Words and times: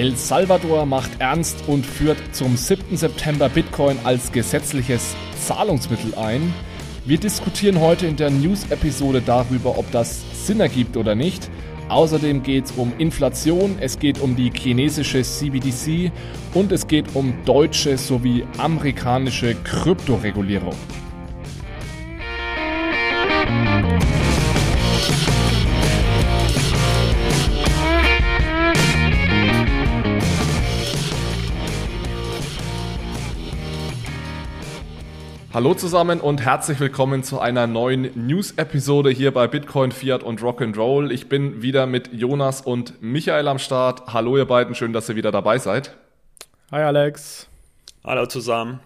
El 0.00 0.16
Salvador 0.16 0.86
macht 0.86 1.10
ernst 1.20 1.64
und 1.66 1.84
führt 1.84 2.16
zum 2.34 2.56
7. 2.56 2.96
September 2.96 3.50
Bitcoin 3.50 3.98
als 4.02 4.32
gesetzliches 4.32 5.14
Zahlungsmittel 5.38 6.14
ein. 6.14 6.54
Wir 7.04 7.18
diskutieren 7.18 7.82
heute 7.82 8.06
in 8.06 8.16
der 8.16 8.30
News-Episode 8.30 9.20
darüber, 9.20 9.76
ob 9.76 9.90
das 9.90 10.22
Sinn 10.46 10.60
ergibt 10.60 10.96
oder 10.96 11.14
nicht. 11.14 11.50
Außerdem 11.90 12.42
geht 12.42 12.64
es 12.64 12.72
um 12.78 12.94
Inflation, 12.96 13.76
es 13.78 13.98
geht 13.98 14.22
um 14.22 14.36
die 14.36 14.50
chinesische 14.50 15.20
CBDC 15.20 16.10
und 16.54 16.72
es 16.72 16.86
geht 16.86 17.14
um 17.14 17.34
deutsche 17.44 17.98
sowie 17.98 18.46
amerikanische 18.56 19.54
Kryptoregulierung. 19.54 20.76
Hallo 35.52 35.74
zusammen 35.74 36.20
und 36.20 36.40
herzlich 36.40 36.78
willkommen 36.78 37.24
zu 37.24 37.40
einer 37.40 37.66
neuen 37.66 38.12
News-Episode 38.14 39.10
hier 39.10 39.32
bei 39.32 39.48
Bitcoin, 39.48 39.90
Fiat 39.90 40.22
und 40.22 40.40
Rock'n'Roll. 40.40 41.10
Ich 41.10 41.28
bin 41.28 41.60
wieder 41.60 41.86
mit 41.86 42.12
Jonas 42.12 42.60
und 42.60 43.02
Michael 43.02 43.48
am 43.48 43.58
Start. 43.58 44.12
Hallo 44.12 44.36
ihr 44.36 44.44
beiden, 44.44 44.76
schön, 44.76 44.92
dass 44.92 45.08
ihr 45.08 45.16
wieder 45.16 45.32
dabei 45.32 45.58
seid. 45.58 45.96
Hi 46.70 46.82
Alex. 46.82 47.48
Hallo 48.04 48.26
zusammen. 48.26 48.78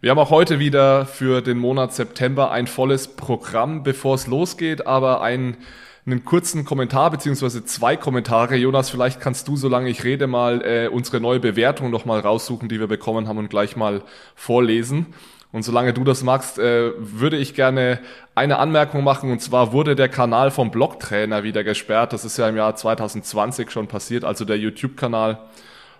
Wir 0.00 0.12
haben 0.12 0.18
auch 0.18 0.30
heute 0.30 0.58
wieder 0.58 1.04
für 1.04 1.42
den 1.42 1.58
Monat 1.58 1.92
September 1.92 2.50
ein 2.50 2.68
volles 2.68 3.08
Programm, 3.08 3.82
bevor 3.82 4.14
es 4.14 4.26
losgeht, 4.26 4.86
aber 4.86 5.20
ein 5.20 5.58
einen 6.04 6.24
kurzen 6.24 6.64
Kommentar 6.64 7.10
beziehungsweise 7.10 7.64
zwei 7.64 7.96
Kommentare. 7.96 8.56
Jonas, 8.56 8.90
vielleicht 8.90 9.20
kannst 9.20 9.46
du, 9.46 9.56
solange 9.56 9.88
ich 9.88 10.02
rede, 10.02 10.26
mal 10.26 10.62
äh, 10.62 10.88
unsere 10.88 11.20
neue 11.20 11.38
Bewertung 11.38 11.90
noch 11.90 12.04
mal 12.06 12.18
raussuchen, 12.18 12.68
die 12.68 12.80
wir 12.80 12.88
bekommen 12.88 13.28
haben 13.28 13.38
und 13.38 13.50
gleich 13.50 13.76
mal 13.76 14.02
vorlesen. 14.34 15.14
Und 15.52 15.64
solange 15.64 15.92
du 15.92 16.02
das 16.02 16.22
magst, 16.22 16.58
äh, 16.58 16.92
würde 16.96 17.36
ich 17.36 17.54
gerne 17.54 18.00
eine 18.34 18.58
Anmerkung 18.58 19.04
machen. 19.04 19.30
Und 19.30 19.40
zwar 19.40 19.72
wurde 19.72 19.94
der 19.94 20.08
Kanal 20.08 20.50
vom 20.50 20.70
Blogtrainer 20.70 21.42
wieder 21.42 21.62
gesperrt. 21.62 22.14
Das 22.14 22.24
ist 22.24 22.38
ja 22.38 22.48
im 22.48 22.56
Jahr 22.56 22.74
2020 22.74 23.70
schon 23.70 23.86
passiert. 23.86 24.24
Also 24.24 24.46
der 24.46 24.58
YouTube-Kanal 24.58 25.38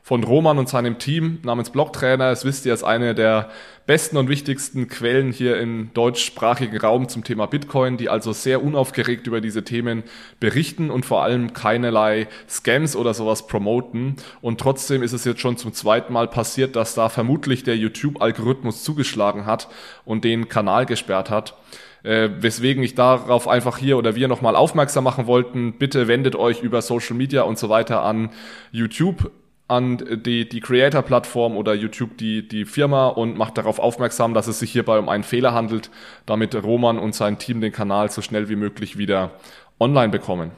von 0.04 0.24
Roman 0.24 0.58
und 0.58 0.68
seinem 0.68 0.98
Team 0.98 1.38
namens 1.44 1.70
Blogtrainer. 1.70 2.30
Es 2.30 2.44
wisst 2.44 2.66
ihr, 2.66 2.74
ist 2.74 2.82
eine 2.82 3.14
der 3.14 3.50
besten 3.86 4.16
und 4.16 4.28
wichtigsten 4.28 4.88
Quellen 4.88 5.30
hier 5.30 5.60
im 5.60 5.90
deutschsprachigen 5.94 6.76
Raum 6.78 7.08
zum 7.08 7.22
Thema 7.22 7.46
Bitcoin, 7.46 7.96
die 7.96 8.08
also 8.08 8.32
sehr 8.32 8.64
unaufgeregt 8.64 9.28
über 9.28 9.40
diese 9.40 9.62
Themen 9.62 10.02
berichten 10.40 10.90
und 10.90 11.06
vor 11.06 11.22
allem 11.22 11.52
keinerlei 11.52 12.26
Scams 12.48 12.96
oder 12.96 13.14
sowas 13.14 13.46
promoten. 13.46 14.16
Und 14.40 14.60
trotzdem 14.60 15.04
ist 15.04 15.12
es 15.12 15.24
jetzt 15.24 15.40
schon 15.40 15.56
zum 15.56 15.72
zweiten 15.72 16.12
Mal 16.12 16.26
passiert, 16.26 16.74
dass 16.74 16.94
da 16.94 17.08
vermutlich 17.08 17.62
der 17.62 17.76
YouTube-Algorithmus 17.76 18.82
zugeschlagen 18.82 19.46
hat 19.46 19.68
und 20.04 20.24
den 20.24 20.48
Kanal 20.48 20.84
gesperrt 20.84 21.30
hat. 21.30 21.56
Äh, 22.02 22.30
weswegen 22.40 22.82
ich 22.82 22.96
darauf 22.96 23.46
einfach 23.46 23.78
hier 23.78 23.96
oder 23.96 24.16
wir 24.16 24.26
nochmal 24.26 24.56
aufmerksam 24.56 25.04
machen 25.04 25.28
wollten. 25.28 25.74
Bitte 25.74 26.08
wendet 26.08 26.34
euch 26.34 26.60
über 26.60 26.82
Social 26.82 27.14
Media 27.14 27.42
und 27.42 27.56
so 27.56 27.68
weiter 27.68 28.02
an 28.02 28.30
YouTube 28.72 29.30
an 29.72 30.22
die, 30.24 30.48
die 30.48 30.60
Creator-Plattform 30.60 31.56
oder 31.56 31.74
YouTube 31.74 32.18
die, 32.18 32.46
die 32.46 32.64
Firma 32.64 33.08
und 33.08 33.36
macht 33.36 33.58
darauf 33.58 33.78
aufmerksam, 33.78 34.34
dass 34.34 34.46
es 34.46 34.58
sich 34.58 34.70
hierbei 34.70 34.98
um 34.98 35.08
einen 35.08 35.24
Fehler 35.24 35.54
handelt, 35.54 35.90
damit 36.26 36.54
Roman 36.62 36.98
und 36.98 37.14
sein 37.14 37.38
Team 37.38 37.60
den 37.60 37.72
Kanal 37.72 38.10
so 38.10 38.22
schnell 38.22 38.48
wie 38.48 38.56
möglich 38.56 38.98
wieder 38.98 39.32
online 39.80 40.10
bekommen. 40.10 40.52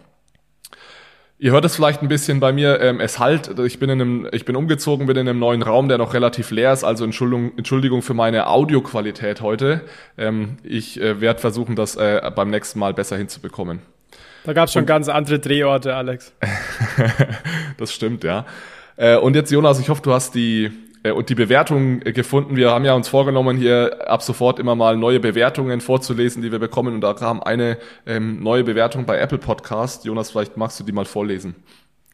Ihr 1.39 1.53
hört 1.53 1.65
es 1.65 1.75
vielleicht 1.75 2.01
ein 2.01 2.09
bisschen 2.09 2.41
bei 2.41 2.53
mir, 2.53 2.81
ähm, 2.81 3.01
es 3.01 3.19
halt, 3.19 3.59
ich 3.59 3.79
bin 3.79 3.91
in 3.91 4.01
einem, 4.01 4.29
ich 4.33 4.45
bin 4.45 4.57
umgezogen, 4.57 5.07
bin 5.07 5.17
in 5.17 5.29
einem 5.29 5.41
neuen 5.41 5.63
Raum, 5.63 5.89
der 5.89 5.99
noch 5.99 6.15
relativ 6.15 6.51
leer 6.51 6.73
ist, 6.73 6.85
also 6.85 7.05
Entschuldigung, 7.05 7.53
Entschuldigung 7.57 8.03
für 8.03 8.15
meine 8.15 8.47
Audioqualität 8.47 9.41
heute. 9.41 9.83
Ähm, 10.17 10.59
ich 10.63 11.01
äh, 11.01 11.21
werde 11.21 11.41
versuchen, 11.41 11.77
das 11.77 11.97
äh, 11.97 12.31
beim 12.35 12.51
nächsten 12.51 12.79
Mal 12.79 12.95
besser 12.95 13.17
hinzubekommen. 13.17 13.81
Da 14.45 14.53
gab 14.53 14.69
es 14.69 14.73
schon 14.73 14.83
und, 14.83 14.87
ganz 14.87 15.09
andere 15.09 15.39
Drehorte, 15.39 15.97
Alex. 15.97 16.33
das 17.79 17.93
stimmt, 17.93 18.25
ja. 18.25 18.47
Äh, 18.97 19.17
und 19.17 19.35
jetzt, 19.35 19.51
Jonas, 19.51 19.81
ich 19.81 19.89
hoffe, 19.89 20.03
du 20.03 20.13
hast 20.13 20.35
die 20.35 20.71
äh, 21.05 21.13
und 21.13 21.29
die 21.29 21.35
Bewertung 21.35 22.03
äh, 22.03 22.13
gefunden. 22.13 22.57
Wir 22.57 22.71
haben 22.71 22.85
ja 22.85 22.95
uns 22.95 23.09
vorgenommen, 23.09 23.57
hier 23.57 24.09
ab 24.09 24.23
sofort 24.23 24.59
immer 24.59 24.75
mal 24.75 24.97
neue 24.97 25.21
Bewertungen 25.21 25.81
vorzulesen, 25.81 26.43
die 26.43 26.51
wir 26.51 26.59
bekommen. 26.59 26.95
Und 26.95 27.01
da 27.03 27.15
kam 27.15 27.43
eine 27.43 27.79
ähm, 28.07 28.43
neue 28.43 28.65
Bewertung 28.65 29.07
bei 29.07 29.19
Apple 29.19 29.39
Podcast. 29.39 30.05
Jonas, 30.05 30.31
vielleicht 30.31 30.57
magst 30.57 30.81
du 30.81 30.85
die 30.85 30.93
mal 30.93 31.05
vorlesen. 31.05 31.55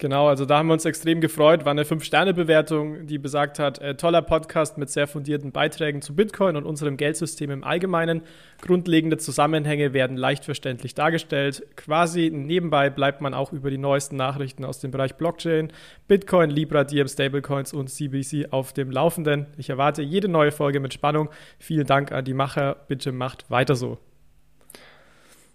Genau, 0.01 0.29
also 0.29 0.47
da 0.47 0.57
haben 0.57 0.69
wir 0.69 0.73
uns 0.73 0.87
extrem 0.87 1.21
gefreut. 1.21 1.67
War 1.67 1.73
eine 1.73 1.85
5-Sterne-Bewertung, 1.85 3.07
die 3.07 3.19
besagt 3.19 3.59
hat, 3.59 3.81
äh, 3.81 3.97
toller 3.97 4.23
Podcast 4.23 4.79
mit 4.79 4.89
sehr 4.89 5.07
fundierten 5.07 5.53
Beiträgen 5.53 6.01
zu 6.01 6.15
Bitcoin 6.17 6.57
und 6.57 6.65
unserem 6.65 6.97
Geldsystem 6.97 7.51
im 7.51 7.63
Allgemeinen. 7.63 8.23
Grundlegende 8.63 9.19
Zusammenhänge 9.19 9.93
werden 9.93 10.17
leicht 10.17 10.47
verständlich 10.47 10.95
dargestellt. 10.95 11.67
Quasi 11.77 12.31
nebenbei 12.33 12.89
bleibt 12.89 13.21
man 13.21 13.35
auch 13.35 13.53
über 13.53 13.69
die 13.69 13.77
neuesten 13.77 14.17
Nachrichten 14.17 14.65
aus 14.65 14.81
dem 14.81 14.91
Bereich 14.91 15.17
Blockchain, 15.17 15.71
Bitcoin, 16.09 16.49
Libra, 16.49 16.85
Diem, 16.85 17.07
Stablecoins 17.07 17.75
und 17.75 17.89
CBC 17.91 18.53
auf 18.53 18.73
dem 18.73 18.91
Laufenden. 18.91 19.49
Ich 19.59 19.69
erwarte 19.69 20.01
jede 20.01 20.29
neue 20.29 20.51
Folge 20.51 20.81
mit 20.81 20.95
Spannung. 20.95 21.29
Vielen 21.59 21.87
Dank 21.87 22.11
an 22.11 22.25
die 22.25 22.33
Macher. 22.33 22.75
Bitte 22.89 23.13
macht 23.13 23.51
weiter 23.51 23.75
so. 23.75 23.99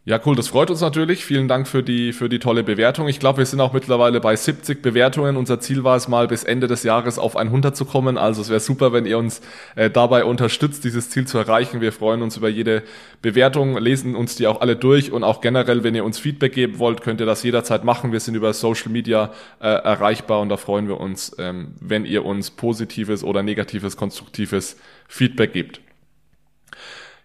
Ja, 0.08 0.20
cool, 0.24 0.36
das 0.36 0.50
freut 0.50 0.70
uns 0.70 0.82
natürlich. 0.82 1.26
Vielen 1.26 1.48
Dank 1.48 1.68
für 1.68 1.82
die, 1.82 2.14
für 2.14 2.30
die 2.30 2.38
tolle 2.38 2.64
Bewertung. 2.64 3.08
Ich 3.08 3.20
glaube, 3.20 3.40
wir 3.40 3.46
sind 3.48 3.60
auch 3.60 3.74
mittlerweile 3.74 4.22
bei 4.22 4.36
70 4.36 4.84
Bewertungen. 4.84 5.36
Unser 5.36 5.60
Ziel 5.60 5.84
war 5.84 5.96
es 5.96 6.08
mal 6.08 6.28
bis 6.28 6.44
Ende 6.44 6.68
des 6.68 6.84
Jahres 6.84 7.18
auf 7.18 7.36
100 7.36 7.76
zu 7.76 7.86
kommen. 7.86 8.16
Also 8.16 8.44
es 8.44 8.50
wäre 8.50 8.60
super, 8.60 8.94
wenn 8.94 9.08
ihr 9.08 9.18
uns 9.18 9.42
äh, 9.76 9.90
dabei 9.90 10.24
unterstützt, 10.24 10.84
dieses 10.84 11.10
Ziel 11.10 11.26
zu 11.26 11.40
erreichen. 11.40 11.82
Wir 11.82 11.92
freuen 11.92 12.22
uns 12.22 12.38
über 12.38 12.50
jede 12.50 12.84
Bewertung, 13.24 13.80
lesen 13.80 14.16
uns 14.16 14.36
die 14.36 14.46
auch 14.46 14.62
alle 14.62 14.76
durch 14.76 15.12
und 15.12 15.24
auch 15.24 15.42
generell, 15.42 15.84
wenn 15.84 15.96
ihr 15.96 16.06
uns 16.06 16.20
Feedback 16.20 16.54
geben 16.54 16.78
wollt, 16.78 17.02
könnt 17.02 17.20
ihr 17.20 17.26
das 17.26 17.42
jederzeit 17.42 17.84
machen. 17.84 18.12
Wir 18.12 18.20
sind 18.20 18.36
über 18.36 18.54
Social 18.54 18.92
Media 18.92 19.34
äh, 19.60 19.70
erreichbar 19.70 20.40
und 20.42 20.50
da 20.50 20.58
freuen 20.58 20.88
wir 20.88 21.00
uns, 21.00 21.36
ähm, 21.40 21.74
wenn 21.82 22.06
ihr 22.06 22.26
uns 22.26 22.52
positives 22.52 23.24
oder 23.24 23.42
negatives, 23.42 23.98
konstruktives 23.98 24.78
Feedback 25.08 25.54
gebt. 25.54 25.82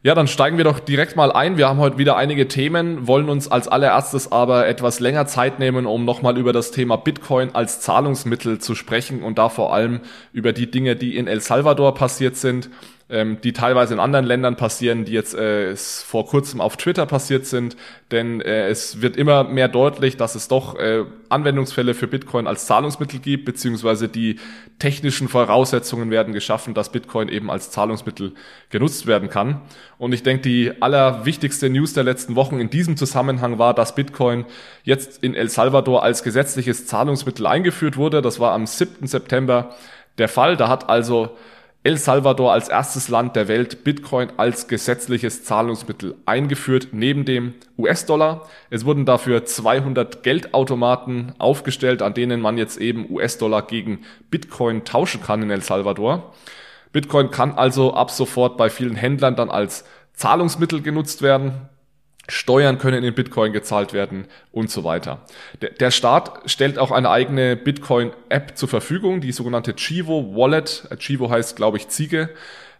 Ja, 0.02 0.14
dann 0.14 0.28
steigen 0.28 0.56
wir 0.56 0.64
doch 0.64 0.80
direkt 0.80 1.16
mal 1.16 1.30
ein. 1.30 1.58
Wir 1.58 1.68
haben 1.68 1.78
heute 1.78 1.98
wieder 1.98 2.16
einige 2.16 2.48
Themen, 2.48 3.06
wollen 3.06 3.28
uns 3.28 3.48
als 3.48 3.68
allererstes 3.68 4.32
aber 4.32 4.66
etwas 4.66 4.98
länger 4.98 5.26
Zeit 5.26 5.58
nehmen, 5.58 5.84
um 5.84 6.06
nochmal 6.06 6.38
über 6.38 6.54
das 6.54 6.70
Thema 6.70 6.96
Bitcoin 6.96 7.54
als 7.54 7.82
Zahlungsmittel 7.82 8.60
zu 8.60 8.74
sprechen 8.74 9.22
und 9.22 9.36
da 9.36 9.50
vor 9.50 9.74
allem 9.74 10.00
über 10.32 10.54
die 10.54 10.70
Dinge, 10.70 10.96
die 10.96 11.18
in 11.18 11.26
El 11.26 11.42
Salvador 11.42 11.92
passiert 11.94 12.38
sind 12.38 12.70
ähm, 13.10 13.38
die 13.42 13.52
teilweise 13.52 13.94
in 13.94 14.00
anderen 14.00 14.24
Ländern 14.24 14.56
passieren, 14.56 15.04
die 15.04 15.12
jetzt 15.12 15.34
äh, 15.34 15.74
vor 15.76 16.26
kurzem 16.26 16.60
auf 16.60 16.76
Twitter 16.76 17.06
passiert 17.06 17.46
sind. 17.46 17.76
Denn 18.10 18.40
äh, 18.40 18.68
es 18.68 19.02
wird 19.02 19.16
immer 19.16 19.44
mehr 19.44 19.68
deutlich, 19.68 20.16
dass 20.16 20.34
es 20.34 20.48
doch 20.48 20.78
äh, 20.78 21.04
Anwendungsfälle 21.28 21.94
für 21.94 22.06
Bitcoin 22.06 22.46
als 22.46 22.66
Zahlungsmittel 22.66 23.20
gibt, 23.20 23.44
beziehungsweise 23.44 24.08
die 24.08 24.38
technischen 24.78 25.28
Voraussetzungen 25.28 26.10
werden 26.10 26.32
geschaffen, 26.32 26.74
dass 26.74 26.92
Bitcoin 26.92 27.28
eben 27.28 27.50
als 27.50 27.70
Zahlungsmittel 27.70 28.32
genutzt 28.70 29.06
werden 29.06 29.28
kann. 29.28 29.60
Und 29.98 30.12
ich 30.12 30.22
denke, 30.22 30.42
die 30.42 30.80
allerwichtigste 30.80 31.68
News 31.68 31.92
der 31.92 32.04
letzten 32.04 32.36
Wochen 32.36 32.60
in 32.60 32.70
diesem 32.70 32.96
Zusammenhang 32.96 33.58
war, 33.58 33.74
dass 33.74 33.94
Bitcoin 33.94 34.44
jetzt 34.84 35.22
in 35.22 35.34
El 35.34 35.50
Salvador 35.50 36.02
als 36.02 36.22
gesetzliches 36.22 36.86
Zahlungsmittel 36.86 37.46
eingeführt 37.46 37.96
wurde. 37.96 38.22
Das 38.22 38.40
war 38.40 38.52
am 38.52 38.66
7. 38.66 39.06
September 39.06 39.74
der 40.18 40.28
Fall. 40.28 40.56
Da 40.56 40.68
hat 40.68 40.88
also 40.88 41.36
El 41.82 41.96
Salvador 41.96 42.52
als 42.52 42.68
erstes 42.68 43.08
Land 43.08 43.36
der 43.36 43.48
Welt 43.48 43.84
Bitcoin 43.84 44.28
als 44.36 44.68
gesetzliches 44.68 45.44
Zahlungsmittel 45.44 46.14
eingeführt, 46.26 46.88
neben 46.92 47.24
dem 47.24 47.54
US-Dollar. 47.78 48.46
Es 48.68 48.84
wurden 48.84 49.06
dafür 49.06 49.46
200 49.46 50.22
Geldautomaten 50.22 51.32
aufgestellt, 51.38 52.02
an 52.02 52.12
denen 52.12 52.42
man 52.42 52.58
jetzt 52.58 52.76
eben 52.76 53.10
US-Dollar 53.10 53.62
gegen 53.62 54.00
Bitcoin 54.30 54.84
tauschen 54.84 55.22
kann 55.22 55.40
in 55.40 55.50
El 55.50 55.62
Salvador. 55.62 56.34
Bitcoin 56.92 57.30
kann 57.30 57.52
also 57.52 57.94
ab 57.94 58.10
sofort 58.10 58.58
bei 58.58 58.68
vielen 58.68 58.96
Händlern 58.96 59.34
dann 59.34 59.48
als 59.48 59.84
Zahlungsmittel 60.12 60.82
genutzt 60.82 61.22
werden. 61.22 61.70
Steuern 62.30 62.78
können 62.78 63.04
in 63.04 63.14
Bitcoin 63.14 63.52
gezahlt 63.52 63.92
werden 63.92 64.26
und 64.52 64.70
so 64.70 64.84
weiter. 64.84 65.26
Der, 65.80 65.90
Staat 65.90 66.42
stellt 66.46 66.78
auch 66.78 66.90
eine 66.90 67.10
eigene 67.10 67.56
Bitcoin-App 67.56 68.56
zur 68.56 68.68
Verfügung, 68.68 69.20
die 69.20 69.32
sogenannte 69.32 69.74
Chivo 69.74 70.34
Wallet. 70.34 70.88
Chivo 70.98 71.28
heißt, 71.28 71.56
glaube 71.56 71.76
ich, 71.76 71.88
Ziege. 71.88 72.30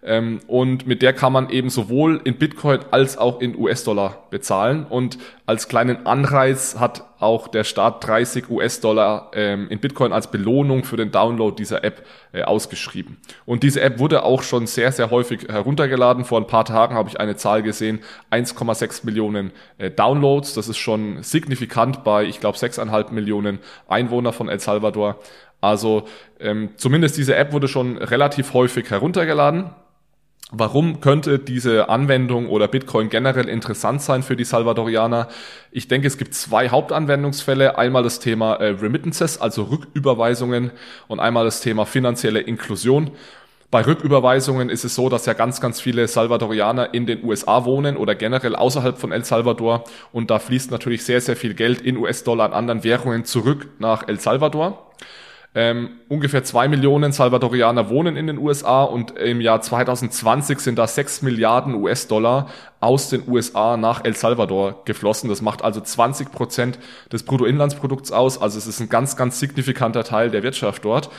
Ähm, 0.02 0.40
und 0.46 0.86
mit 0.86 1.02
der 1.02 1.12
kann 1.12 1.32
man 1.32 1.50
eben 1.50 1.68
sowohl 1.68 2.20
in 2.24 2.36
Bitcoin 2.38 2.80
als 2.90 3.18
auch 3.18 3.40
in 3.40 3.56
US-Dollar 3.56 4.24
bezahlen. 4.30 4.86
Und 4.88 5.18
als 5.44 5.68
kleinen 5.68 6.06
Anreiz 6.06 6.76
hat 6.78 7.04
auch 7.18 7.48
der 7.48 7.64
Staat 7.64 8.06
30 8.06 8.48
US-Dollar 8.48 9.30
ähm, 9.34 9.68
in 9.68 9.78
Bitcoin 9.78 10.12
als 10.12 10.30
Belohnung 10.30 10.84
für 10.84 10.96
den 10.96 11.10
Download 11.10 11.54
dieser 11.54 11.84
App 11.84 12.06
äh, 12.32 12.42
ausgeschrieben. 12.42 13.18
Und 13.44 13.62
diese 13.62 13.82
App 13.82 13.98
wurde 13.98 14.22
auch 14.22 14.42
schon 14.42 14.66
sehr, 14.66 14.90
sehr 14.90 15.10
häufig 15.10 15.48
heruntergeladen. 15.48 16.24
Vor 16.24 16.40
ein 16.40 16.46
paar 16.46 16.64
Tagen 16.64 16.94
habe 16.94 17.10
ich 17.10 17.20
eine 17.20 17.36
Zahl 17.36 17.62
gesehen, 17.62 18.00
1,6 18.30 19.04
Millionen 19.04 19.52
äh, 19.76 19.90
Downloads. 19.90 20.54
Das 20.54 20.68
ist 20.68 20.78
schon 20.78 21.22
signifikant 21.22 22.04
bei, 22.04 22.24
ich 22.24 22.40
glaube, 22.40 22.56
6,5 22.56 23.12
Millionen 23.12 23.58
Einwohner 23.86 24.32
von 24.32 24.48
El 24.48 24.60
Salvador. 24.60 25.18
Also 25.60 26.04
ähm, 26.38 26.70
zumindest 26.76 27.18
diese 27.18 27.36
App 27.36 27.52
wurde 27.52 27.68
schon 27.68 27.98
relativ 27.98 28.54
häufig 28.54 28.90
heruntergeladen. 28.90 29.70
Warum 30.52 31.00
könnte 31.00 31.38
diese 31.38 31.88
Anwendung 31.88 32.48
oder 32.48 32.66
Bitcoin 32.66 33.08
generell 33.08 33.48
interessant 33.48 34.02
sein 34.02 34.24
für 34.24 34.34
die 34.34 34.44
Salvadorianer? 34.44 35.28
Ich 35.70 35.86
denke, 35.86 36.08
es 36.08 36.18
gibt 36.18 36.34
zwei 36.34 36.70
Hauptanwendungsfälle. 36.70 37.78
Einmal 37.78 38.02
das 38.02 38.18
Thema 38.18 38.54
äh, 38.54 38.70
Remittances, 38.70 39.40
also 39.40 39.62
Rücküberweisungen 39.64 40.72
und 41.06 41.20
einmal 41.20 41.44
das 41.44 41.60
Thema 41.60 41.86
finanzielle 41.86 42.40
Inklusion. 42.40 43.12
Bei 43.70 43.86
Rücküberweisungen 43.86 44.68
ist 44.68 44.84
es 44.84 44.96
so, 44.96 45.08
dass 45.08 45.26
ja 45.26 45.34
ganz, 45.34 45.60
ganz 45.60 45.80
viele 45.80 46.08
Salvadorianer 46.08 46.92
in 46.92 47.06
den 47.06 47.22
USA 47.22 47.64
wohnen 47.64 47.96
oder 47.96 48.16
generell 48.16 48.56
außerhalb 48.56 48.98
von 48.98 49.12
El 49.12 49.24
Salvador 49.24 49.84
und 50.10 50.32
da 50.32 50.40
fließt 50.40 50.72
natürlich 50.72 51.04
sehr, 51.04 51.20
sehr 51.20 51.36
viel 51.36 51.54
Geld 51.54 51.80
in 51.80 51.96
US-Dollar 51.96 52.46
an 52.46 52.52
anderen 52.52 52.82
Währungen 52.82 53.24
zurück 53.24 53.68
nach 53.78 54.08
El 54.08 54.18
Salvador. 54.18 54.90
Ähm, 55.52 55.98
ungefähr 56.08 56.44
zwei 56.44 56.68
Millionen 56.68 57.10
Salvadorianer 57.10 57.88
wohnen 57.90 58.16
in 58.16 58.28
den 58.28 58.38
USA 58.38 58.84
und 58.84 59.18
im 59.18 59.40
Jahr 59.40 59.60
2020 59.60 60.60
sind 60.60 60.78
da 60.78 60.86
sechs 60.86 61.22
Milliarden 61.22 61.74
US-Dollar 61.74 62.48
aus 62.78 63.10
den 63.10 63.28
USA 63.28 63.76
nach 63.76 64.04
El 64.04 64.14
Salvador 64.14 64.82
geflossen. 64.84 65.28
Das 65.28 65.42
macht 65.42 65.62
also 65.62 65.80
20 65.80 66.30
Prozent 66.30 66.78
des 67.12 67.24
Bruttoinlandsprodukts 67.24 68.12
aus. 68.12 68.40
Also 68.40 68.58
es 68.58 68.68
ist 68.68 68.78
ein 68.78 68.88
ganz, 68.88 69.16
ganz 69.16 69.40
signifikanter 69.40 70.04
Teil 70.04 70.30
der 70.30 70.44
Wirtschaft 70.44 70.84
dort. 70.84 71.10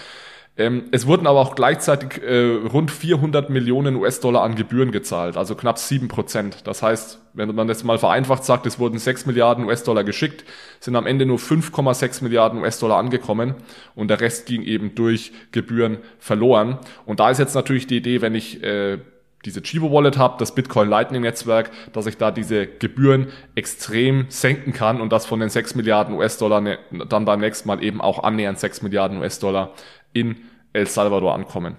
Ähm, 0.58 0.86
es 0.92 1.08
wurden 1.08 1.28
aber 1.28 1.40
auch 1.40 1.56
gleichzeitig 1.56 2.22
äh, 2.22 2.56
rund 2.72 2.92
400 2.92 3.50
Millionen 3.50 3.96
US-Dollar 3.96 4.44
an 4.44 4.56
Gebühren 4.56 4.92
gezahlt, 4.92 5.38
also 5.38 5.56
knapp 5.56 5.78
sieben 5.78 6.10
Prozent. 6.10 6.68
Das 6.68 6.84
heißt, 6.84 7.22
wenn 7.34 7.56
man 7.56 7.70
das 7.70 7.86
mal 7.86 7.98
vereinfacht 7.98 8.44
sagt, 8.44 8.66
es 8.66 8.78
wurden 8.78 9.00
6 9.00 9.26
Milliarden 9.28 9.64
US-Dollar 9.64 10.04
geschickt, 10.04 10.44
sind 10.82 10.98
am 10.98 11.08
Ende 11.08 11.26
nur 11.26 11.38
5,6 11.38 12.22
Milliarden 12.24 12.60
US-Dollar 12.60 12.98
angekommen 12.98 13.56
und 13.96 14.10
der 14.10 14.20
Rest 14.20 14.46
ging 14.46 14.64
eben 14.64 14.94
durch 14.94 15.32
Gebühren 15.54 16.00
verloren. 16.20 16.80
Und 17.06 17.22
da 17.22 17.30
ist 17.30 17.38
jetzt 17.38 17.56
natürlich 17.56 17.88
die 17.88 17.98
Idee, 17.98 18.22
wenn 18.22 18.36
ich 18.36 18.62
äh, 18.62 18.98
diese 19.46 19.62
Chivo 19.62 19.92
Wallet 19.92 20.18
habe, 20.18 20.36
das 20.38 20.54
Bitcoin 20.54 20.90
Lightning 20.90 21.22
Netzwerk, 21.22 21.72
dass 21.94 22.06
ich 22.06 22.18
da 22.18 22.30
diese 22.32 22.68
Gebühren 22.68 23.28
extrem 23.56 24.26
senken 24.30 24.74
kann 24.74 25.02
und 25.02 25.12
das 25.12 25.26
von 25.26 25.40
den 25.40 25.50
6 25.50 25.76
Milliarden 25.76 26.16
US-Dollar 26.16 26.62
ne, 26.62 26.78
dann 27.10 27.26
beim 27.26 27.40
nächsten 27.40 27.68
Mal 27.68 27.84
eben 27.84 28.02
auch 28.02 28.24
annähernd 28.24 28.60
6 28.60 28.82
Milliarden 28.84 29.20
US-Dollar 29.20 29.74
in 30.14 30.38
El 30.74 30.88
Salvador 30.88 31.34
ankommen. 31.34 31.76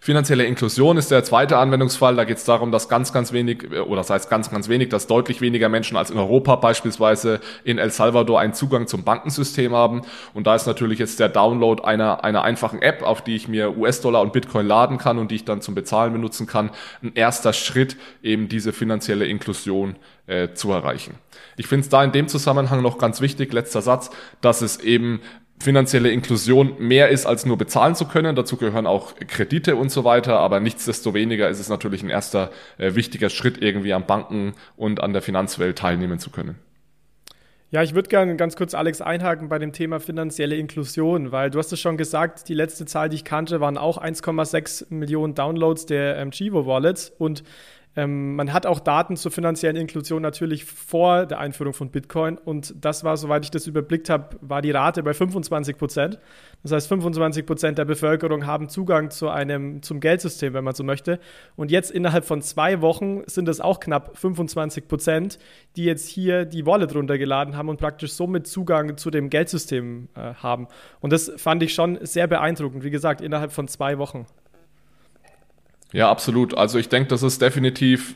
Finanzielle 0.00 0.44
Inklusion 0.44 0.98
ist 0.98 1.10
der 1.10 1.24
zweite 1.24 1.56
Anwendungsfall. 1.56 2.16
Da 2.16 2.24
geht 2.24 2.36
es 2.36 2.44
darum, 2.44 2.72
dass 2.72 2.88
ganz, 2.88 3.12
ganz 3.12 3.32
wenig, 3.32 3.70
oder 3.70 3.96
das 3.96 4.10
heißt 4.10 4.28
ganz, 4.28 4.50
ganz 4.50 4.68
wenig, 4.68 4.90
dass 4.90 5.06
deutlich 5.06 5.40
weniger 5.40 5.68
Menschen 5.68 5.96
als 5.96 6.10
in 6.10 6.18
Europa 6.18 6.56
beispielsweise 6.56 7.40
in 7.64 7.78
El 7.78 7.90
Salvador 7.90 8.40
einen 8.40 8.52
Zugang 8.52 8.86
zum 8.86 9.04
Bankensystem 9.04 9.72
haben. 9.72 10.02
Und 10.34 10.46
da 10.46 10.54
ist 10.56 10.66
natürlich 10.66 10.98
jetzt 10.98 11.20
der 11.20 11.28
Download 11.28 11.82
einer, 11.84 12.22
einer 12.22 12.42
einfachen 12.42 12.82
App, 12.82 13.02
auf 13.02 13.22
die 13.22 13.36
ich 13.36 13.48
mir 13.48 13.76
US-Dollar 13.76 14.20
und 14.20 14.32
Bitcoin 14.32 14.66
laden 14.66 14.98
kann 14.98 15.18
und 15.18 15.30
die 15.30 15.36
ich 15.36 15.44
dann 15.44 15.62
zum 15.62 15.74
Bezahlen 15.74 16.12
benutzen 16.12 16.46
kann, 16.46 16.70
ein 17.02 17.12
erster 17.14 17.52
Schritt, 17.52 17.96
eben 18.22 18.48
diese 18.48 18.72
finanzielle 18.72 19.26
Inklusion 19.26 19.96
äh, 20.26 20.52
zu 20.52 20.70
erreichen. 20.72 21.14
Ich 21.56 21.66
finde 21.66 21.84
es 21.84 21.88
da 21.88 22.02
in 22.04 22.12
dem 22.12 22.28
Zusammenhang 22.28 22.82
noch 22.82 22.98
ganz 22.98 23.20
wichtig, 23.20 23.52
letzter 23.52 23.82
Satz, 23.82 24.10
dass 24.40 24.62
es 24.62 24.80
eben 24.80 25.20
finanzielle 25.62 26.10
Inklusion 26.10 26.74
mehr 26.78 27.08
ist, 27.08 27.24
als 27.24 27.46
nur 27.46 27.56
bezahlen 27.56 27.94
zu 27.94 28.06
können. 28.06 28.36
Dazu 28.36 28.56
gehören 28.56 28.86
auch 28.86 29.14
Kredite 29.28 29.76
und 29.76 29.90
so 29.90 30.04
weiter, 30.04 30.38
aber 30.38 30.60
nichtsdestoweniger 30.60 31.48
ist 31.48 31.60
es 31.60 31.68
natürlich 31.68 32.02
ein 32.02 32.10
erster 32.10 32.50
äh, 32.78 32.94
wichtiger 32.94 33.30
Schritt, 33.30 33.62
irgendwie 33.62 33.94
am 33.94 34.06
Banken 34.06 34.54
und 34.76 35.02
an 35.02 35.12
der 35.12 35.22
Finanzwelt 35.22 35.78
teilnehmen 35.78 36.18
zu 36.18 36.30
können. 36.30 36.56
Ja, 37.70 37.82
ich 37.82 37.94
würde 37.94 38.10
gerne 38.10 38.36
ganz 38.36 38.54
kurz, 38.54 38.74
Alex, 38.74 39.00
einhaken 39.00 39.48
bei 39.48 39.58
dem 39.58 39.72
Thema 39.72 39.98
finanzielle 39.98 40.56
Inklusion, 40.56 41.32
weil 41.32 41.48
du 41.48 41.58
hast 41.58 41.72
es 41.72 41.80
schon 41.80 41.96
gesagt, 41.96 42.50
die 42.50 42.54
letzte 42.54 42.84
Zahl, 42.84 43.08
die 43.08 43.16
ich 43.16 43.24
kannte, 43.24 43.60
waren 43.60 43.78
auch 43.78 43.96
1,6 43.96 44.88
Millionen 44.90 45.34
Downloads 45.34 45.86
der 45.86 46.18
ähm, 46.18 46.32
Chivo 46.32 46.66
Wallets 46.66 47.10
und 47.16 47.42
ähm, 47.94 48.36
man 48.36 48.52
hat 48.52 48.64
auch 48.64 48.80
Daten 48.80 49.16
zur 49.16 49.30
finanziellen 49.30 49.76
Inklusion 49.76 50.22
natürlich 50.22 50.64
vor 50.64 51.26
der 51.26 51.38
Einführung 51.38 51.74
von 51.74 51.90
Bitcoin 51.90 52.38
und 52.38 52.74
das 52.80 53.04
war, 53.04 53.18
soweit 53.18 53.44
ich 53.44 53.50
das 53.50 53.66
überblickt 53.66 54.08
habe, 54.08 54.36
war 54.40 54.62
die 54.62 54.70
Rate 54.70 55.02
bei 55.02 55.12
25 55.12 55.76
Prozent. 55.76 56.18
Das 56.62 56.72
heißt, 56.72 56.88
25 56.88 57.44
Prozent 57.44 57.78
der 57.78 57.84
Bevölkerung 57.84 58.46
haben 58.46 58.68
Zugang 58.68 59.10
zu 59.10 59.28
einem, 59.28 59.82
zum 59.82 60.00
Geldsystem, 60.00 60.54
wenn 60.54 60.64
man 60.64 60.74
so 60.74 60.84
möchte. 60.84 61.18
Und 61.56 61.70
jetzt 61.70 61.90
innerhalb 61.90 62.24
von 62.24 62.40
zwei 62.40 62.80
Wochen 62.80 63.22
sind 63.26 63.48
es 63.48 63.60
auch 63.60 63.78
knapp 63.78 64.16
25 64.16 64.88
Prozent, 64.88 65.38
die 65.76 65.84
jetzt 65.84 66.08
hier 66.08 66.46
die 66.46 66.64
Wallet 66.64 66.94
runtergeladen 66.94 67.56
haben 67.56 67.68
und 67.68 67.78
praktisch 67.78 68.12
somit 68.12 68.46
Zugang 68.46 68.96
zu 68.96 69.10
dem 69.10 69.28
Geldsystem 69.28 70.08
äh, 70.14 70.34
haben. 70.34 70.68
Und 71.00 71.12
das 71.12 71.30
fand 71.36 71.62
ich 71.62 71.74
schon 71.74 71.98
sehr 72.00 72.26
beeindruckend. 72.26 72.84
Wie 72.84 72.90
gesagt, 72.90 73.20
innerhalb 73.20 73.52
von 73.52 73.68
zwei 73.68 73.98
Wochen. 73.98 74.26
Ja, 75.92 76.10
absolut. 76.10 76.56
Also 76.56 76.78
ich 76.78 76.88
denke, 76.88 77.08
das 77.08 77.22
ist 77.22 77.42
definitiv, 77.42 78.14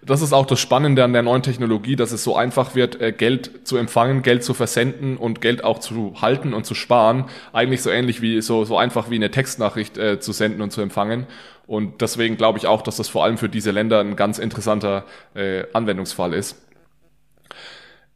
das 0.00 0.22
ist 0.22 0.32
auch 0.32 0.46
das 0.46 0.60
Spannende 0.60 1.02
an 1.02 1.12
der 1.12 1.22
neuen 1.22 1.42
Technologie, 1.42 1.96
dass 1.96 2.12
es 2.12 2.22
so 2.22 2.36
einfach 2.36 2.74
wird, 2.74 3.00
äh, 3.00 3.12
Geld 3.12 3.66
zu 3.66 3.76
empfangen, 3.76 4.22
Geld 4.22 4.44
zu 4.44 4.54
versenden 4.54 5.16
und 5.16 5.40
Geld 5.40 5.64
auch 5.64 5.80
zu 5.80 6.14
halten 6.20 6.54
und 6.54 6.64
zu 6.64 6.74
sparen. 6.74 7.24
Eigentlich 7.52 7.82
so 7.82 7.90
ähnlich 7.90 8.22
wie 8.22 8.40
so, 8.40 8.64
so 8.64 8.78
einfach 8.78 9.10
wie 9.10 9.16
eine 9.16 9.30
Textnachricht 9.30 9.98
äh, 9.98 10.20
zu 10.20 10.32
senden 10.32 10.62
und 10.62 10.70
zu 10.70 10.80
empfangen. 10.80 11.26
Und 11.66 12.00
deswegen 12.00 12.36
glaube 12.36 12.58
ich 12.58 12.66
auch, 12.66 12.80
dass 12.80 12.96
das 12.96 13.08
vor 13.08 13.24
allem 13.24 13.36
für 13.38 13.48
diese 13.48 13.72
Länder 13.72 14.00
ein 14.00 14.16
ganz 14.16 14.38
interessanter 14.38 15.04
äh, 15.34 15.64
Anwendungsfall 15.74 16.32
ist. 16.32 16.56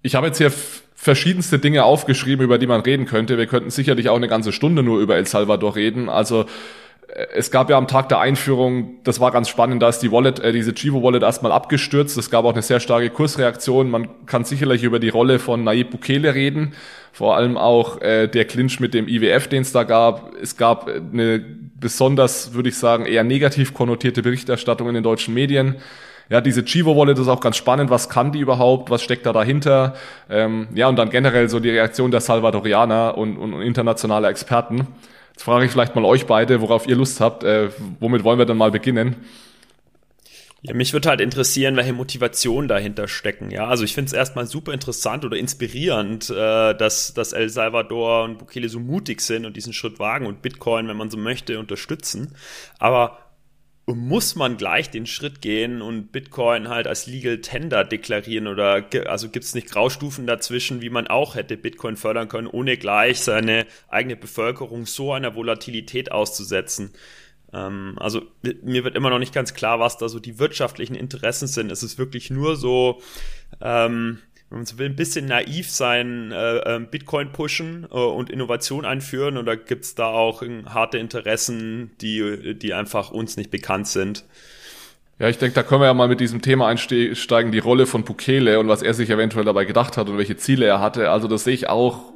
Ich 0.01 0.15
habe 0.15 0.29
jetzt 0.29 0.39
hier 0.39 0.53
verschiedenste 0.95 1.59
Dinge 1.59 1.85
aufgeschrieben, 1.85 2.45
über 2.45 2.59
die 2.59 2.67
man 2.67 2.81
reden 2.81 3.07
könnte. 3.07 3.37
Wir 3.37 3.47
könnten 3.47 3.71
sicherlich 3.71 4.09
auch 4.09 4.17
eine 4.17 4.29
ganze 4.29 4.53
Stunde 4.53 4.83
nur 4.83 5.01
über 5.01 5.17
El 5.17 5.27
Salvador 5.27 5.77
reden. 5.77 6.09
Also 6.09 6.47
es 7.15 7.51
gab 7.51 7.69
ja 7.69 7.77
am 7.77 7.87
Tag 7.87 8.09
der 8.09 8.21
Einführung, 8.21 8.95
das 9.05 9.21
war 9.21 9.31
ganz 9.31 9.49
spannend, 9.49 9.83
da 9.83 9.89
ist 9.89 9.99
die 9.99 10.11
Wallet, 10.11 10.41
äh, 10.41 10.53
diese 10.53 10.73
Chivo 10.73 11.03
Wallet 11.03 11.23
erstmal 11.23 11.53
abgestürzt. 11.53 12.17
Es 12.17 12.31
gab 12.31 12.45
auch 12.45 12.53
eine 12.53 12.63
sehr 12.63 12.81
starke 12.81 13.11
Kursreaktion. 13.11 13.91
Man 13.91 14.09
kann 14.27 14.45
sicherlich 14.45 14.83
über 14.83 14.99
die 14.99 15.11
Rolle 15.11 15.39
von 15.39 15.63
Nayib 15.63 15.91
Bukele 15.91 16.35
reden. 16.35 16.73
Vor 17.13 17.37
allem 17.37 17.59
auch 17.59 18.01
äh, 18.01 18.29
der 18.29 18.47
Clinch 18.47 18.81
mit 18.81 18.95
dem 18.95 19.09
IWF, 19.09 19.49
den 19.49 19.63
es 19.63 19.73
da 19.73 19.85
gab. 19.85 20.33
Es 20.41 20.57
gab 20.57 20.89
eine 20.89 21.45
besonders, 21.79 22.55
würde 22.55 22.71
ich 22.71 22.79
sagen, 22.79 23.05
eher 23.05 23.25
negativ 23.25 23.75
konnotierte 23.75 24.23
Berichterstattung 24.23 24.89
in 24.89 24.95
den 24.95 25.03
deutschen 25.03 25.35
Medien. 25.35 25.77
Ja, 26.31 26.41
diese 26.41 26.65
Chivo 26.65 26.97
Wallet 26.97 27.19
ist 27.19 27.29
auch 27.29 27.41
ganz 27.41 27.59
spannend. 27.59 27.91
Was 27.91 28.09
kann 28.09 28.33
die 28.33 28.39
überhaupt? 28.39 28.89
Was 28.89 29.03
steckt 29.03 29.27
da 29.27 29.35
dahinter? 29.35 29.95
Ähm, 30.31 30.69
ja, 30.75 30.89
und 30.89 30.97
dann 30.97 31.11
generell 31.11 31.51
so 31.51 31.61
die 31.61 31.69
Reaktion 31.69 32.11
der 32.11 32.23
Salvadorianer 32.23 33.19
und, 33.19 33.37
und, 33.37 33.53
und 33.53 33.61
internationaler 33.61 34.31
Experten. 34.31 34.87
Jetzt 35.33 35.43
frage 35.43 35.65
ich 35.65 35.71
vielleicht 35.73 35.95
mal 35.95 36.05
euch 36.05 36.27
beide, 36.27 36.61
worauf 36.61 36.87
ihr 36.87 36.97
Lust 36.97 37.21
habt. 37.21 37.43
Äh, 37.43 37.71
womit 38.01 38.23
wollen 38.25 38.39
wir 38.39 38.47
dann 38.47 38.59
mal 38.59 38.71
beginnen? 38.71 39.17
Ja, 40.65 40.75
mich 40.75 40.93
würde 40.93 41.09
halt 41.09 41.21
interessieren, 41.21 41.75
welche 41.75 41.93
Motivationen 41.93 42.69
dahinter 42.69 43.09
stecken. 43.09 43.51
Ja, 43.51 43.67
also 43.67 43.83
ich 43.83 43.95
finde 43.95 44.07
es 44.07 44.13
erstmal 44.13 44.47
super 44.47 44.73
interessant 44.73 45.25
oder 45.25 45.37
inspirierend, 45.37 46.31
äh, 46.31 46.75
dass, 46.75 47.15
dass 47.15 47.33
El 47.33 47.49
Salvador 47.49 48.23
und 48.23 48.39
Bukele 48.39 48.69
so 48.69 48.79
mutig 48.79 49.23
sind 49.23 49.45
und 49.45 49.57
diesen 49.57 49.73
Schritt 49.73 49.99
wagen 49.99 50.27
und 50.27 50.41
Bitcoin, 50.41 50.87
wenn 50.87 50.97
man 50.97 51.11
so 51.11 51.19
möchte, 51.19 51.59
unterstützen. 51.59 52.37
Aber 52.79 53.19
muss 53.87 54.37
man 54.37 54.57
gleich 54.57 54.91
den 54.91 55.07
Schritt 55.07 55.41
gehen 55.41 55.83
und 55.83 56.13
Bitcoin 56.13 56.69
halt 56.69 56.87
als 56.87 57.07
Legal 57.07 57.41
Tender 57.41 57.85
deklarieren 57.85 58.47
oder 58.47 58.87
also 59.07 59.29
gibt 59.29 59.45
es 59.45 59.55
nicht 59.55 59.71
Graustufen 59.71 60.27
dazwischen, 60.27 60.83
wie 60.83 60.91
man 60.91 61.09
auch 61.09 61.35
hätte 61.35 61.57
Bitcoin 61.57 61.97
fördern 61.97 62.29
können, 62.29 62.47
ohne 62.47 62.77
gleich 62.77 63.21
seine 63.21 63.67
eigene 63.89 64.17
Bevölkerung 64.17 64.87
so 64.87 65.13
einer 65.13 65.35
Volatilität 65.35 66.13
auszusetzen. 66.13 66.93
Ähm, 67.53 67.97
also 67.99 68.23
mir 68.63 68.85
wird 68.85 68.95
immer 68.95 69.11
noch 69.11 69.19
nicht 69.19 69.35
ganz 69.35 69.53
klar, 69.53 69.81
was 69.81 69.99
da 69.99 70.09
so 70.09 70.21
die 70.21 70.39
wirtschaftlichen 70.39 70.95
Interessen 70.95 71.49
sind. 71.49 71.73
Es 71.73 71.83
ist 71.83 71.99
wirklich 71.99 72.31
nur 72.31 72.57
so, 72.57 73.03
ähm, 73.61 74.19
wenn 74.53 74.59
man 74.59 74.67
so 74.67 74.79
will, 74.79 74.87
ein 74.87 74.97
bisschen 74.97 75.25
naiv 75.25 75.71
sein, 75.71 76.31
äh, 76.31 76.59
ähm, 76.59 76.89
Bitcoin 76.91 77.33
pushen 77.33 77.87
äh, 77.91 77.95
und 77.95 78.29
Innovation 78.29 78.85
einführen 78.85 79.39
oder 79.39 79.57
gibt 79.57 79.85
es 79.85 79.95
da 79.95 80.09
auch 80.09 80.43
harte 80.67 80.99
Interessen, 80.99 81.93
die, 82.03 82.55
die 82.55 82.75
einfach 82.75 83.11
uns 83.11 83.39
nicht 83.39 83.51
bekannt 83.51 83.89
sind? 83.89 84.25
Ja, 85.19 85.31
ich 85.31 85.39
denke, 85.39 85.55
da 85.55 85.63
können 85.63 85.81
wir 85.81 85.87
ja 85.87 85.95
mal 85.95 86.09
mit 86.09 86.21
diesem 86.21 86.43
Thema 86.43 86.69
einsteigen, 86.69 87.51
die 87.51 87.61
Rolle 87.61 87.87
von 87.87 88.05
Bukele 88.05 88.61
und 88.61 88.69
was 88.69 88.83
er 88.83 88.93
sich 88.93 89.09
eventuell 89.09 89.47
dabei 89.47 89.65
gedacht 89.65 89.97
hat 89.97 90.11
und 90.11 90.19
welche 90.19 90.37
Ziele 90.37 90.67
er 90.67 90.81
hatte. 90.81 91.11
Also 91.11 91.29
das 91.29 91.45
sehe 91.45 91.55
ich 91.55 91.71
auch 91.71 92.13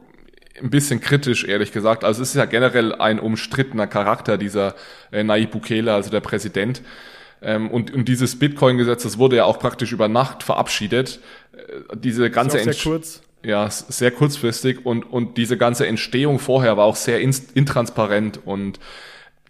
ein 0.60 0.68
bisschen 0.68 1.00
kritisch, 1.00 1.44
ehrlich 1.44 1.72
gesagt. 1.72 2.04
Also 2.04 2.20
es 2.20 2.30
ist 2.30 2.34
ja 2.34 2.44
generell 2.44 2.94
ein 2.94 3.18
umstrittener 3.18 3.86
Charakter, 3.86 4.36
dieser 4.36 4.74
äh, 5.10 5.24
Nayib 5.24 5.52
Bukele, 5.52 5.94
also 5.94 6.10
der 6.10 6.20
Präsident. 6.20 6.82
Ähm, 7.42 7.70
und, 7.70 7.92
und 7.92 8.08
dieses 8.08 8.38
Bitcoin-Gesetz, 8.38 9.02
das 9.02 9.18
wurde 9.18 9.36
ja 9.36 9.44
auch 9.44 9.58
praktisch 9.58 9.92
über 9.92 10.08
Nacht 10.08 10.42
verabschiedet. 10.42 11.20
Äh, 11.52 11.96
diese 11.96 12.30
ganze 12.30 12.58
sehr 12.58 12.74
kurz. 12.74 13.22
Ja, 13.44 13.70
sehr 13.70 14.10
kurzfristig 14.10 14.84
und, 14.84 15.04
und 15.04 15.36
diese 15.36 15.56
ganze 15.56 15.86
Entstehung 15.86 16.40
vorher 16.40 16.76
war 16.76 16.84
auch 16.84 16.96
sehr 16.96 17.20
intransparent 17.20 18.40
und 18.44 18.80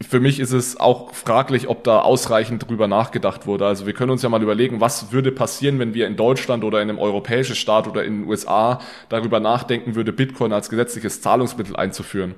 für 0.06 0.20
mich 0.20 0.40
ist 0.40 0.52
es 0.52 0.78
auch 0.78 1.14
fraglich, 1.14 1.68
ob 1.68 1.84
da 1.84 2.00
ausreichend 2.00 2.68
drüber 2.68 2.86
nachgedacht 2.86 3.46
wurde. 3.46 3.66
Also 3.66 3.86
wir 3.86 3.94
können 3.94 4.10
uns 4.10 4.22
ja 4.22 4.28
mal 4.28 4.42
überlegen, 4.42 4.80
was 4.80 5.12
würde 5.12 5.32
passieren, 5.32 5.78
wenn 5.78 5.94
wir 5.94 6.06
in 6.06 6.16
Deutschland 6.16 6.64
oder 6.64 6.82
in 6.82 6.90
einem 6.90 6.98
europäischen 6.98 7.56
Staat 7.56 7.88
oder 7.88 8.04
in 8.04 8.20
den 8.20 8.28
USA 8.28 8.80
darüber 9.08 9.40
nachdenken 9.40 9.94
würde, 9.94 10.12
Bitcoin 10.12 10.52
als 10.52 10.68
gesetzliches 10.68 11.22
Zahlungsmittel 11.22 11.76
einzuführen. 11.76 12.34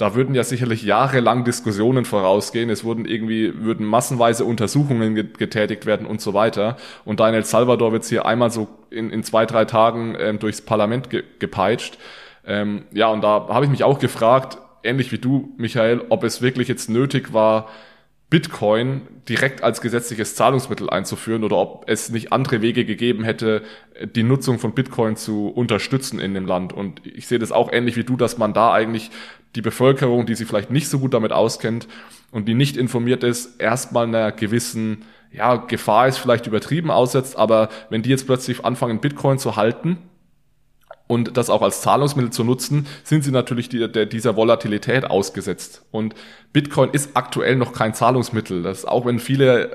Da 0.00 0.14
würden 0.14 0.34
ja 0.34 0.44
sicherlich 0.44 0.82
jahrelang 0.82 1.44
Diskussionen 1.44 2.06
vorausgehen. 2.06 2.70
Es 2.70 2.84
wurden 2.84 3.04
irgendwie, 3.04 3.52
würden 3.62 3.84
massenweise 3.84 4.46
Untersuchungen 4.46 5.14
getätigt 5.14 5.84
werden 5.84 6.06
und 6.06 6.22
so 6.22 6.32
weiter. 6.32 6.78
Und 7.04 7.20
da 7.20 7.28
in 7.28 7.34
El 7.34 7.44
Salvador 7.44 7.92
wird 7.92 8.04
es 8.04 8.08
hier 8.08 8.24
einmal 8.24 8.50
so 8.50 8.66
in, 8.88 9.10
in 9.10 9.22
zwei, 9.24 9.44
drei 9.44 9.66
Tagen 9.66 10.16
ähm, 10.18 10.38
durchs 10.38 10.62
Parlament 10.62 11.10
ge 11.10 11.24
gepeitscht. 11.38 11.98
Ähm, 12.46 12.84
ja, 12.92 13.08
und 13.08 13.20
da 13.20 13.48
habe 13.50 13.66
ich 13.66 13.70
mich 13.70 13.84
auch 13.84 13.98
gefragt, 13.98 14.56
ähnlich 14.82 15.12
wie 15.12 15.18
du, 15.18 15.52
Michael, 15.58 16.00
ob 16.08 16.24
es 16.24 16.40
wirklich 16.40 16.68
jetzt 16.68 16.88
nötig 16.88 17.34
war, 17.34 17.68
Bitcoin 18.30 19.02
direkt 19.28 19.62
als 19.62 19.80
gesetzliches 19.80 20.36
Zahlungsmittel 20.36 20.88
einzuführen 20.88 21.44
oder 21.44 21.56
ob 21.56 21.84
es 21.88 22.10
nicht 22.10 22.32
andere 22.32 22.62
Wege 22.62 22.84
gegeben 22.84 23.24
hätte, 23.24 23.62
die 24.14 24.22
Nutzung 24.22 24.60
von 24.60 24.72
Bitcoin 24.72 25.16
zu 25.16 25.48
unterstützen 25.48 26.20
in 26.20 26.32
dem 26.32 26.46
Land. 26.46 26.72
Und 26.72 27.04
ich 27.04 27.26
sehe 27.26 27.40
das 27.40 27.52
auch 27.52 27.70
ähnlich 27.72 27.96
wie 27.96 28.04
du, 28.04 28.16
dass 28.16 28.38
man 28.38 28.54
da 28.54 28.72
eigentlich 28.72 29.10
die 29.56 29.62
Bevölkerung, 29.62 30.26
die 30.26 30.34
sich 30.34 30.46
vielleicht 30.46 30.70
nicht 30.70 30.88
so 30.88 30.98
gut 30.98 31.14
damit 31.14 31.32
auskennt 31.32 31.88
und 32.30 32.46
die 32.46 32.54
nicht 32.54 32.76
informiert 32.76 33.24
ist, 33.24 33.60
erstmal 33.60 34.06
einer 34.06 34.32
gewissen 34.32 35.04
ja, 35.32 35.56
Gefahr 35.56 36.08
ist 36.08 36.18
vielleicht 36.18 36.46
übertrieben 36.46 36.90
aussetzt, 36.90 37.36
aber 37.36 37.68
wenn 37.88 38.02
die 38.02 38.10
jetzt 38.10 38.26
plötzlich 38.26 38.64
anfangen, 38.64 39.00
Bitcoin 39.00 39.38
zu 39.38 39.56
halten, 39.56 39.98
und 41.10 41.36
das 41.36 41.50
auch 41.50 41.62
als 41.62 41.80
Zahlungsmittel 41.80 42.30
zu 42.30 42.44
nutzen, 42.44 42.86
sind 43.02 43.24
sie 43.24 43.32
natürlich 43.32 43.68
die, 43.68 43.90
der, 43.90 44.06
dieser 44.06 44.36
Volatilität 44.36 45.10
ausgesetzt. 45.10 45.84
Und 45.90 46.14
Bitcoin 46.52 46.90
ist 46.92 47.10
aktuell 47.14 47.56
noch 47.56 47.72
kein 47.72 47.94
Zahlungsmittel. 47.94 48.62
Das 48.62 48.84
auch 48.84 49.06
wenn 49.06 49.18
viele 49.18 49.72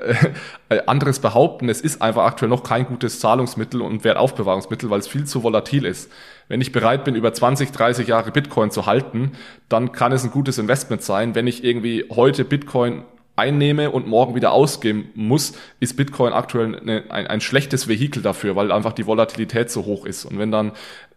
äh, 0.70 0.80
anderes 0.86 1.18
behaupten, 1.18 1.68
es 1.68 1.82
ist 1.82 2.00
einfach 2.00 2.24
aktuell 2.24 2.48
noch 2.48 2.62
kein 2.62 2.86
gutes 2.86 3.20
Zahlungsmittel 3.20 3.82
und 3.82 4.02
Wertaufbewahrungsmittel, 4.02 4.88
weil 4.88 5.00
es 5.00 5.08
viel 5.08 5.26
zu 5.26 5.42
volatil 5.42 5.84
ist. 5.84 6.10
Wenn 6.48 6.60
ich 6.60 6.72
bereit 6.72 7.04
bin, 7.04 7.14
über 7.14 7.32
20, 7.32 7.72
30 7.72 8.08
Jahre 8.08 8.30
Bitcoin 8.30 8.70
zu 8.70 8.86
halten, 8.86 9.32
dann 9.68 9.92
kann 9.92 10.12
es 10.12 10.24
ein 10.24 10.30
gutes 10.30 10.58
Investment 10.58 11.02
sein. 11.02 11.34
Wenn 11.34 11.46
ich 11.46 11.64
irgendwie 11.64 12.04
heute 12.10 12.44
Bitcoin 12.44 13.02
einnehme 13.36 13.90
und 13.90 14.06
morgen 14.06 14.34
wieder 14.34 14.52
ausgeben 14.52 15.10
muss, 15.14 15.52
ist 15.78 15.96
Bitcoin 15.96 16.32
aktuell 16.32 16.74
eine, 16.74 17.04
ein, 17.10 17.26
ein 17.26 17.40
schlechtes 17.40 17.86
Vehikel 17.86 18.22
dafür, 18.22 18.56
weil 18.56 18.72
einfach 18.72 18.94
die 18.94 19.06
Volatilität 19.06 19.70
so 19.70 19.84
hoch 19.84 20.06
ist. 20.06 20.24
Und 20.24 20.38
wenn 20.38 20.50
dann 20.50 20.72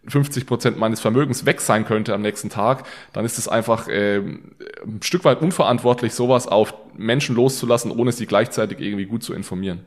50 0.06 0.46
Prozent 0.46 0.78
meines 0.78 1.00
Vermögens 1.00 1.46
weg 1.46 1.60
sein 1.60 1.84
könnte 1.86 2.14
am 2.14 2.22
nächsten 2.22 2.50
Tag, 2.50 2.84
dann 3.12 3.24
ist 3.24 3.38
es 3.38 3.48
einfach 3.48 3.88
äh, 3.88 4.18
ein 4.18 5.00
Stück 5.02 5.24
weit 5.24 5.40
unverantwortlich, 5.40 6.12
sowas 6.12 6.46
auf 6.46 6.74
Menschen 6.96 7.36
loszulassen, 7.36 7.90
ohne 7.90 8.12
sie 8.12 8.26
gleichzeitig 8.26 8.80
irgendwie 8.80 9.06
gut 9.06 9.22
zu 9.22 9.32
informieren. 9.32 9.80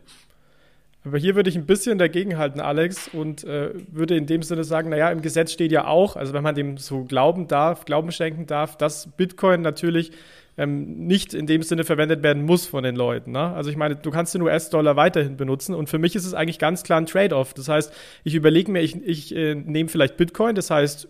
Aber 1.05 1.17
hier 1.17 1.35
würde 1.35 1.49
ich 1.49 1.57
ein 1.57 1.65
bisschen 1.65 1.97
dagegenhalten, 1.97 2.61
Alex, 2.61 3.09
und 3.09 3.43
äh, 3.43 3.71
würde 3.91 4.15
in 4.15 4.25
dem 4.25 4.41
Sinne 4.41 4.63
sagen, 4.63 4.89
naja, 4.89 5.09
im 5.09 5.21
Gesetz 5.21 5.51
steht 5.51 5.71
ja 5.71 5.85
auch, 5.85 6.15
also 6.15 6.33
wenn 6.33 6.43
man 6.43 6.55
dem 6.55 6.77
so 6.77 7.03
glauben 7.03 7.47
darf, 7.47 7.85
Glauben 7.85 8.11
schenken 8.11 8.45
darf, 8.45 8.77
dass 8.77 9.07
Bitcoin 9.17 9.61
natürlich 9.61 10.11
ähm, 10.57 11.07
nicht 11.07 11.33
in 11.33 11.47
dem 11.47 11.63
Sinne 11.63 11.83
verwendet 11.83 12.23
werden 12.23 12.43
muss 12.43 12.67
von 12.67 12.83
den 12.83 12.95
Leuten. 12.95 13.31
Ne? 13.31 13.53
Also 13.53 13.69
ich 13.69 13.75
meine, 13.75 13.95
du 13.95 14.11
kannst 14.11 14.33
den 14.33 14.41
US-Dollar 14.43 14.95
weiterhin 14.95 15.35
benutzen 15.35 15.73
und 15.73 15.89
für 15.89 15.97
mich 15.97 16.15
ist 16.15 16.25
es 16.25 16.33
eigentlich 16.33 16.59
ganz 16.59 16.83
klar 16.83 17.01
ein 17.01 17.05
Trade-off. 17.05 17.53
Das 17.53 17.67
heißt, 17.67 17.91
ich 18.23 18.35
überlege 18.35 18.71
mir, 18.71 18.81
ich, 18.81 18.95
ich 19.03 19.35
äh, 19.35 19.55
nehme 19.55 19.89
vielleicht 19.89 20.15
Bitcoin, 20.15 20.55
das 20.55 20.69
heißt 20.69 21.07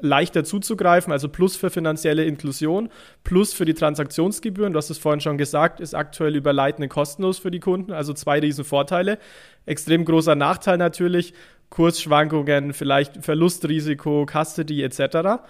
leichter 0.00 0.44
zuzugreifen, 0.44 1.12
also 1.12 1.28
plus 1.28 1.56
für 1.56 1.70
finanzielle 1.70 2.24
Inklusion, 2.24 2.90
plus 3.24 3.52
für 3.52 3.64
die 3.64 3.74
Transaktionsgebühren. 3.74 4.72
Du 4.72 4.78
hast 4.78 4.90
es 4.90 4.98
vorhin 4.98 5.20
schon 5.20 5.38
gesagt, 5.38 5.80
ist 5.80 5.94
aktuell 5.94 6.36
über 6.36 6.52
Lightning 6.52 6.88
kostenlos 6.88 7.38
für 7.38 7.50
die 7.50 7.60
Kunden, 7.60 7.92
also 7.92 8.12
zwei 8.12 8.40
riesen 8.40 8.64
Vorteile. 8.64 9.18
Extrem 9.66 10.04
großer 10.04 10.34
Nachteil 10.34 10.78
natürlich, 10.78 11.34
Kursschwankungen, 11.70 12.72
vielleicht 12.72 13.24
Verlustrisiko, 13.24 14.26
Custody 14.26 14.82
etc. 14.82 15.40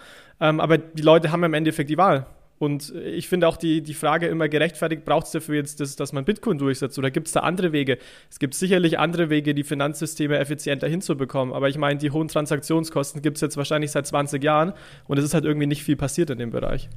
Ähm, 0.41 0.61
aber 0.61 0.79
die 0.79 1.03
Leute 1.03 1.33
haben 1.33 1.45
im 1.45 1.55
Endeffekt 1.55 1.91
die 1.91 1.99
Wahl. 1.99 2.27
Und 2.59 2.93
ich 2.95 3.29
finde 3.29 3.47
auch 3.47 3.57
die, 3.57 3.83
die 3.83 3.95
Frage 3.95 4.27
immer 4.27 4.49
gerechtfertigt, 4.49 5.05
braucht 5.05 5.27
es 5.27 5.33
dafür 5.33 5.57
jetzt, 5.57 5.79
das, 5.81 5.95
dass 5.95 6.13
man 6.13 6.25
Bitcoin 6.25 6.59
durchsetzt 6.59 6.99
oder 6.99 7.11
gibt 7.11 7.29
es 7.29 7.33
da 7.33 7.41
andere 7.41 7.73
Wege? 7.73 7.99
Es 8.31 8.39
gibt 8.39 8.55
sicherlich 8.55 8.99
andere 8.99 9.31
Wege, 9.31 9.55
die 9.55 9.63
Finanzsysteme 9.63 10.39
effizienter 10.39 10.89
hinzubekommen. 10.89 11.55
Aber 11.55 11.69
ich 11.69 11.79
meine, 11.79 11.99
die 11.99 12.11
hohen 12.11 12.29
Transaktionskosten 12.29 13.23
gibt 13.23 13.37
es 13.37 13.43
jetzt 13.43 13.57
wahrscheinlich 13.57 13.93
seit 13.93 14.07
20 14.07 14.43
Jahren 14.43 14.73
und 15.07 15.19
es 15.19 15.25
ist 15.25 15.35
halt 15.35 15.45
irgendwie 15.45 15.67
nicht 15.69 15.85
viel 15.85 15.97
passiert 15.97 16.31
in 16.31 16.39
dem 16.39 16.51
Bereich. 16.51 16.89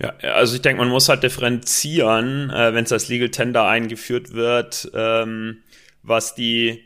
Ja, 0.00 0.12
also 0.34 0.56
ich 0.56 0.62
denke, 0.62 0.80
man 0.80 0.90
muss 0.90 1.08
halt 1.08 1.22
differenzieren, 1.22 2.50
äh, 2.50 2.74
wenn 2.74 2.84
es 2.84 2.92
als 2.92 3.08
Legal 3.08 3.30
Tender 3.30 3.66
eingeführt 3.66 4.34
wird, 4.34 4.90
ähm, 4.94 5.62
was 6.02 6.34
die 6.34 6.82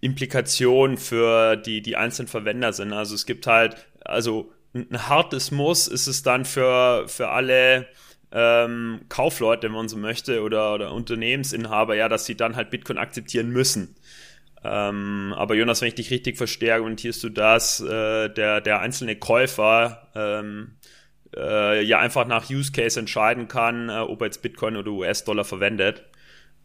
Implikationen 0.00 0.96
für 0.96 1.56
die, 1.56 1.82
die 1.82 1.96
einzelnen 1.96 2.28
Verwender 2.28 2.72
sind. 2.72 2.92
Also 2.92 3.14
es 3.14 3.26
gibt 3.26 3.46
halt, 3.46 3.76
also 4.04 4.53
ein 4.74 5.08
hartes 5.08 5.50
Muss 5.50 5.86
ist 5.86 6.06
es 6.06 6.22
dann 6.22 6.44
für, 6.44 7.06
für 7.08 7.28
alle 7.28 7.86
ähm, 8.32 9.02
Kaufleute, 9.08 9.68
wenn 9.68 9.72
man 9.72 9.88
so 9.88 9.96
möchte, 9.96 10.42
oder, 10.42 10.74
oder 10.74 10.92
Unternehmensinhaber, 10.92 11.94
ja, 11.94 12.08
dass 12.08 12.26
sie 12.26 12.36
dann 12.36 12.56
halt 12.56 12.70
Bitcoin 12.70 12.98
akzeptieren 12.98 13.50
müssen. 13.50 13.94
Ähm, 14.64 15.32
aber 15.36 15.54
Jonas, 15.54 15.80
wenn 15.80 15.88
ich 15.88 15.94
dich 15.94 16.10
richtig 16.10 16.36
verstehe, 16.36 16.74
argumentierst 16.74 17.22
du, 17.22 17.28
dass 17.28 17.80
äh, 17.80 18.28
der, 18.30 18.60
der 18.60 18.80
einzelne 18.80 19.14
Käufer 19.16 20.08
ähm, 20.14 20.76
äh, 21.36 21.82
ja 21.82 21.98
einfach 22.00 22.26
nach 22.26 22.50
Use 22.50 22.72
Case 22.72 22.98
entscheiden 22.98 23.46
kann, 23.46 23.88
äh, 23.88 23.98
ob 23.98 24.22
er 24.22 24.26
jetzt 24.26 24.42
Bitcoin 24.42 24.76
oder 24.76 24.90
US-Dollar 24.90 25.44
verwendet 25.44 26.04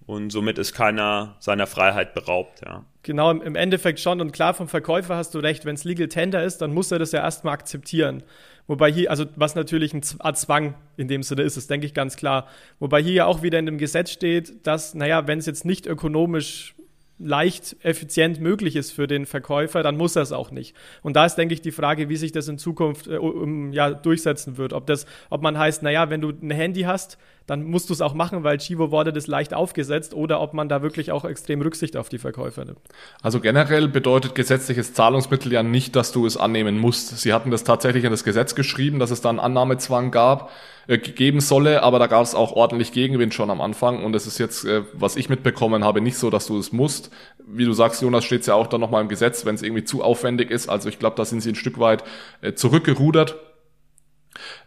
und 0.09 0.31
somit 0.31 0.57
ist 0.57 0.73
keiner 0.73 1.35
seiner 1.37 1.67
Freiheit 1.67 2.15
beraubt, 2.15 2.61
ja. 2.65 2.83
Genau, 3.03 3.29
im 3.29 3.55
Endeffekt 3.55 3.99
schon. 3.99 4.21
Und 4.21 4.31
klar, 4.31 4.55
vom 4.55 4.67
Verkäufer 4.67 5.15
hast 5.15 5.35
du 5.35 5.39
recht, 5.39 5.65
wenn 5.65 5.75
es 5.75 5.83
Legal 5.83 6.07
Tender 6.07 6.43
ist, 6.43 6.63
dann 6.63 6.73
muss 6.73 6.91
er 6.91 6.97
das 6.97 7.11
ja 7.11 7.21
erstmal 7.21 7.53
akzeptieren. 7.53 8.23
Wobei 8.65 8.91
hier, 8.91 9.11
also 9.11 9.25
was 9.35 9.53
natürlich 9.53 9.93
ein 9.93 10.01
Zwang 10.01 10.73
in 10.97 11.07
dem 11.09 11.21
Sinne 11.21 11.43
ist, 11.43 11.57
das 11.57 11.67
denke 11.67 11.85
ich 11.85 11.93
ganz 11.93 12.15
klar. 12.15 12.47
Wobei 12.79 13.03
hier 13.03 13.13
ja 13.13 13.25
auch 13.27 13.43
wieder 13.43 13.59
in 13.59 13.67
dem 13.67 13.77
Gesetz 13.77 14.09
steht, 14.09 14.65
dass, 14.65 14.95
naja, 14.95 15.27
wenn 15.27 15.37
es 15.37 15.45
jetzt 15.45 15.63
nicht 15.63 15.85
ökonomisch 15.85 16.73
leicht 17.19 17.75
effizient 17.83 18.39
möglich 18.39 18.75
ist 18.75 18.91
für 18.91 19.05
den 19.05 19.25
Verkäufer, 19.25 19.83
dann 19.83 19.97
muss 19.97 20.15
er 20.15 20.23
es 20.23 20.31
auch 20.31 20.51
nicht. 20.51 20.75
Und 21.03 21.17
da 21.17 21.25
ist, 21.25 21.35
denke 21.35 21.53
ich, 21.53 21.61
die 21.61 21.71
Frage, 21.71 22.09
wie 22.09 22.15
sich 22.15 22.31
das 22.31 22.47
in 22.47 22.57
Zukunft 22.57 23.07
äh, 23.07 23.17
um, 23.17 23.73
ja, 23.73 23.91
durchsetzen 23.91 24.57
wird. 24.57 24.73
Ob, 24.73 24.87
das, 24.87 25.05
ob 25.29 25.41
man 25.43 25.57
heißt, 25.57 25.83
naja, 25.83 26.09
wenn 26.09 26.21
du 26.21 26.29
ein 26.29 26.49
Handy 26.49 26.81
hast, 26.83 27.17
dann 27.49 27.63
musst 27.63 27.89
du 27.89 27.93
es 27.93 28.01
auch 28.01 28.13
machen, 28.13 28.43
weil 28.43 28.59
Chivo 28.59 28.91
wurde 28.91 29.11
das 29.11 29.25
leicht 29.25 29.55
aufgesetzt 29.55 30.13
oder 30.13 30.39
ob 30.39 30.53
man 30.53 30.69
da 30.69 30.83
wirklich 30.83 31.11
auch 31.11 31.25
extrem 31.25 31.61
Rücksicht 31.61 31.97
auf 31.97 32.07
die 32.07 32.19
Verkäufer 32.19 32.63
nimmt. 32.63 32.79
Also 33.23 33.39
generell 33.39 33.87
bedeutet 33.87 34.35
gesetzliches 34.35 34.93
Zahlungsmittel 34.93 35.51
ja 35.51 35.63
nicht, 35.63 35.95
dass 35.95 36.11
du 36.11 36.27
es 36.27 36.37
annehmen 36.37 36.77
musst. 36.77 37.17
Sie 37.17 37.33
hatten 37.33 37.49
das 37.49 37.63
tatsächlich 37.63 38.03
in 38.03 38.11
das 38.11 38.23
Gesetz 38.23 38.53
geschrieben, 38.53 38.99
dass 38.99 39.09
es 39.09 39.21
da 39.21 39.29
einen 39.29 39.39
Annahmezwang 39.39 40.11
gab, 40.11 40.51
äh, 40.85 40.99
geben 40.99 41.39
solle, 41.39 41.81
aber 41.81 41.97
da 41.97 42.05
gab 42.05 42.21
es 42.21 42.35
auch 42.35 42.51
ordentlich 42.51 42.91
Gegenwind 42.91 43.33
schon 43.33 43.49
am 43.49 43.61
Anfang 43.61 44.03
und 44.03 44.15
es 44.15 44.27
ist 44.27 44.37
jetzt, 44.37 44.65
äh, 44.65 44.83
was 44.93 45.15
ich 45.15 45.27
mitbekommen 45.29 45.83
habe, 45.83 46.01
nicht 46.01 46.17
so, 46.17 46.29
dass 46.29 46.45
du 46.45 46.59
es 46.59 46.71
musst. 46.71 47.09
Wie 47.47 47.65
du 47.65 47.73
sagst, 47.73 48.03
Jonas, 48.03 48.25
steht 48.25 48.41
es 48.41 48.47
ja 48.47 48.53
auch 48.53 48.67
dann 48.67 48.79
nochmal 48.79 49.01
im 49.01 49.09
Gesetz, 49.09 49.45
wenn 49.45 49.55
es 49.55 49.63
irgendwie 49.63 49.85
zu 49.85 50.03
aufwendig 50.03 50.51
ist. 50.51 50.69
Also 50.69 50.87
ich 50.87 50.99
glaube, 50.99 51.15
da 51.15 51.25
sind 51.25 51.41
sie 51.41 51.49
ein 51.49 51.55
Stück 51.55 51.79
weit 51.79 52.03
äh, 52.41 52.53
zurückgerudert 52.53 53.37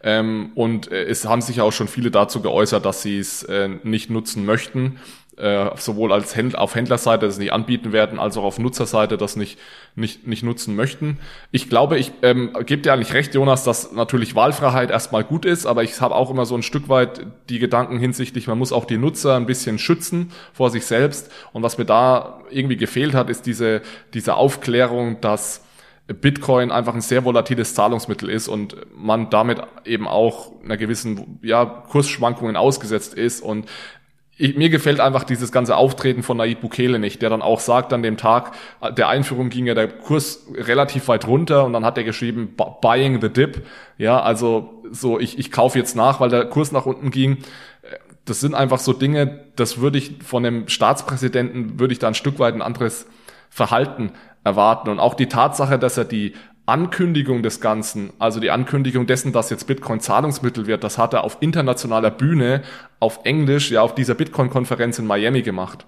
ähm, 0.02 0.52
und 0.54 0.90
äh, 0.90 1.04
es 1.04 1.24
haben 1.26 1.42
sich 1.42 1.60
auch 1.60 1.72
schon 1.72 1.88
viele 1.88 2.10
dazu 2.10 2.42
geäußert, 2.42 2.84
dass 2.84 3.02
sie 3.02 3.18
es 3.18 3.42
äh, 3.44 3.68
nicht 3.82 4.10
nutzen 4.10 4.44
möchten. 4.44 4.98
Äh, 5.38 5.70
sowohl 5.78 6.12
als 6.12 6.36
Händler, 6.36 6.60
auf 6.60 6.74
Händlerseite 6.74 7.24
das 7.24 7.38
nicht 7.38 7.54
anbieten 7.54 7.92
werden, 7.92 8.18
als 8.18 8.36
auch 8.36 8.44
auf 8.44 8.58
Nutzerseite 8.58 9.16
das 9.16 9.34
nicht, 9.34 9.58
nicht, 9.94 10.26
nicht 10.26 10.42
nutzen 10.42 10.76
möchten. 10.76 11.18
Ich 11.52 11.70
glaube, 11.70 11.98
ich 11.98 12.12
ähm, 12.20 12.52
gebe 12.66 12.82
dir 12.82 12.92
eigentlich 12.92 13.14
recht, 13.14 13.34
Jonas, 13.34 13.64
dass 13.64 13.92
natürlich 13.92 14.34
Wahlfreiheit 14.34 14.90
erstmal 14.90 15.24
gut 15.24 15.46
ist, 15.46 15.64
aber 15.64 15.84
ich 15.84 15.98
habe 16.02 16.14
auch 16.16 16.30
immer 16.30 16.44
so 16.44 16.54
ein 16.54 16.62
Stück 16.62 16.90
weit 16.90 17.26
die 17.48 17.58
Gedanken 17.58 17.98
hinsichtlich, 17.98 18.46
man 18.46 18.58
muss 18.58 18.72
auch 18.72 18.84
die 18.84 18.98
Nutzer 18.98 19.34
ein 19.36 19.46
bisschen 19.46 19.78
schützen 19.78 20.32
vor 20.52 20.68
sich 20.68 20.84
selbst. 20.84 21.32
Und 21.54 21.62
was 21.62 21.78
mir 21.78 21.86
da 21.86 22.42
irgendwie 22.50 22.76
gefehlt 22.76 23.14
hat, 23.14 23.30
ist 23.30 23.46
diese, 23.46 23.80
diese 24.12 24.34
Aufklärung, 24.34 25.22
dass 25.22 25.62
Bitcoin 26.14 26.70
einfach 26.70 26.94
ein 26.94 27.00
sehr 27.00 27.24
volatiles 27.24 27.74
Zahlungsmittel 27.74 28.28
ist 28.28 28.48
und 28.48 28.76
man 28.96 29.30
damit 29.30 29.60
eben 29.84 30.06
auch 30.08 30.52
einer 30.64 30.76
gewissen 30.76 31.38
ja, 31.42 31.64
Kursschwankungen 31.64 32.56
ausgesetzt 32.56 33.14
ist. 33.14 33.42
Und 33.42 33.66
ich, 34.36 34.56
mir 34.56 34.70
gefällt 34.70 34.98
einfach 34.98 35.24
dieses 35.24 35.52
ganze 35.52 35.76
Auftreten 35.76 36.22
von 36.22 36.36
Nayib 36.36 36.62
Bukele 36.62 36.98
nicht, 36.98 37.22
der 37.22 37.30
dann 37.30 37.42
auch 37.42 37.60
sagt, 37.60 37.92
an 37.92 38.02
dem 38.02 38.16
Tag 38.16 38.52
der 38.96 39.08
Einführung 39.08 39.50
ging 39.50 39.66
ja 39.66 39.74
der 39.74 39.88
Kurs 39.88 40.46
relativ 40.54 41.08
weit 41.08 41.26
runter 41.26 41.64
und 41.64 41.72
dann 41.72 41.84
hat 41.84 41.98
er 41.98 42.04
geschrieben, 42.04 42.56
buying 42.56 43.20
the 43.20 43.28
dip. 43.28 43.66
Ja, 43.98 44.20
also 44.20 44.82
so, 44.90 45.20
ich, 45.20 45.38
ich 45.38 45.52
kaufe 45.52 45.78
jetzt 45.78 45.94
nach, 45.94 46.18
weil 46.20 46.30
der 46.30 46.46
Kurs 46.46 46.72
nach 46.72 46.86
unten 46.86 47.10
ging. 47.10 47.38
Das 48.24 48.40
sind 48.40 48.54
einfach 48.54 48.78
so 48.78 48.92
Dinge, 48.92 49.44
das 49.56 49.78
würde 49.78 49.98
ich 49.98 50.22
von 50.24 50.44
einem 50.44 50.68
Staatspräsidenten, 50.68 51.78
würde 51.78 51.92
ich 51.92 51.98
da 51.98 52.08
ein 52.08 52.14
Stück 52.14 52.38
weit 52.38 52.54
ein 52.54 52.62
anderes 52.62 53.06
Verhalten 53.50 54.12
erwarten. 54.44 54.88
Und 54.88 55.00
auch 55.00 55.14
die 55.14 55.28
Tatsache, 55.28 55.78
dass 55.78 55.96
er 55.96 56.04
die 56.04 56.34
Ankündigung 56.66 57.42
des 57.42 57.60
Ganzen, 57.60 58.12
also 58.18 58.38
die 58.38 58.50
Ankündigung 58.50 59.06
dessen, 59.06 59.32
dass 59.32 59.50
jetzt 59.50 59.66
Bitcoin 59.66 60.00
Zahlungsmittel 60.00 60.66
wird, 60.66 60.84
das 60.84 60.96
hat 60.96 61.12
er 61.12 61.24
auf 61.24 61.38
internationaler 61.40 62.10
Bühne 62.10 62.62
auf 63.00 63.20
Englisch, 63.24 63.70
ja 63.72 63.82
auf 63.82 63.94
dieser 63.94 64.14
Bitcoin-Konferenz 64.14 64.98
in 64.98 65.06
Miami 65.06 65.42
gemacht. 65.42 65.86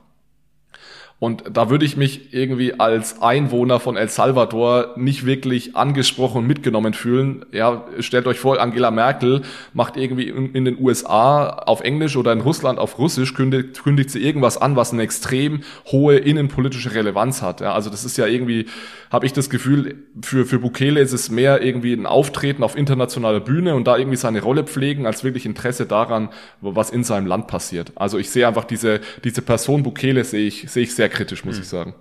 Und 1.24 1.44
da 1.50 1.70
würde 1.70 1.86
ich 1.86 1.96
mich 1.96 2.34
irgendwie 2.34 2.78
als 2.78 3.22
Einwohner 3.22 3.80
von 3.80 3.96
El 3.96 4.10
Salvador 4.10 4.92
nicht 4.96 5.24
wirklich 5.24 5.74
angesprochen 5.74 6.42
und 6.42 6.46
mitgenommen 6.46 6.92
fühlen. 6.92 7.46
Ja, 7.50 7.86
stellt 8.00 8.26
euch 8.26 8.38
vor, 8.38 8.60
Angela 8.60 8.90
Merkel 8.90 9.40
macht 9.72 9.96
irgendwie 9.96 10.28
in, 10.28 10.66
den 10.66 10.78
USA 10.78 11.48
auf 11.48 11.80
Englisch 11.80 12.18
oder 12.18 12.30
in 12.30 12.42
Russland 12.42 12.78
auf 12.78 12.98
Russisch, 12.98 13.32
kündigt, 13.32 13.82
kündigt 13.82 14.10
sie 14.10 14.22
irgendwas 14.22 14.58
an, 14.58 14.76
was 14.76 14.92
eine 14.92 15.00
extrem 15.00 15.62
hohe 15.86 16.18
innenpolitische 16.18 16.94
Relevanz 16.94 17.40
hat. 17.40 17.62
Ja, 17.62 17.72
also 17.72 17.88
das 17.88 18.04
ist 18.04 18.18
ja 18.18 18.26
irgendwie, 18.26 18.66
habe 19.10 19.24
ich 19.24 19.32
das 19.32 19.48
Gefühl, 19.48 19.94
für, 20.20 20.44
für 20.44 20.58
Bukele 20.58 21.00
ist 21.00 21.14
es 21.14 21.30
mehr 21.30 21.62
irgendwie 21.62 21.94
ein 21.94 22.04
Auftreten 22.04 22.62
auf 22.62 22.76
internationaler 22.76 23.40
Bühne 23.40 23.76
und 23.76 23.86
da 23.86 23.96
irgendwie 23.96 24.18
seine 24.18 24.42
Rolle 24.42 24.64
pflegen, 24.64 25.06
als 25.06 25.24
wirklich 25.24 25.46
Interesse 25.46 25.86
daran, 25.86 26.28
was 26.60 26.90
in 26.90 27.02
seinem 27.02 27.26
Land 27.26 27.46
passiert. 27.46 27.92
Also 27.94 28.18
ich 28.18 28.28
sehe 28.28 28.46
einfach 28.46 28.64
diese, 28.64 29.00
diese 29.24 29.40
Person 29.40 29.82
Bukele 29.82 30.22
sehe 30.24 30.46
ich, 30.46 30.70
sehe 30.70 30.82
ich 30.82 30.94
sehr 30.94 31.13
kritisch, 31.14 31.44
muss 31.44 31.56
hm. 31.56 31.62
ich 31.62 31.68
sagen. 31.68 31.94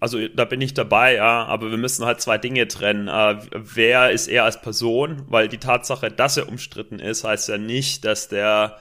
Also 0.00 0.26
da 0.26 0.44
bin 0.44 0.60
ich 0.60 0.74
dabei, 0.74 1.14
ja, 1.14 1.44
aber 1.44 1.70
wir 1.70 1.78
müssen 1.78 2.04
halt 2.04 2.20
zwei 2.20 2.36
Dinge 2.36 2.66
trennen. 2.66 3.06
Äh, 3.06 3.38
wer 3.52 4.10
ist 4.10 4.26
er 4.26 4.44
als 4.44 4.60
Person? 4.60 5.22
Weil 5.28 5.48
die 5.48 5.58
Tatsache, 5.58 6.10
dass 6.10 6.36
er 6.36 6.48
umstritten 6.48 6.98
ist, 6.98 7.22
heißt 7.22 7.48
ja 7.48 7.58
nicht, 7.58 8.04
dass 8.04 8.28
der, 8.28 8.78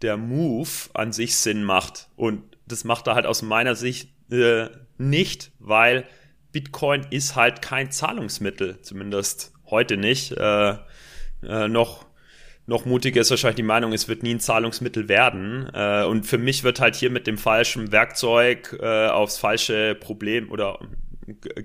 der 0.00 0.16
Move 0.16 0.70
an 0.94 1.12
sich 1.12 1.36
Sinn 1.36 1.62
macht. 1.62 2.08
Und 2.16 2.42
das 2.66 2.84
macht 2.84 3.06
er 3.06 3.16
halt 3.16 3.26
aus 3.26 3.42
meiner 3.42 3.74
Sicht 3.74 4.14
äh, 4.30 4.68
nicht, 4.96 5.52
weil 5.58 6.06
Bitcoin 6.52 7.06
ist 7.10 7.36
halt 7.36 7.60
kein 7.60 7.90
Zahlungsmittel, 7.90 8.80
zumindest 8.80 9.52
heute 9.66 9.98
nicht. 9.98 10.32
Äh, 10.32 10.76
äh, 11.42 11.68
noch 11.68 12.06
noch 12.66 12.84
mutiger 12.86 13.20
ist 13.20 13.30
wahrscheinlich 13.30 13.56
die 13.56 13.62
Meinung, 13.62 13.92
es 13.92 14.08
wird 14.08 14.22
nie 14.22 14.34
ein 14.34 14.40
Zahlungsmittel 14.40 15.08
werden. 15.08 15.68
Äh, 15.74 16.04
und 16.04 16.24
für 16.24 16.38
mich 16.38 16.64
wird 16.64 16.80
halt 16.80 16.94
hier 16.94 17.10
mit 17.10 17.26
dem 17.26 17.38
falschen 17.38 17.92
Werkzeug 17.92 18.78
äh, 18.80 19.08
aufs 19.08 19.38
falsche 19.38 19.94
Problem 19.94 20.50
oder 20.50 20.78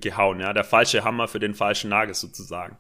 gehauen, 0.02 0.40
ja, 0.40 0.54
der 0.54 0.64
falsche 0.64 1.04
Hammer 1.04 1.28
für 1.28 1.40
den 1.40 1.54
falschen 1.54 1.90
Nagel 1.90 2.16
sozusagen. 2.16 2.78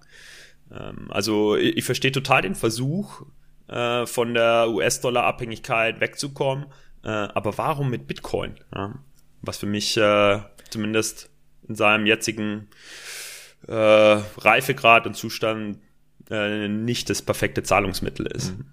Ähm, 0.71 1.07
also 1.09 1.55
ich, 1.55 1.77
ich 1.77 1.85
verstehe 1.85 2.11
total 2.11 2.41
den 2.41 2.55
Versuch, 2.55 3.23
äh, 3.67 4.05
von 4.05 4.33
der 4.33 4.69
US-Dollar-Abhängigkeit 4.69 5.99
wegzukommen, 5.99 6.65
äh, 7.03 7.09
aber 7.09 7.57
warum 7.57 7.89
mit 7.89 8.07
Bitcoin? 8.07 8.55
Ja? 8.73 8.95
Was 9.41 9.57
für 9.57 9.67
mich 9.67 9.95
äh, 9.95 10.39
zumindest 10.69 11.29
in 11.67 11.75
seinem 11.75 12.05
jetzigen 12.05 12.67
äh, 13.67 13.73
Reifegrad 13.73 15.05
und 15.05 15.15
Zustand 15.15 15.79
äh, 16.29 16.67
nicht 16.67 17.09
das 17.09 17.21
perfekte 17.21 17.63
Zahlungsmittel 17.63 18.27
ist. 18.27 18.57
Mhm. 18.57 18.65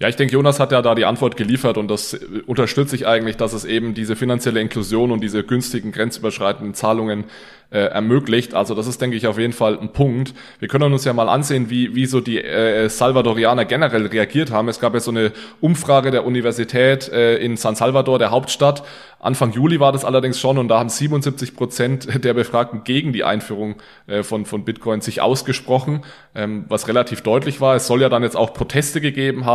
Ja, 0.00 0.08
ich 0.08 0.16
denke, 0.16 0.34
Jonas 0.34 0.58
hat 0.58 0.72
ja 0.72 0.82
da 0.82 0.94
die 0.94 1.04
Antwort 1.04 1.36
geliefert 1.36 1.78
und 1.78 1.88
das 1.88 2.14
unterstütze 2.46 2.96
ich 2.96 3.06
eigentlich, 3.06 3.36
dass 3.36 3.52
es 3.52 3.64
eben 3.64 3.94
diese 3.94 4.16
finanzielle 4.16 4.60
Inklusion 4.60 5.12
und 5.12 5.20
diese 5.20 5.44
günstigen 5.44 5.92
grenzüberschreitenden 5.92 6.74
Zahlungen 6.74 7.24
äh, 7.70 7.86
ermöglicht. 7.86 8.54
Also 8.54 8.74
das 8.74 8.86
ist, 8.86 9.00
denke 9.00 9.16
ich, 9.16 9.26
auf 9.26 9.38
jeden 9.38 9.52
Fall 9.52 9.78
ein 9.78 9.92
Punkt. 9.92 10.34
Wir 10.58 10.68
können 10.68 10.92
uns 10.92 11.04
ja 11.04 11.12
mal 11.12 11.28
ansehen, 11.28 11.70
wie, 11.70 11.94
wie 11.94 12.06
so 12.06 12.20
die 12.20 12.42
äh, 12.42 12.88
Salvadorianer 12.88 13.64
generell 13.64 14.06
reagiert 14.06 14.50
haben. 14.50 14.68
Es 14.68 14.80
gab 14.80 14.94
ja 14.94 15.00
so 15.00 15.10
eine 15.10 15.32
Umfrage 15.60 16.10
der 16.10 16.24
Universität 16.24 17.08
äh, 17.08 17.36
in 17.36 17.56
San 17.56 17.74
Salvador, 17.74 18.18
der 18.18 18.30
Hauptstadt. 18.30 18.84
Anfang 19.18 19.52
Juli 19.52 19.80
war 19.80 19.90
das 19.90 20.04
allerdings 20.04 20.38
schon 20.38 20.58
und 20.58 20.68
da 20.68 20.78
haben 20.78 20.90
77 20.90 21.56
Prozent 21.56 22.24
der 22.24 22.34
Befragten 22.34 22.84
gegen 22.84 23.12
die 23.12 23.24
Einführung 23.24 23.76
äh, 24.06 24.22
von, 24.22 24.44
von 24.44 24.64
Bitcoin 24.64 25.00
sich 25.00 25.20
ausgesprochen, 25.22 26.02
ähm, 26.34 26.66
was 26.68 26.88
relativ 26.88 27.22
deutlich 27.22 27.60
war. 27.60 27.74
Es 27.74 27.86
soll 27.86 28.02
ja 28.02 28.08
dann 28.08 28.22
jetzt 28.22 28.36
auch 28.36 28.52
Proteste 28.52 29.00
gegeben 29.00 29.46
haben 29.46 29.53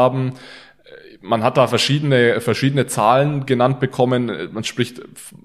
man 1.22 1.44
hat 1.44 1.58
da 1.58 1.68
verschiedene, 1.68 2.39
verschiedene 2.41 2.88
Zahlen 2.88 3.46
genannt 3.46 3.79
bekommen. 3.79 4.31
Man 4.51 4.64
spricht 4.64 5.01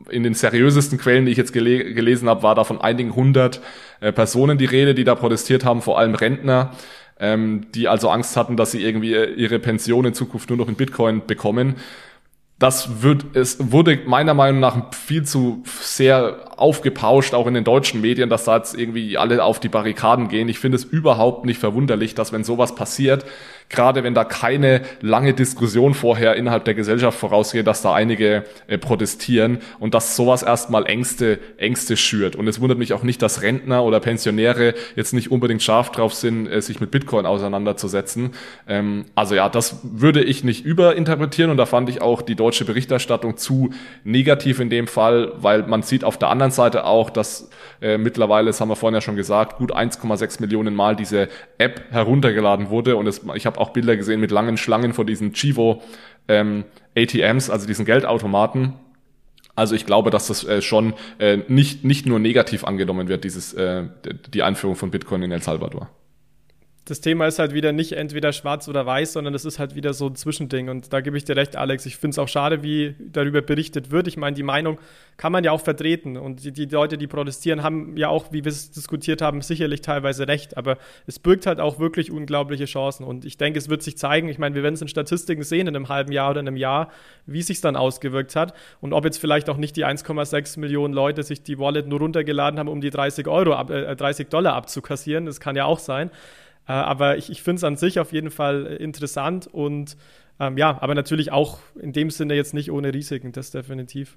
in 0.08 0.22
den 0.22 0.34
seriösesten 0.34 0.98
Quellen, 0.98 1.26
die 1.26 1.32
ich 1.32 1.38
jetzt 1.38 1.52
gele 1.52 1.94
gelesen 1.94 2.28
habe, 2.28 2.42
war 2.42 2.54
da 2.54 2.64
von 2.64 2.80
einigen 2.80 3.14
hundert 3.14 3.60
äh, 4.00 4.12
Personen 4.12 4.58
die 4.58 4.64
Rede, 4.66 4.94
die 4.94 5.04
da 5.04 5.14
protestiert 5.14 5.64
haben, 5.64 5.82
vor 5.82 5.98
allem 5.98 6.14
Rentner, 6.14 6.72
ähm, 7.18 7.66
die 7.74 7.88
also 7.88 8.08
Angst 8.08 8.36
hatten, 8.36 8.56
dass 8.56 8.70
sie 8.70 8.82
irgendwie 8.82 9.14
ihre 9.14 9.58
Pension 9.58 10.04
in 10.04 10.14
Zukunft 10.14 10.48
nur 10.48 10.58
noch 10.58 10.68
in 10.68 10.76
Bitcoin 10.76 11.26
bekommen 11.26 11.76
das 12.58 13.02
wird, 13.02 13.36
es 13.36 13.72
wurde 13.72 14.00
meiner 14.06 14.32
Meinung 14.32 14.60
nach 14.60 14.94
viel 14.94 15.24
zu 15.24 15.62
sehr 15.66 16.52
aufgepauscht, 16.56 17.34
auch 17.34 17.48
in 17.48 17.54
den 17.54 17.64
deutschen 17.64 18.00
Medien, 18.00 18.30
dass 18.30 18.44
da 18.44 18.56
jetzt 18.56 18.78
irgendwie 18.78 19.18
alle 19.18 19.42
auf 19.42 19.58
die 19.58 19.68
Barrikaden 19.68 20.28
gehen. 20.28 20.48
Ich 20.48 20.60
finde 20.60 20.76
es 20.76 20.84
überhaupt 20.84 21.44
nicht 21.44 21.58
verwunderlich, 21.58 22.14
dass 22.14 22.32
wenn 22.32 22.44
sowas 22.44 22.74
passiert, 22.76 23.24
gerade 23.74 24.04
wenn 24.04 24.14
da 24.14 24.24
keine 24.24 24.82
lange 25.00 25.34
Diskussion 25.34 25.94
vorher 25.94 26.36
innerhalb 26.36 26.64
der 26.64 26.74
Gesellschaft 26.74 27.18
vorausgeht, 27.18 27.66
dass 27.66 27.82
da 27.82 27.94
einige 27.94 28.44
äh, 28.66 28.78
protestieren 28.78 29.58
und 29.78 29.94
dass 29.94 30.16
sowas 30.16 30.42
erstmal 30.42 30.86
Ängste, 30.86 31.38
Ängste 31.56 31.96
schürt. 31.96 32.36
Und 32.36 32.48
es 32.48 32.60
wundert 32.60 32.78
mich 32.78 32.92
auch 32.92 33.02
nicht, 33.02 33.20
dass 33.22 33.42
Rentner 33.42 33.84
oder 33.84 34.00
Pensionäre 34.00 34.74
jetzt 34.96 35.12
nicht 35.12 35.30
unbedingt 35.30 35.62
scharf 35.62 35.90
drauf 35.90 36.14
sind, 36.14 36.46
äh, 36.46 36.60
sich 36.62 36.80
mit 36.80 36.90
Bitcoin 36.90 37.26
auseinanderzusetzen. 37.26 38.32
Ähm, 38.68 39.06
also 39.14 39.34
ja, 39.34 39.48
das 39.48 39.80
würde 39.82 40.22
ich 40.22 40.44
nicht 40.44 40.64
überinterpretieren 40.64 41.50
und 41.50 41.56
da 41.56 41.66
fand 41.66 41.88
ich 41.88 42.00
auch 42.00 42.22
die 42.22 42.36
deutsche 42.36 42.64
Berichterstattung 42.64 43.36
zu 43.36 43.70
negativ 44.04 44.60
in 44.60 44.70
dem 44.70 44.86
Fall, 44.86 45.32
weil 45.36 45.64
man 45.64 45.82
sieht 45.82 46.04
auf 46.04 46.18
der 46.18 46.28
anderen 46.28 46.52
Seite 46.52 46.84
auch, 46.84 47.10
dass 47.10 47.50
äh, 47.80 47.98
mittlerweile, 47.98 48.46
das 48.46 48.60
haben 48.60 48.68
wir 48.68 48.76
vorhin 48.76 48.94
ja 48.94 49.00
schon 49.00 49.16
gesagt, 49.16 49.58
gut 49.58 49.74
1,6 49.74 50.40
Millionen 50.40 50.74
Mal 50.74 50.96
diese 50.96 51.28
App 51.58 51.82
heruntergeladen 51.90 52.70
wurde 52.70 52.96
und 52.96 53.06
es, 53.06 53.22
ich 53.34 53.46
habe 53.46 53.60
Bilder 53.70 53.96
gesehen 53.96 54.20
mit 54.20 54.30
langen 54.30 54.56
Schlangen 54.56 54.92
vor 54.92 55.04
diesen 55.04 55.32
Chivo 55.32 55.82
ähm, 56.28 56.64
ATMs, 56.96 57.50
also 57.50 57.66
diesen 57.66 57.84
Geldautomaten. 57.84 58.74
Also 59.56 59.74
ich 59.74 59.86
glaube, 59.86 60.10
dass 60.10 60.26
das 60.26 60.44
äh, 60.44 60.62
schon 60.62 60.94
äh, 61.18 61.38
nicht, 61.48 61.84
nicht 61.84 62.06
nur 62.06 62.18
negativ 62.18 62.64
angenommen 62.64 63.08
wird, 63.08 63.24
dieses, 63.24 63.52
äh, 63.54 63.84
die 64.32 64.42
Einführung 64.42 64.76
von 64.76 64.90
Bitcoin 64.90 65.22
in 65.22 65.32
El 65.32 65.42
Salvador 65.42 65.90
das 66.86 67.00
Thema 67.00 67.26
ist 67.26 67.38
halt 67.38 67.54
wieder 67.54 67.72
nicht 67.72 67.92
entweder 67.92 68.34
schwarz 68.34 68.68
oder 68.68 68.84
weiß, 68.84 69.14
sondern 69.14 69.32
es 69.32 69.46
ist 69.46 69.58
halt 69.58 69.74
wieder 69.74 69.94
so 69.94 70.08
ein 70.08 70.16
Zwischending. 70.16 70.68
Und 70.68 70.92
da 70.92 71.00
gebe 71.00 71.16
ich 71.16 71.24
dir 71.24 71.34
recht, 71.34 71.56
Alex. 71.56 71.86
Ich 71.86 71.96
finde 71.96 72.10
es 72.10 72.18
auch 72.18 72.28
schade, 72.28 72.62
wie 72.62 72.94
darüber 72.98 73.40
berichtet 73.40 73.90
wird. 73.90 74.06
Ich 74.06 74.18
meine, 74.18 74.36
die 74.36 74.42
Meinung 74.42 74.78
kann 75.16 75.32
man 75.32 75.44
ja 75.44 75.52
auch 75.52 75.62
vertreten. 75.62 76.18
Und 76.18 76.44
die, 76.44 76.52
die 76.52 76.66
Leute, 76.66 76.98
die 76.98 77.06
protestieren, 77.06 77.62
haben 77.62 77.96
ja 77.96 78.08
auch, 78.08 78.32
wie 78.32 78.44
wir 78.44 78.52
es 78.52 78.70
diskutiert 78.70 79.22
haben, 79.22 79.40
sicherlich 79.40 79.80
teilweise 79.80 80.28
recht. 80.28 80.58
Aber 80.58 80.76
es 81.06 81.18
birgt 81.18 81.46
halt 81.46 81.58
auch 81.58 81.78
wirklich 81.78 82.10
unglaubliche 82.10 82.66
Chancen. 82.66 83.04
Und 83.04 83.24
ich 83.24 83.38
denke, 83.38 83.58
es 83.58 83.70
wird 83.70 83.82
sich 83.82 83.96
zeigen. 83.96 84.28
Ich 84.28 84.38
meine, 84.38 84.54
wir 84.54 84.62
werden 84.62 84.74
es 84.74 84.82
in 84.82 84.88
Statistiken 84.88 85.42
sehen 85.42 85.66
in 85.66 85.74
einem 85.74 85.88
halben 85.88 86.12
Jahr 86.12 86.32
oder 86.32 86.40
in 86.40 86.48
einem 86.48 86.58
Jahr, 86.58 86.90
wie 87.24 87.40
sich 87.40 87.62
dann 87.62 87.76
ausgewirkt 87.76 88.36
hat. 88.36 88.52
Und 88.82 88.92
ob 88.92 89.06
jetzt 89.06 89.16
vielleicht 89.16 89.48
auch 89.48 89.56
nicht 89.56 89.76
die 89.76 89.86
1,6 89.86 90.60
Millionen 90.60 90.92
Leute 90.92 91.22
sich 91.22 91.42
die 91.42 91.58
Wallet 91.58 91.88
nur 91.88 92.00
runtergeladen 92.00 92.58
haben, 92.58 92.68
um 92.68 92.82
die 92.82 92.90
30 92.90 93.26
Euro, 93.26 93.58
äh, 93.72 93.96
30 93.96 94.28
Dollar 94.28 94.52
abzukassieren. 94.52 95.24
Das 95.24 95.40
kann 95.40 95.56
ja 95.56 95.64
auch 95.64 95.78
sein. 95.78 96.10
Äh, 96.66 96.72
aber 96.72 97.16
ich, 97.16 97.30
ich 97.30 97.42
finde 97.42 97.58
es 97.58 97.64
an 97.64 97.76
sich 97.76 97.98
auf 97.98 98.12
jeden 98.12 98.30
Fall 98.30 98.66
äh, 98.66 98.76
interessant 98.76 99.46
und 99.46 99.96
ähm, 100.40 100.58
ja, 100.58 100.78
aber 100.80 100.94
natürlich 100.94 101.30
auch 101.30 101.58
in 101.80 101.92
dem 101.92 102.10
Sinne 102.10 102.34
jetzt 102.34 102.54
nicht 102.54 102.70
ohne 102.70 102.92
Risiken, 102.92 103.32
das 103.32 103.50
definitiv. 103.50 104.16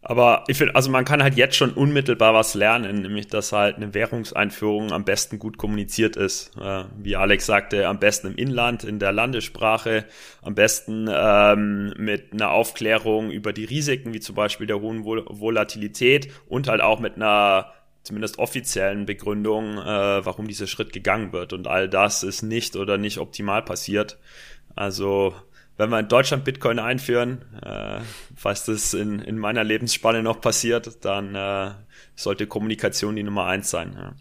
Aber 0.00 0.44
ich 0.46 0.56
finde, 0.56 0.76
also 0.76 0.90
man 0.90 1.04
kann 1.04 1.22
halt 1.22 1.36
jetzt 1.36 1.56
schon 1.56 1.72
unmittelbar 1.72 2.32
was 2.32 2.54
lernen, 2.54 3.02
nämlich 3.02 3.26
dass 3.26 3.52
halt 3.52 3.76
eine 3.76 3.94
Währungseinführung 3.94 4.92
am 4.92 5.04
besten 5.04 5.40
gut 5.40 5.58
kommuniziert 5.58 6.16
ist. 6.16 6.56
Äh, 6.56 6.84
wie 6.96 7.16
Alex 7.16 7.46
sagte, 7.46 7.88
am 7.88 7.98
besten 7.98 8.28
im 8.28 8.36
Inland, 8.36 8.84
in 8.84 9.00
der 9.00 9.12
Landessprache, 9.12 10.04
am 10.40 10.54
besten 10.54 11.08
ähm, 11.12 11.92
mit 11.96 12.32
einer 12.32 12.52
Aufklärung 12.52 13.30
über 13.32 13.52
die 13.52 13.64
Risiken, 13.64 14.14
wie 14.14 14.20
zum 14.20 14.36
Beispiel 14.36 14.68
der 14.68 14.80
hohen 14.80 15.04
Vol 15.04 15.24
Volatilität 15.28 16.32
und 16.46 16.68
halt 16.68 16.80
auch 16.80 17.00
mit 17.00 17.16
einer 17.16 17.72
zumindest 18.08 18.38
offiziellen 18.38 19.04
Begründung, 19.04 19.76
äh, 19.78 20.24
warum 20.24 20.48
dieser 20.48 20.66
Schritt 20.66 20.92
gegangen 20.94 21.32
wird. 21.32 21.52
Und 21.52 21.66
all 21.66 21.88
das 21.88 22.22
ist 22.22 22.42
nicht 22.42 22.74
oder 22.74 22.96
nicht 22.96 23.18
optimal 23.18 23.62
passiert. 23.62 24.18
Also 24.74 25.34
wenn 25.76 25.90
wir 25.90 26.00
in 26.00 26.08
Deutschland 26.08 26.44
Bitcoin 26.44 26.78
einführen, 26.78 27.44
äh, 27.62 28.00
falls 28.34 28.64
das 28.64 28.94
in, 28.94 29.20
in 29.20 29.38
meiner 29.38 29.62
Lebensspanne 29.62 30.22
noch 30.22 30.40
passiert, 30.40 31.04
dann 31.04 31.34
äh, 31.34 31.72
sollte 32.16 32.46
Kommunikation 32.46 33.14
die 33.14 33.22
Nummer 33.22 33.44
eins 33.44 33.70
sein. 33.70 33.94
Ja. 33.94 34.14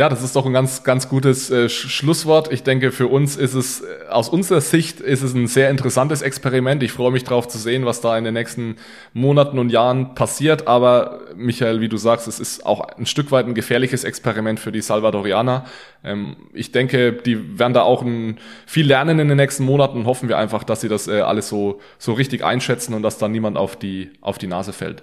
Ja, 0.00 0.08
das 0.08 0.22
ist 0.22 0.34
doch 0.34 0.46
ein 0.46 0.54
ganz, 0.54 0.82
ganz 0.82 1.10
gutes 1.10 1.50
äh, 1.50 1.68
Schlusswort. 1.68 2.50
Ich 2.50 2.62
denke, 2.62 2.90
für 2.90 3.06
uns 3.06 3.36
ist 3.36 3.52
es, 3.52 3.82
äh, 3.82 4.08
aus 4.08 4.30
unserer 4.30 4.62
Sicht 4.62 4.98
ist 4.98 5.20
es 5.20 5.34
ein 5.34 5.46
sehr 5.46 5.68
interessantes 5.68 6.22
Experiment. 6.22 6.82
Ich 6.82 6.92
freue 6.92 7.10
mich 7.10 7.24
darauf 7.24 7.48
zu 7.48 7.58
sehen, 7.58 7.84
was 7.84 8.00
da 8.00 8.16
in 8.16 8.24
den 8.24 8.32
nächsten 8.32 8.76
Monaten 9.12 9.58
und 9.58 9.68
Jahren 9.68 10.14
passiert. 10.14 10.66
Aber 10.68 11.20
Michael, 11.36 11.82
wie 11.82 11.90
du 11.90 11.98
sagst, 11.98 12.28
es 12.28 12.40
ist 12.40 12.64
auch 12.64 12.80
ein 12.80 13.04
Stück 13.04 13.30
weit 13.30 13.44
ein 13.44 13.52
gefährliches 13.52 14.04
Experiment 14.04 14.58
für 14.58 14.72
die 14.72 14.80
Salvadorianer. 14.80 15.66
Ähm, 16.02 16.36
ich 16.54 16.72
denke, 16.72 17.12
die 17.12 17.58
werden 17.58 17.74
da 17.74 17.82
auch 17.82 18.00
ein, 18.00 18.38
viel 18.64 18.86
lernen 18.86 19.18
in 19.18 19.28
den 19.28 19.36
nächsten 19.36 19.64
Monaten. 19.64 20.06
Hoffen 20.06 20.30
wir 20.30 20.38
einfach, 20.38 20.64
dass 20.64 20.80
sie 20.80 20.88
das 20.88 21.08
äh, 21.08 21.20
alles 21.20 21.50
so, 21.50 21.78
so 21.98 22.14
richtig 22.14 22.42
einschätzen 22.42 22.94
und 22.94 23.02
dass 23.02 23.18
da 23.18 23.28
niemand 23.28 23.58
auf 23.58 23.76
die, 23.76 24.12
auf 24.22 24.38
die 24.38 24.46
Nase 24.46 24.72
fällt 24.72 25.02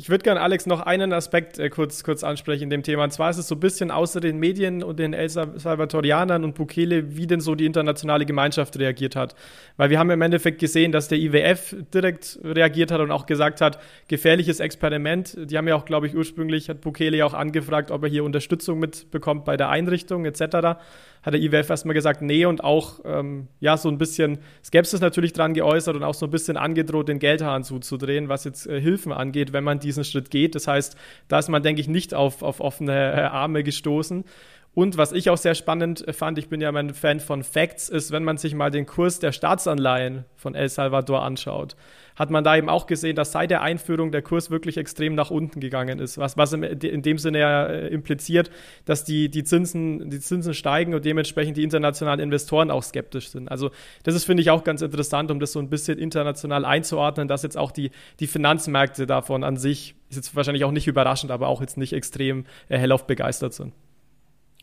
Ich 0.00 0.08
würde 0.08 0.22
gerne, 0.22 0.40
Alex, 0.40 0.64
noch 0.64 0.80
einen 0.80 1.12
Aspekt 1.12 1.58
äh, 1.58 1.68
kurz, 1.68 2.02
kurz 2.02 2.24
ansprechen 2.24 2.62
in 2.62 2.70
dem 2.70 2.82
Thema. 2.82 3.04
Und 3.04 3.12
zwar 3.12 3.28
ist 3.28 3.36
es 3.36 3.48
so 3.48 3.54
ein 3.54 3.60
bisschen 3.60 3.90
außer 3.90 4.18
den 4.18 4.38
Medien 4.38 4.82
und 4.82 4.98
den 4.98 5.12
El 5.12 5.28
Salvadorianern 5.28 6.42
und 6.42 6.54
Bukele, 6.54 7.18
wie 7.18 7.26
denn 7.26 7.40
so 7.40 7.54
die 7.54 7.66
internationale 7.66 8.24
Gemeinschaft 8.24 8.78
reagiert 8.78 9.14
hat. 9.14 9.34
Weil 9.76 9.90
wir 9.90 9.98
haben 9.98 10.08
im 10.08 10.22
Endeffekt 10.22 10.58
gesehen, 10.58 10.90
dass 10.90 11.08
der 11.08 11.18
IWF 11.18 11.76
direkt 11.92 12.38
reagiert 12.42 12.92
hat 12.92 13.02
und 13.02 13.10
auch 13.10 13.26
gesagt 13.26 13.60
hat, 13.60 13.78
gefährliches 14.08 14.58
Experiment. 14.58 15.36
Die 15.38 15.58
haben 15.58 15.68
ja 15.68 15.76
auch, 15.76 15.84
glaube 15.84 16.06
ich, 16.06 16.16
ursprünglich, 16.16 16.70
hat 16.70 16.80
Bukele 16.80 17.18
ja 17.18 17.26
auch 17.26 17.34
angefragt, 17.34 17.90
ob 17.90 18.02
er 18.02 18.08
hier 18.08 18.24
Unterstützung 18.24 18.78
mitbekommt 18.78 19.44
bei 19.44 19.58
der 19.58 19.68
Einrichtung 19.68 20.24
etc 20.24 20.78
hat 21.22 21.34
der 21.34 21.40
IWF 21.40 21.68
erstmal 21.68 21.94
gesagt, 21.94 22.22
nee 22.22 22.46
und 22.46 22.64
auch 22.64 23.00
ähm, 23.04 23.48
ja 23.60 23.76
so 23.76 23.88
ein 23.88 23.98
bisschen 23.98 24.38
Skepsis 24.64 25.00
natürlich 25.00 25.32
dran 25.32 25.52
geäußert 25.54 25.96
und 25.96 26.02
auch 26.02 26.14
so 26.14 26.26
ein 26.26 26.30
bisschen 26.30 26.56
angedroht, 26.56 27.08
den 27.08 27.18
Geldhahn 27.18 27.62
zuzudrehen, 27.62 28.28
was 28.28 28.44
jetzt 28.44 28.66
äh, 28.66 28.80
Hilfen 28.80 29.12
angeht, 29.12 29.52
wenn 29.52 29.64
man 29.64 29.80
diesen 29.90 30.04
Schritt 30.04 30.30
geht. 30.30 30.54
Das 30.54 30.66
heißt, 30.66 30.96
da 31.28 31.38
ist 31.38 31.48
man, 31.48 31.62
denke 31.62 31.80
ich, 31.80 31.88
nicht 31.88 32.14
auf, 32.14 32.42
auf 32.42 32.60
offene 32.60 32.92
äh, 32.92 33.20
Arme 33.22 33.62
gestoßen. 33.62 34.24
Und 34.72 34.96
was 34.96 35.12
ich 35.12 35.30
auch 35.30 35.36
sehr 35.36 35.54
spannend 35.54 36.06
äh, 36.06 36.12
fand, 36.12 36.38
ich 36.38 36.48
bin 36.48 36.60
ja 36.60 36.70
mein 36.72 36.94
Fan 36.94 37.20
von 37.20 37.42
Facts, 37.42 37.88
ist, 37.88 38.12
wenn 38.12 38.24
man 38.24 38.36
sich 38.36 38.54
mal 38.54 38.70
den 38.70 38.86
Kurs 38.86 39.18
der 39.18 39.32
Staatsanleihen 39.32 40.24
von 40.36 40.54
El 40.54 40.68
Salvador 40.68 41.22
anschaut 41.22 41.76
hat 42.20 42.28
man 42.28 42.44
da 42.44 42.54
eben 42.54 42.68
auch 42.68 42.86
gesehen, 42.86 43.16
dass 43.16 43.32
seit 43.32 43.50
der 43.50 43.62
Einführung 43.62 44.12
der 44.12 44.20
Kurs 44.20 44.50
wirklich 44.50 44.76
extrem 44.76 45.14
nach 45.14 45.30
unten 45.30 45.58
gegangen 45.58 45.98
ist. 45.98 46.18
Was, 46.18 46.36
was 46.36 46.52
in 46.52 47.00
dem 47.00 47.16
Sinne 47.16 47.38
ja 47.38 47.64
äh, 47.64 47.88
impliziert, 47.88 48.50
dass 48.84 49.04
die, 49.04 49.30
die, 49.30 49.42
Zinsen, 49.42 50.10
die 50.10 50.20
Zinsen 50.20 50.52
steigen 50.52 50.92
und 50.92 51.06
dementsprechend 51.06 51.56
die 51.56 51.62
internationalen 51.62 52.20
Investoren 52.20 52.70
auch 52.70 52.82
skeptisch 52.82 53.30
sind. 53.30 53.48
Also 53.48 53.70
das 54.02 54.14
ist, 54.14 54.24
finde 54.24 54.42
ich, 54.42 54.50
auch 54.50 54.64
ganz 54.64 54.82
interessant, 54.82 55.30
um 55.30 55.40
das 55.40 55.52
so 55.52 55.60
ein 55.60 55.70
bisschen 55.70 55.98
international 55.98 56.66
einzuordnen, 56.66 57.26
dass 57.26 57.42
jetzt 57.42 57.56
auch 57.56 57.72
die, 57.72 57.90
die 58.20 58.26
Finanzmärkte 58.26 59.06
davon 59.06 59.42
an 59.42 59.56
sich, 59.56 59.94
ist 60.10 60.16
jetzt 60.16 60.36
wahrscheinlich 60.36 60.64
auch 60.64 60.72
nicht 60.72 60.88
überraschend, 60.88 61.32
aber 61.32 61.48
auch 61.48 61.62
jetzt 61.62 61.78
nicht 61.78 61.94
extrem 61.94 62.44
äh, 62.68 62.76
hellauf 62.76 63.06
begeistert 63.06 63.54
sind. 63.54 63.72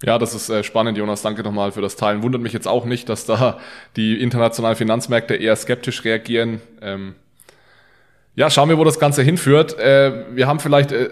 Ja, 0.03 0.19
das 0.19 0.35
ist 0.35 0.49
äh, 0.49 0.63
spannend, 0.63 0.97
Jonas. 0.97 1.23
Danke 1.23 1.41
nochmal 1.41 1.71
für 1.71 1.81
das 1.81 1.95
Teilen. 1.95 2.21
Wundert 2.21 2.41
mich 2.41 2.53
jetzt 2.53 2.67
auch 2.67 2.85
nicht, 2.85 3.09
dass 3.09 3.25
da 3.25 3.59
die 3.95 4.21
internationalen 4.21 4.75
Finanzmärkte 4.75 5.35
eher 5.35 5.55
skeptisch 5.55 6.03
reagieren. 6.03 6.61
Ähm, 6.81 7.15
ja, 8.35 8.51
schauen 8.51 8.69
wir, 8.69 8.77
wo 8.77 8.83
das 8.83 8.99
Ganze 8.99 9.23
hinführt. 9.23 9.77
Äh, 9.79 10.35
wir 10.35 10.47
haben 10.47 10.59
vielleicht 10.59 10.91
äh, 10.91 11.09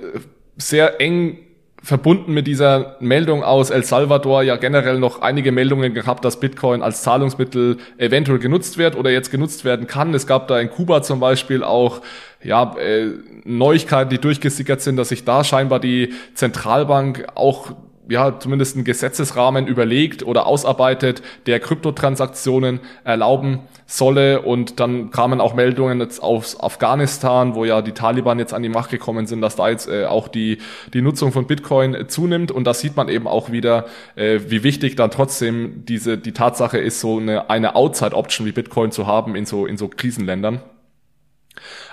sehr 0.57 1.01
eng 1.01 1.39
verbunden 1.81 2.33
mit 2.33 2.47
dieser 2.47 2.95
Meldung 2.99 3.43
aus 3.43 3.69
El 3.69 3.83
Salvador 3.83 4.41
ja 4.41 4.55
generell 4.55 4.99
noch 4.99 5.21
einige 5.21 5.51
Meldungen 5.51 5.93
gehabt, 5.93 6.25
dass 6.25 6.39
Bitcoin 6.39 6.81
als 6.81 7.03
Zahlungsmittel 7.03 7.77
eventuell 7.97 8.39
genutzt 8.39 8.79
wird 8.79 8.95
oder 8.95 9.11
jetzt 9.11 9.29
genutzt 9.29 9.65
werden 9.65 9.85
kann. 9.85 10.13
Es 10.13 10.25
gab 10.25 10.47
da 10.47 10.59
in 10.59 10.71
Kuba 10.71 11.03
zum 11.03 11.19
Beispiel 11.19 11.63
auch 11.63 12.01
ja, 12.43 12.75
äh, 12.77 13.09
Neuigkeiten, 13.43 14.09
die 14.09 14.19
durchgesickert 14.19 14.81
sind, 14.81 14.95
dass 14.97 15.09
sich 15.09 15.25
da 15.25 15.43
scheinbar 15.43 15.79
die 15.79 16.13
Zentralbank 16.33 17.27
auch 17.35 17.71
ja, 18.09 18.39
zumindest 18.39 18.75
einen 18.75 18.85
Gesetzesrahmen 18.85 19.67
überlegt 19.67 20.23
oder 20.23 20.45
ausarbeitet, 20.45 21.21
der 21.45 21.59
Kryptotransaktionen 21.59 22.79
erlauben 23.03 23.61
solle. 23.85 24.41
Und 24.41 24.79
dann 24.79 25.11
kamen 25.11 25.41
auch 25.41 25.53
Meldungen 25.53 25.99
jetzt 25.99 26.21
aus 26.21 26.59
Afghanistan, 26.59 27.55
wo 27.55 27.65
ja 27.65 27.81
die 27.81 27.93
Taliban 27.93 28.39
jetzt 28.39 28.53
an 28.53 28.63
die 28.63 28.69
Macht 28.69 28.89
gekommen 28.89 29.27
sind, 29.27 29.41
dass 29.41 29.55
da 29.55 29.69
jetzt 29.69 29.87
äh, 29.87 30.05
auch 30.05 30.27
die, 30.27 30.59
die 30.93 31.01
Nutzung 31.01 31.31
von 31.31 31.47
Bitcoin 31.47 32.07
zunimmt. 32.07 32.51
Und 32.51 32.65
da 32.65 32.73
sieht 32.73 32.95
man 32.95 33.09
eben 33.09 33.27
auch 33.27 33.51
wieder, 33.51 33.85
äh, 34.15 34.39
wie 34.47 34.63
wichtig 34.63 34.95
dann 34.95 35.11
trotzdem 35.11 35.83
diese, 35.85 36.17
die 36.17 36.33
Tatsache 36.33 36.77
ist, 36.77 36.99
so 36.99 37.17
eine, 37.17 37.49
eine 37.49 37.75
Outside-Option 37.75 38.47
wie 38.47 38.51
Bitcoin 38.51 38.91
zu 38.91 39.07
haben 39.07 39.35
in 39.35 39.45
so, 39.45 39.65
in 39.65 39.77
so 39.77 39.87
Krisenländern. 39.87 40.61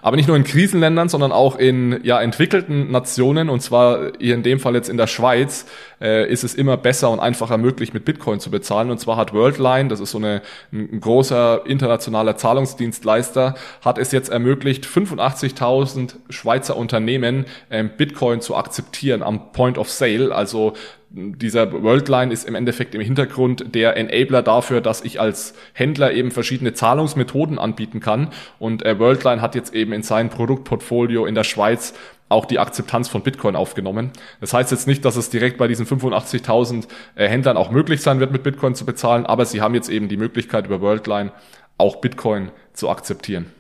Aber 0.01 0.17
nicht 0.17 0.29
nur 0.29 0.37
in 0.37 0.45
Krisenländern, 0.45 1.09
sondern 1.09 1.33
auch 1.33 1.57
in 1.57 2.01
ja, 2.03 2.21
entwickelten 2.21 2.91
Nationen, 2.91 3.49
und 3.49 3.61
zwar 3.61 4.13
hier 4.19 4.35
in 4.35 4.43
dem 4.43 4.61
Fall 4.61 4.75
jetzt 4.75 4.89
in 4.89 4.97
der 4.97 5.07
Schweiz, 5.07 5.67
äh, 6.01 6.29
ist 6.31 6.45
es 6.45 6.55
immer 6.55 6.77
besser 6.77 7.11
und 7.11 7.21
einfacher 7.21 7.59
möglich, 7.59 7.93
mit 7.93 8.05
Bitcoin 8.05 8.41
zu 8.41 8.51
bezahlen. 8.51 8.91
Und 8.91 8.99
zwar 8.99 9.17
hat 9.17 9.33
Worldline, 9.33 9.89
das 9.89 10.01
ist 10.01 10.11
so 10.11 10.19
eine, 10.19 10.43
ein 10.73 11.01
großer 11.01 11.63
internationaler 11.67 12.37
Zahlungsdienstleister, 12.37 13.55
hat 13.85 13.99
es 13.99 14.13
jetzt 14.13 14.31
ermöglicht, 14.31 14.87
85.000 14.87 16.15
Schweizer 16.31 16.77
Unternehmen 16.77 17.47
ähm, 17.71 17.91
Bitcoin 17.97 18.41
zu 18.41 18.57
akzeptieren 18.57 19.23
am 19.23 19.53
Point 19.53 19.79
of 19.79 19.89
Sale, 19.91 20.35
also 20.35 20.75
dieser 21.15 21.83
Worldline 21.83 22.33
ist 22.33 22.49
im 22.49 22.55
Endeffekt 22.55 22.95
im 22.95 23.01
Hintergrund 23.01 23.75
der 23.75 23.97
Enabler 23.97 24.43
dafür, 24.43 24.81
dass 24.81 25.03
ich 25.03 25.21
als 25.21 25.55
Händler 25.75 26.13
eben 26.13 26.31
verschiedene 26.31 26.73
Zahlungsmethoden 26.73 27.59
anbieten 27.59 28.01
kann. 28.01 28.29
Und 28.59 28.85
äh, 28.85 28.99
Worldline 28.99 29.43
hat 29.43 29.55
jetzt 29.55 29.75
eben 29.75 29.93
in 29.93 30.03
sein 30.03 30.31
Produktportfolio 30.31 31.27
in 31.27 31.35
der 31.35 31.45
Schweiz 31.45 31.95
auch 32.31 32.47
die 32.47 32.59
Akzeptanz 32.59 33.09
von 33.09 33.23
Bitcoin 33.23 33.57
aufgenommen. 33.57 34.11
Das 34.41 34.55
heißt 34.55 34.71
jetzt 34.71 34.87
nicht, 34.87 35.05
dass 35.05 35.17
es 35.17 35.29
direkt 35.29 35.59
bei 35.59 35.69
diesen 35.69 35.87
85.000 35.87 36.89
äh, 37.15 37.29
Händlern 37.29 37.59
auch 37.59 37.71
möglich 37.71 38.01
sein 38.01 38.19
wird, 38.21 38.33
mit 38.33 38.43
Bitcoin 38.43 38.75
zu 38.75 38.87
bezahlen, 38.87 39.27
aber 39.27 39.45
sie 39.45 39.61
haben 39.61 39.75
jetzt 39.75 39.91
eben 39.91 40.09
die 40.09 40.17
Möglichkeit 40.17 40.67
über 40.67 40.81
Worldline 40.81 41.33
auch 41.77 41.97
Bitcoin 41.97 42.51
zu 42.73 42.89
akzeptieren. 42.89 43.53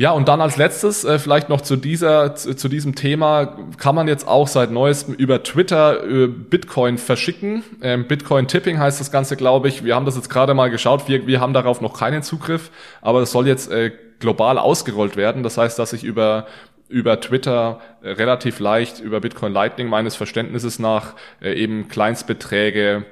Ja, 0.00 0.12
und 0.12 0.28
dann 0.28 0.40
als 0.40 0.56
letztes, 0.56 1.04
äh, 1.04 1.18
vielleicht 1.18 1.48
noch 1.48 1.60
zu 1.60 1.74
dieser, 1.74 2.36
zu, 2.36 2.54
zu, 2.54 2.68
diesem 2.68 2.94
Thema, 2.94 3.58
kann 3.78 3.96
man 3.96 4.06
jetzt 4.06 4.28
auch 4.28 4.46
seit 4.46 4.70
neuestem 4.70 5.12
über 5.12 5.42
Twitter 5.42 6.04
äh, 6.08 6.28
Bitcoin 6.28 6.98
verschicken. 6.98 7.64
Ähm, 7.82 8.06
Bitcoin 8.06 8.46
Tipping 8.46 8.78
heißt 8.78 9.00
das 9.00 9.10
Ganze, 9.10 9.36
glaube 9.36 9.66
ich. 9.66 9.84
Wir 9.84 9.96
haben 9.96 10.06
das 10.06 10.14
jetzt 10.14 10.30
gerade 10.30 10.54
mal 10.54 10.70
geschaut. 10.70 11.08
Wir, 11.08 11.26
wir 11.26 11.40
haben 11.40 11.52
darauf 11.52 11.80
noch 11.80 11.98
keinen 11.98 12.22
Zugriff, 12.22 12.70
aber 13.02 13.18
das 13.18 13.32
soll 13.32 13.48
jetzt 13.48 13.72
äh, 13.72 13.90
global 14.20 14.58
ausgerollt 14.58 15.16
werden. 15.16 15.42
Das 15.42 15.58
heißt, 15.58 15.76
dass 15.80 15.92
ich 15.92 16.04
über 16.04 16.46
über 16.88 17.20
Twitter 17.20 17.80
äh, 18.00 18.10
relativ 18.10 18.60
leicht 18.60 19.00
über 19.00 19.20
Bitcoin 19.20 19.52
Lightning 19.52 19.88
meines 19.88 20.14
Verständnisses 20.14 20.78
nach 20.78 21.14
äh, 21.42 21.54
eben 21.54 21.88
Kleinstbeträge 21.88 23.04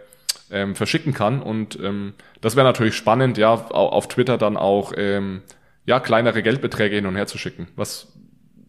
ähm, 0.53 0.77
verschicken 0.77 1.15
kann. 1.15 1.43
Und 1.43 1.79
ähm, 1.83 2.15
das 2.41 2.55
wäre 2.55 2.65
natürlich 2.65 2.95
spannend, 2.95 3.39
ja, 3.39 3.55
auf 3.55 4.07
Twitter 4.07 4.39
dann 4.39 4.57
auch 4.57 4.93
ähm, 4.97 5.43
ja, 5.87 6.01
kleinere 6.01 6.43
Geldbeträge 6.43 6.97
hin 6.97 7.07
und 7.07 7.17
her 7.17 7.27
zu 7.27 7.39
schicken. 7.39 7.69
Was, 7.77 8.13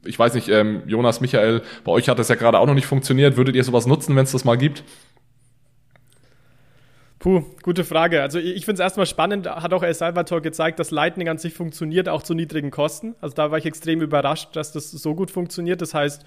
ich 0.06 0.17
weiß 0.17 0.36
nicht, 0.36 0.49
ähm, 0.49 0.84
Jonas, 0.86 1.19
Michael, 1.19 1.63
bei 1.84 1.91
euch 1.91 2.08
hat 2.08 2.19
das 2.19 2.30
ja 2.30 2.36
gerade 2.36 2.60
auch 2.60 2.67
noch 2.67 2.75
nicht 2.75 2.86
funktioniert. 2.86 3.36
Würdet 3.36 3.56
ihr 3.56 3.63
sowas 3.63 3.88
nutzen, 3.88 4.15
wenn 4.15 4.23
es 4.23 4.32
das 4.32 4.45
mal 4.45 4.58
gibt? 4.58 4.84
Puh, 7.19 7.43
gute 7.63 7.84
Frage. 7.84 8.21
Also 8.21 8.38
ich 8.38 8.63
finde 8.63 8.75
es 8.75 8.86
erstmal 8.86 9.08
spannend, 9.08 9.49
hat 9.49 9.73
auch 9.73 9.82
El 9.82 9.95
Salvador 9.95 10.41
gezeigt, 10.41 10.80
dass 10.80 10.91
Lightning 10.91 11.27
an 11.27 11.39
sich 11.39 11.56
funktioniert, 11.56 12.08
auch 12.08 12.21
zu 12.21 12.36
niedrigen 12.36 12.69
Kosten. 12.69 13.15
Also 13.19 13.36
da 13.36 13.49
war 13.49 13.58
ich 13.58 13.65
extrem 13.65 14.01
überrascht, 14.01 14.56
dass 14.56 14.71
das 14.71 14.91
so 14.91 15.15
gut 15.15 15.32
funktioniert. 15.32 15.82
Das 15.82 15.95
heißt, 15.95 16.23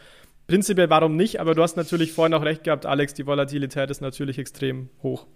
prinzipiell 0.48 0.90
warum 0.90 1.14
nicht, 1.14 1.38
aber 1.38 1.54
du 1.54 1.62
hast 1.62 1.76
natürlich 1.76 2.12
vorhin 2.12 2.34
auch 2.34 2.42
recht 2.42 2.64
gehabt, 2.64 2.86
Alex, 2.86 3.14
die 3.14 3.24
Volatilität 3.24 3.88
ist 3.90 4.00
natürlich 4.00 4.38
extrem 4.40 4.90
hoch 5.00 5.26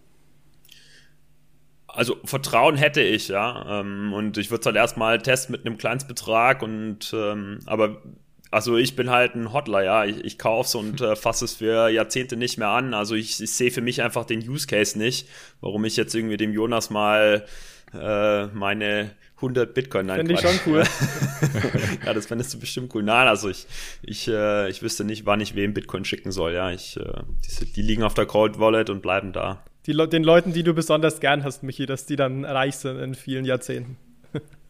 also 1.94 2.16
Vertrauen 2.24 2.76
hätte 2.76 3.00
ich, 3.00 3.28
ja. 3.28 3.80
Ähm, 3.80 4.12
und 4.12 4.36
ich 4.38 4.50
würde 4.50 4.60
es 4.60 4.66
halt 4.66 4.76
erstmal 4.76 5.20
testen 5.20 5.52
mit 5.52 5.66
einem 5.66 5.78
Kleinstbetrag 5.78 6.62
und 6.62 7.12
ähm, 7.14 7.60
aber 7.66 8.02
also 8.50 8.76
ich 8.76 8.94
bin 8.94 9.10
halt 9.10 9.34
ein 9.34 9.52
Hotler, 9.52 9.82
ja. 9.82 10.04
Ich, 10.04 10.24
ich 10.24 10.38
kauf's 10.38 10.74
und 10.74 11.00
äh, 11.00 11.16
fasse 11.16 11.44
es 11.44 11.54
für 11.54 11.88
Jahrzehnte 11.88 12.36
nicht 12.36 12.58
mehr 12.58 12.68
an. 12.68 12.94
Also 12.94 13.14
ich, 13.14 13.40
ich 13.40 13.52
sehe 13.52 13.70
für 13.70 13.80
mich 13.80 14.02
einfach 14.02 14.24
den 14.24 14.48
Use 14.48 14.66
Case 14.66 14.98
nicht, 14.98 15.28
warum 15.60 15.84
ich 15.84 15.96
jetzt 15.96 16.14
irgendwie 16.14 16.36
dem 16.36 16.52
Jonas 16.52 16.90
mal 16.90 17.44
äh, 17.92 18.46
meine 18.46 19.10
100 19.36 19.74
Bitcoin. 19.74 20.06
Nein, 20.06 20.18
Finde 20.18 20.34
ich 20.34 20.40
schon 20.40 20.60
cool. 20.66 20.84
ja, 22.06 22.14
das 22.14 22.26
fändest 22.26 22.54
du 22.54 22.60
bestimmt 22.60 22.94
cool. 22.94 23.02
Nein, 23.02 23.28
also 23.28 23.48
ich, 23.48 23.66
ich, 24.02 24.28
äh, 24.28 24.70
ich 24.70 24.82
wüsste 24.82 25.04
nicht, 25.04 25.26
wann 25.26 25.40
ich 25.40 25.54
wem 25.54 25.74
Bitcoin 25.74 26.04
schicken 26.04 26.32
soll. 26.32 26.52
Ja, 26.52 26.70
ich, 26.70 26.96
äh, 26.96 27.22
die, 27.60 27.72
die 27.72 27.82
liegen 27.82 28.02
auf 28.04 28.14
der 28.14 28.26
Cold 28.26 28.58
Wallet 28.58 28.88
und 28.90 29.02
bleiben 29.02 29.32
da 29.32 29.62
die, 29.86 29.92
den 30.08 30.24
Leuten, 30.24 30.52
die 30.52 30.62
du 30.62 30.74
besonders 30.74 31.20
gern 31.20 31.44
hast, 31.44 31.62
Michi, 31.62 31.86
dass 31.86 32.06
die 32.06 32.16
dann 32.16 32.44
reich 32.44 32.76
sind 32.76 32.98
in 32.98 33.14
vielen 33.14 33.44
Jahrzehnten. 33.44 33.96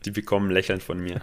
Die 0.04 0.10
bekommen 0.10 0.50
lächelnd 0.50 0.82
von 0.82 1.00
mir. 1.00 1.20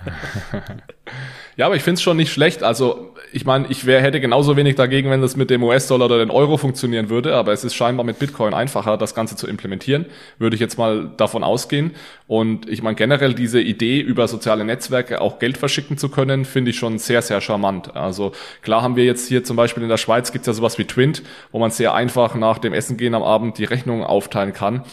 ja, 1.55 1.67
aber 1.67 1.75
ich 1.75 1.83
finde 1.83 1.95
es 1.95 2.01
schon 2.01 2.17
nicht 2.17 2.31
schlecht. 2.31 2.63
Also, 2.63 3.13
ich 3.31 3.45
meine, 3.45 3.67
ich 3.69 3.85
wär, 3.85 4.01
hätte 4.01 4.19
genauso 4.19 4.57
wenig 4.57 4.75
dagegen, 4.75 5.09
wenn 5.11 5.21
das 5.21 5.35
mit 5.35 5.49
dem 5.49 5.61
US-Dollar 5.63 6.07
oder 6.07 6.17
dem 6.17 6.31
Euro 6.31 6.57
funktionieren 6.57 7.09
würde, 7.09 7.35
aber 7.35 7.53
es 7.53 7.63
ist 7.63 7.75
scheinbar 7.75 8.05
mit 8.05 8.17
Bitcoin 8.17 8.53
einfacher, 8.53 8.97
das 8.97 9.13
Ganze 9.13 9.35
zu 9.35 9.47
implementieren, 9.47 10.05
würde 10.39 10.55
ich 10.55 10.59
jetzt 10.59 10.77
mal 10.77 11.11
davon 11.17 11.43
ausgehen. 11.43 11.91
Und 12.25 12.67
ich 12.69 12.81
meine, 12.81 12.95
generell 12.95 13.35
diese 13.35 13.61
Idee, 13.61 13.99
über 13.99 14.27
soziale 14.27 14.65
Netzwerke 14.65 15.21
auch 15.21 15.37
Geld 15.37 15.57
verschicken 15.57 15.97
zu 15.97 16.09
können, 16.09 16.45
finde 16.45 16.71
ich 16.71 16.77
schon 16.77 16.97
sehr, 16.97 17.21
sehr 17.21 17.41
charmant. 17.41 17.95
Also 17.95 18.31
klar 18.61 18.81
haben 18.81 18.95
wir 18.95 19.05
jetzt 19.05 19.27
hier 19.27 19.43
zum 19.43 19.57
Beispiel 19.57 19.83
in 19.83 19.89
der 19.89 19.97
Schweiz 19.97 20.31
gibt's 20.31 20.47
ja 20.47 20.53
sowas 20.53 20.77
wie 20.77 20.85
Twint, 20.85 21.21
wo 21.51 21.59
man 21.59 21.69
sehr 21.69 21.93
einfach 21.93 22.35
nach 22.35 22.57
dem 22.57 22.73
Essen 22.73 22.97
gehen 22.97 23.13
am 23.13 23.23
Abend 23.23 23.57
die 23.57 23.65
Rechnung 23.65 24.03
aufteilen 24.03 24.53
kann. 24.53 24.83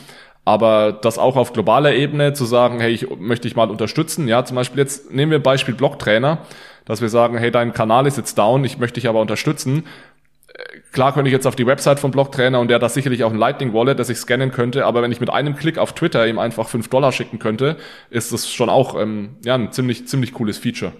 Aber 0.48 0.92
das 0.92 1.18
auch 1.18 1.36
auf 1.36 1.52
globaler 1.52 1.94
Ebene 1.94 2.32
zu 2.32 2.46
sagen, 2.46 2.80
hey, 2.80 2.90
ich 2.90 3.06
möchte 3.18 3.46
dich 3.46 3.54
mal 3.54 3.68
unterstützen. 3.68 4.28
Ja, 4.28 4.46
zum 4.46 4.54
Beispiel 4.54 4.78
jetzt 4.78 5.12
nehmen 5.12 5.30
wir 5.30 5.40
Beispiel 5.40 5.74
Blocktrainer, 5.74 6.38
dass 6.86 7.02
wir 7.02 7.10
sagen, 7.10 7.36
hey, 7.36 7.50
dein 7.50 7.74
Kanal 7.74 8.06
ist 8.06 8.16
jetzt 8.16 8.38
down, 8.38 8.64
ich 8.64 8.78
möchte 8.78 8.98
dich 8.98 9.10
aber 9.10 9.20
unterstützen. 9.20 9.84
Äh, 10.54 10.62
klar 10.90 11.12
könnte 11.12 11.28
ich 11.28 11.34
jetzt 11.34 11.46
auf 11.46 11.54
die 11.54 11.66
Website 11.66 12.00
vom 12.00 12.12
Blocktrainer 12.12 12.60
und 12.60 12.68
der 12.68 12.76
hat 12.76 12.82
da 12.82 12.88
sicherlich 12.88 13.24
auch 13.24 13.30
ein 13.30 13.36
Lightning 13.36 13.74
Wallet, 13.74 13.98
das 13.98 14.08
ich 14.08 14.16
scannen 14.16 14.50
könnte, 14.50 14.86
aber 14.86 15.02
wenn 15.02 15.12
ich 15.12 15.20
mit 15.20 15.28
einem 15.28 15.54
Klick 15.54 15.76
auf 15.76 15.92
Twitter 15.92 16.26
ihm 16.26 16.38
einfach 16.38 16.70
fünf 16.70 16.88
Dollar 16.88 17.12
schicken 17.12 17.38
könnte, 17.38 17.76
ist 18.08 18.32
das 18.32 18.50
schon 18.50 18.70
auch 18.70 18.98
ähm, 18.98 19.36
ja, 19.44 19.54
ein 19.54 19.70
ziemlich, 19.72 20.08
ziemlich 20.08 20.32
cooles 20.32 20.56
Feature. 20.56 20.92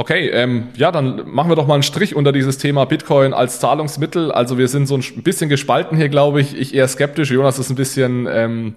Okay, 0.00 0.30
ähm, 0.30 0.68
ja, 0.76 0.90
dann 0.92 1.30
machen 1.30 1.50
wir 1.50 1.56
doch 1.56 1.66
mal 1.66 1.74
einen 1.74 1.82
Strich 1.82 2.16
unter 2.16 2.32
dieses 2.32 2.56
Thema 2.56 2.86
Bitcoin 2.86 3.34
als 3.34 3.60
Zahlungsmittel. 3.60 4.32
Also 4.32 4.56
wir 4.56 4.66
sind 4.66 4.86
so 4.86 4.96
ein 4.96 5.22
bisschen 5.22 5.50
gespalten 5.50 5.98
hier, 5.98 6.08
glaube 6.08 6.40
ich. 6.40 6.58
Ich 6.58 6.74
eher 6.74 6.88
skeptisch. 6.88 7.30
Jonas 7.30 7.58
ist 7.58 7.68
ein 7.68 7.76
bisschen 7.76 8.26
ähm, 8.32 8.76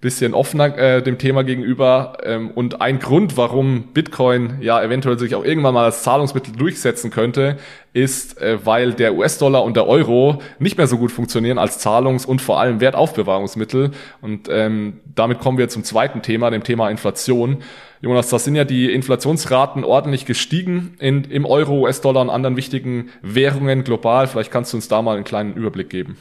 bisschen 0.00 0.32
offener 0.32 0.76
äh, 0.78 1.02
dem 1.02 1.18
Thema 1.18 1.44
gegenüber. 1.44 2.18
Ähm, 2.24 2.50
und 2.50 2.80
ein 2.80 2.98
Grund, 2.98 3.36
warum 3.36 3.88
Bitcoin 3.92 4.58
ja 4.60 4.82
eventuell 4.82 5.18
sich 5.18 5.34
auch 5.34 5.44
irgendwann 5.44 5.74
mal 5.74 5.84
als 5.84 6.02
Zahlungsmittel 6.02 6.54
durchsetzen 6.56 7.10
könnte, 7.10 7.58
ist, 7.92 8.40
äh, 8.40 8.64
weil 8.64 8.94
der 8.94 9.14
US-Dollar 9.14 9.62
und 9.62 9.76
der 9.76 9.86
Euro 9.86 10.40
nicht 10.58 10.78
mehr 10.78 10.86
so 10.86 10.96
gut 10.96 11.12
funktionieren 11.12 11.58
als 11.58 11.78
Zahlungs- 11.78 12.24
und 12.24 12.40
vor 12.40 12.60
allem 12.60 12.80
Wertaufbewahrungsmittel. 12.80 13.90
Und 14.22 14.48
ähm, 14.50 15.00
damit 15.14 15.38
kommen 15.38 15.58
wir 15.58 15.68
zum 15.68 15.84
zweiten 15.84 16.22
Thema, 16.22 16.50
dem 16.50 16.64
Thema 16.64 16.88
Inflation. 16.88 17.58
Jonas, 18.00 18.30
da 18.30 18.38
sind 18.38 18.54
ja 18.54 18.64
die 18.64 18.90
Inflationsraten 18.90 19.84
ordentlich 19.84 20.24
gestiegen 20.24 20.94
in, 20.98 21.24
im 21.24 21.44
Euro, 21.44 21.80
US-Dollar 21.80 22.22
und 22.22 22.30
anderen 22.30 22.56
wichtigen 22.56 23.10
Währungen 23.20 23.84
global. 23.84 24.26
Vielleicht 24.26 24.50
kannst 24.50 24.72
du 24.72 24.78
uns 24.78 24.88
da 24.88 25.02
mal 25.02 25.16
einen 25.16 25.24
kleinen 25.24 25.52
Überblick 25.52 25.90
geben. 25.90 26.16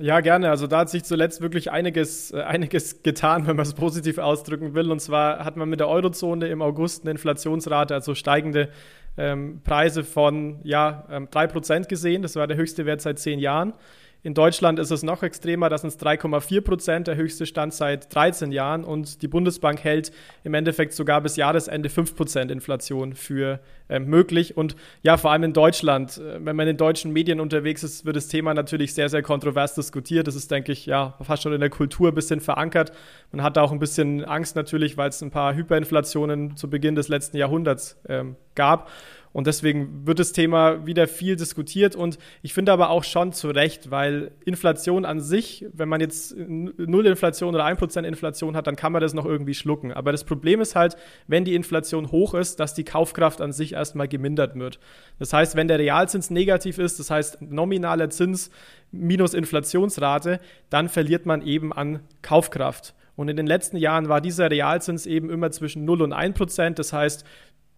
Ja, 0.00 0.20
gerne. 0.20 0.48
Also 0.48 0.68
da 0.68 0.78
hat 0.78 0.90
sich 0.90 1.02
zuletzt 1.02 1.40
wirklich 1.40 1.72
einiges, 1.72 2.32
äh, 2.32 2.42
einiges 2.42 3.02
getan, 3.02 3.46
wenn 3.48 3.56
man 3.56 3.64
es 3.64 3.74
positiv 3.74 4.18
ausdrücken 4.18 4.74
will. 4.74 4.92
Und 4.92 5.00
zwar 5.00 5.44
hat 5.44 5.56
man 5.56 5.68
mit 5.68 5.80
der 5.80 5.88
Eurozone 5.88 6.46
im 6.48 6.62
August 6.62 7.02
eine 7.02 7.10
Inflationsrate, 7.10 7.94
also 7.94 8.14
steigende 8.14 8.68
ähm, 9.16 9.60
Preise 9.64 10.04
von 10.04 10.60
ja, 10.62 11.04
ähm, 11.10 11.28
3% 11.28 11.88
gesehen. 11.88 12.22
Das 12.22 12.36
war 12.36 12.46
der 12.46 12.56
höchste 12.56 12.86
Wert 12.86 13.00
seit 13.00 13.18
zehn 13.18 13.40
Jahren. 13.40 13.74
In 14.24 14.34
Deutschland 14.34 14.80
ist 14.80 14.90
es 14.90 15.04
noch 15.04 15.22
extremer, 15.22 15.68
das 15.68 15.82
sind 15.82 15.94
3,4 15.94 16.60
Prozent, 16.60 17.06
der 17.06 17.14
höchste 17.14 17.46
Stand 17.46 17.72
seit 17.72 18.12
13 18.12 18.50
Jahren. 18.50 18.82
Und 18.82 19.22
die 19.22 19.28
Bundesbank 19.28 19.84
hält 19.84 20.10
im 20.42 20.54
Endeffekt 20.54 20.92
sogar 20.92 21.20
bis 21.20 21.36
Jahresende 21.36 21.88
5 21.88 22.16
Prozent 22.16 22.50
Inflation 22.50 23.14
für 23.14 23.60
äh, 23.88 24.00
möglich. 24.00 24.56
Und 24.56 24.74
ja, 25.02 25.16
vor 25.18 25.30
allem 25.30 25.44
in 25.44 25.52
Deutschland, 25.52 26.18
äh, 26.18 26.44
wenn 26.44 26.56
man 26.56 26.66
in 26.66 26.76
deutschen 26.76 27.12
Medien 27.12 27.38
unterwegs 27.38 27.84
ist, 27.84 28.06
wird 28.06 28.16
das 28.16 28.26
Thema 28.26 28.54
natürlich 28.54 28.92
sehr, 28.92 29.08
sehr 29.08 29.22
kontrovers 29.22 29.76
diskutiert. 29.76 30.26
Das 30.26 30.34
ist, 30.34 30.50
denke 30.50 30.72
ich, 30.72 30.86
ja, 30.86 31.14
fast 31.22 31.44
schon 31.44 31.52
in 31.52 31.60
der 31.60 31.70
Kultur 31.70 32.08
ein 32.08 32.14
bisschen 32.16 32.40
verankert. 32.40 32.90
Man 33.30 33.44
hat 33.44 33.56
da 33.56 33.62
auch 33.62 33.70
ein 33.70 33.78
bisschen 33.78 34.24
Angst 34.24 34.56
natürlich, 34.56 34.96
weil 34.96 35.10
es 35.10 35.22
ein 35.22 35.30
paar 35.30 35.54
Hyperinflationen 35.54 36.56
zu 36.56 36.68
Beginn 36.68 36.96
des 36.96 37.06
letzten 37.06 37.36
Jahrhunderts 37.36 37.96
ähm, 38.08 38.34
gab. 38.56 38.90
Und 39.38 39.46
deswegen 39.46 40.04
wird 40.04 40.18
das 40.18 40.32
Thema 40.32 40.84
wieder 40.84 41.06
viel 41.06 41.36
diskutiert 41.36 41.94
und 41.94 42.18
ich 42.42 42.52
finde 42.52 42.72
aber 42.72 42.90
auch 42.90 43.04
schon 43.04 43.32
zu 43.32 43.50
Recht, 43.50 43.88
weil 43.92 44.32
Inflation 44.44 45.04
an 45.04 45.20
sich, 45.20 45.64
wenn 45.72 45.88
man 45.88 46.00
jetzt 46.00 46.36
null 46.36 47.06
Inflation 47.06 47.54
oder 47.54 47.64
1% 47.64 48.02
Inflation 48.02 48.56
hat, 48.56 48.66
dann 48.66 48.74
kann 48.74 48.90
man 48.90 49.00
das 49.00 49.14
noch 49.14 49.24
irgendwie 49.24 49.54
schlucken. 49.54 49.92
Aber 49.92 50.10
das 50.10 50.24
Problem 50.24 50.60
ist 50.60 50.74
halt, 50.74 50.96
wenn 51.28 51.44
die 51.44 51.54
Inflation 51.54 52.10
hoch 52.10 52.34
ist, 52.34 52.58
dass 52.58 52.74
die 52.74 52.82
Kaufkraft 52.82 53.40
an 53.40 53.52
sich 53.52 53.74
erstmal 53.74 54.08
gemindert 54.08 54.58
wird. 54.58 54.80
Das 55.20 55.32
heißt, 55.32 55.54
wenn 55.54 55.68
der 55.68 55.78
Realzins 55.78 56.30
negativ 56.30 56.78
ist, 56.78 56.98
das 56.98 57.08
heißt 57.08 57.40
nominaler 57.40 58.10
Zins 58.10 58.50
minus 58.90 59.34
Inflationsrate, 59.34 60.40
dann 60.68 60.88
verliert 60.88 61.26
man 61.26 61.42
eben 61.42 61.72
an 61.72 62.00
Kaufkraft. 62.22 62.92
Und 63.18 63.28
in 63.28 63.36
den 63.36 63.48
letzten 63.48 63.76
Jahren 63.76 64.08
war 64.08 64.20
dieser 64.20 64.48
Realzins 64.48 65.04
eben 65.04 65.28
immer 65.28 65.50
zwischen 65.50 65.84
0 65.84 66.02
und 66.02 66.12
1 66.12 66.38
Prozent. 66.38 66.78
Das 66.78 66.92
heißt, 66.92 67.24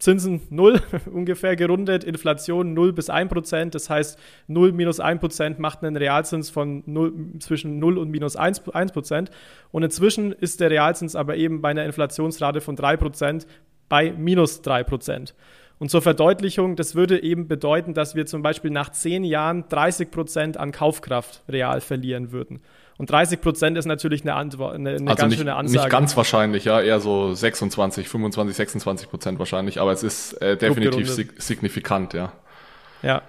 Zinsen 0.00 0.40
0 0.50 0.80
ungefähr 1.12 1.54
gerundet, 1.54 2.02
Inflation 2.02 2.74
0 2.74 2.92
bis 2.92 3.08
1 3.08 3.30
Prozent. 3.30 3.74
Das 3.74 3.88
heißt, 3.88 4.18
0 4.48 4.72
minus 4.72 4.98
1 4.98 5.20
Prozent 5.20 5.58
macht 5.58 5.84
einen 5.84 5.96
Realzins 5.96 6.50
von 6.50 6.82
0, 6.86 7.12
zwischen 7.38 7.78
0 7.78 7.98
und 7.98 8.10
minus 8.10 8.34
1 8.34 8.60
Prozent. 8.60 9.30
Und 9.70 9.82
inzwischen 9.82 10.32
ist 10.32 10.60
der 10.60 10.70
Realzins 10.70 11.14
aber 11.14 11.36
eben 11.36 11.60
bei 11.60 11.70
einer 11.70 11.84
Inflationsrate 11.84 12.60
von 12.60 12.76
3 12.76 12.96
Prozent 12.96 13.46
bei 13.88 14.12
minus 14.12 14.62
3 14.62 14.84
Prozent. 14.84 15.34
Und 15.80 15.90
zur 15.90 16.02
Verdeutlichung, 16.02 16.76
das 16.76 16.94
würde 16.94 17.22
eben 17.22 17.48
bedeuten, 17.48 17.94
dass 17.94 18.14
wir 18.14 18.26
zum 18.26 18.42
Beispiel 18.42 18.70
nach 18.70 18.90
10 18.90 19.24
Jahren 19.24 19.64
30 19.70 20.10
Prozent 20.10 20.56
an 20.58 20.72
Kaufkraft 20.72 21.42
real 21.48 21.80
verlieren 21.80 22.32
würden. 22.32 22.60
Und 22.98 23.10
30 23.10 23.40
Prozent 23.40 23.78
ist 23.78 23.86
natürlich 23.86 24.20
eine, 24.20 24.34
Antwort, 24.34 24.74
eine, 24.74 24.90
eine 24.90 25.10
also 25.10 25.22
ganz 25.22 25.30
nicht, 25.30 25.38
schöne 25.38 25.54
Ansage. 25.54 25.78
Nicht 25.84 25.90
ganz 25.90 26.14
wahrscheinlich, 26.18 26.66
ja, 26.66 26.82
eher 26.82 27.00
so 27.00 27.32
26, 27.32 28.10
25, 28.10 28.54
26 28.54 29.08
Prozent 29.08 29.38
wahrscheinlich, 29.38 29.80
aber 29.80 29.92
es 29.92 30.02
ist 30.02 30.34
äh, 30.42 30.58
definitiv 30.58 31.10
sig 31.10 31.32
signifikant, 31.38 32.12
ja. 32.12 32.30
Ja. 33.00 33.22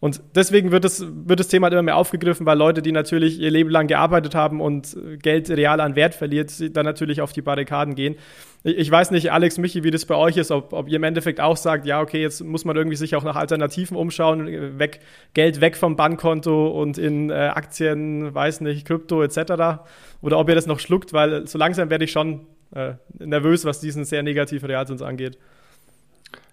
Und 0.00 0.20
deswegen 0.36 0.70
wird 0.70 0.84
das, 0.84 1.04
wird 1.04 1.40
das 1.40 1.48
Thema 1.48 1.64
halt 1.64 1.72
immer 1.72 1.82
mehr 1.82 1.96
aufgegriffen, 1.96 2.46
weil 2.46 2.56
Leute, 2.56 2.82
die 2.82 2.92
natürlich 2.92 3.40
ihr 3.40 3.50
Leben 3.50 3.68
lang 3.68 3.88
gearbeitet 3.88 4.36
haben 4.36 4.60
und 4.60 4.96
Geld 5.22 5.50
real 5.50 5.80
an 5.80 5.96
Wert 5.96 6.14
verliert, 6.14 6.76
dann 6.76 6.84
natürlich 6.84 7.20
auf 7.20 7.32
die 7.32 7.42
Barrikaden 7.42 7.96
gehen. 7.96 8.14
Ich 8.62 8.88
weiß 8.88 9.10
nicht, 9.10 9.32
Alex, 9.32 9.58
Michi, 9.58 9.82
wie 9.82 9.90
das 9.90 10.06
bei 10.06 10.14
euch 10.14 10.36
ist, 10.36 10.52
ob, 10.52 10.72
ob 10.72 10.88
ihr 10.88 10.96
im 10.96 11.02
Endeffekt 11.02 11.40
auch 11.40 11.56
sagt, 11.56 11.84
ja, 11.84 12.00
okay, 12.00 12.22
jetzt 12.22 12.44
muss 12.44 12.64
man 12.64 12.76
irgendwie 12.76 12.96
sich 12.96 13.16
auch 13.16 13.24
nach 13.24 13.34
Alternativen 13.34 13.96
umschauen, 13.96 14.78
weg, 14.78 15.00
Geld 15.34 15.60
weg 15.60 15.76
vom 15.76 15.96
Bankkonto 15.96 16.68
und 16.68 16.96
in 16.96 17.30
äh, 17.30 17.34
Aktien, 17.34 18.32
weiß 18.32 18.60
nicht, 18.60 18.86
Krypto 18.86 19.22
etc. 19.22 19.80
Oder 20.22 20.38
ob 20.38 20.48
ihr 20.48 20.54
das 20.54 20.66
noch 20.66 20.78
schluckt, 20.78 21.12
weil 21.12 21.48
so 21.48 21.58
langsam 21.58 21.90
werde 21.90 22.04
ich 22.04 22.12
schon 22.12 22.46
äh, 22.72 22.94
nervös, 23.18 23.64
was 23.64 23.80
diesen 23.80 24.04
sehr 24.04 24.22
negativen 24.22 24.66
Realzins 24.66 25.02
angeht. 25.02 25.38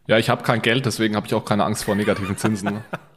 Ja, 0.07 0.17
ich 0.17 0.29
habe 0.29 0.43
kein 0.43 0.61
Geld, 0.63 0.85
deswegen 0.85 1.15
habe 1.15 1.27
ich 1.27 1.33
auch 1.33 1.45
keine 1.45 1.63
Angst 1.63 1.83
vor 1.83 1.95
negativen 1.95 2.37
Zinsen. 2.37 2.81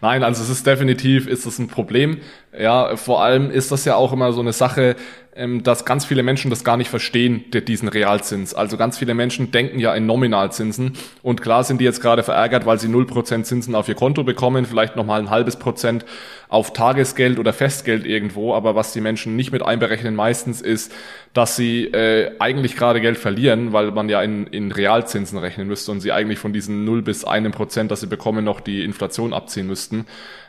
Nein, 0.00 0.22
also 0.22 0.42
es 0.42 0.50
ist 0.50 0.66
definitiv, 0.66 1.26
ist 1.26 1.46
es 1.46 1.58
ein 1.58 1.68
Problem. 1.68 2.20
Ja, 2.58 2.96
vor 2.96 3.22
allem 3.22 3.50
ist 3.50 3.72
das 3.72 3.84
ja 3.84 3.96
auch 3.96 4.12
immer 4.12 4.32
so 4.32 4.40
eine 4.40 4.52
Sache, 4.52 4.96
ähm, 5.36 5.64
dass 5.64 5.84
ganz 5.84 6.04
viele 6.04 6.22
Menschen 6.22 6.50
das 6.50 6.62
gar 6.62 6.76
nicht 6.76 6.88
verstehen, 6.88 7.44
diesen 7.52 7.88
Realzins. 7.88 8.54
Also 8.54 8.76
ganz 8.76 8.98
viele 8.98 9.14
Menschen 9.14 9.50
denken 9.50 9.80
ja 9.80 9.92
in 9.94 10.06
Nominalzinsen 10.06 10.92
und 11.22 11.42
klar 11.42 11.64
sind 11.64 11.80
die 11.80 11.84
jetzt 11.84 12.00
gerade 12.00 12.22
verärgert, 12.22 12.66
weil 12.66 12.78
sie 12.78 12.86
0% 12.86 13.42
Zinsen 13.42 13.74
auf 13.74 13.88
ihr 13.88 13.96
Konto 13.96 14.22
bekommen, 14.22 14.64
vielleicht 14.64 14.94
nochmal 14.94 15.20
ein 15.20 15.30
halbes 15.30 15.56
Prozent 15.56 16.04
auf 16.48 16.72
Tagesgeld 16.72 17.40
oder 17.40 17.52
Festgeld 17.52 18.06
irgendwo, 18.06 18.54
aber 18.54 18.76
was 18.76 18.92
die 18.92 19.00
Menschen 19.00 19.34
nicht 19.34 19.50
mit 19.50 19.62
einberechnen 19.62 20.14
meistens 20.14 20.60
ist, 20.60 20.92
dass 21.32 21.56
sie 21.56 21.86
äh, 21.86 22.30
eigentlich 22.38 22.76
gerade 22.76 23.00
Geld 23.00 23.18
verlieren, 23.18 23.72
weil 23.72 23.90
man 23.90 24.08
ja 24.08 24.22
in, 24.22 24.46
in 24.46 24.70
Realzinsen 24.70 25.38
rechnen 25.38 25.66
müsste 25.66 25.90
und 25.90 25.98
sie 25.98 26.12
eigentlich 26.12 26.38
von 26.38 26.52
diesen 26.52 26.84
0 26.84 27.02
bis 27.02 27.24
1 27.24 27.50
Prozent, 27.50 27.90
dass 27.90 28.00
sie 28.00 28.06
bekommen, 28.06 28.44
noch 28.44 28.60
die 28.60 28.84
Inflation 28.84 29.32
abziehen 29.32 29.66
müssten. 29.66 30.06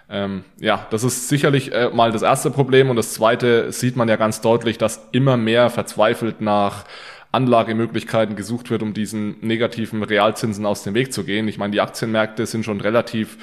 Ähm, 0.10 0.44
ja, 0.60 0.86
das 0.92 1.04
ist 1.04 1.30
sicherlich 1.30 1.74
äh, 1.74 1.90
mal 1.90 2.12
das 2.12 2.22
erste 2.22 2.52
Problem 2.52 2.90
und 2.90 2.96
das 2.96 3.14
zweite 3.14 3.72
sieht 3.72 3.96
man 3.96 4.08
ja 4.08 4.18
ganz 4.18 4.42
deutlich, 4.42 4.78
dass 4.78 5.08
immer 5.12 5.36
mehr 5.36 5.70
verzweifelt 5.70 6.42
nach 6.42 6.86
Anlagemöglichkeiten 7.32 8.36
gesucht 8.36 8.70
wird, 8.70 8.82
um 8.82 8.94
diesen 8.94 9.38
negativen 9.42 10.04
Realzinsen 10.04 10.66
aus 10.66 10.84
dem 10.84 10.94
Weg 10.94 11.12
zu 11.12 11.24
gehen. 11.24 11.48
Ich 11.48 11.58
meine, 11.58 11.72
die 11.72 11.82
Aktienmärkte 11.82 12.46
sind 12.46 12.64
schon 12.64 12.82
relativ 12.82 13.38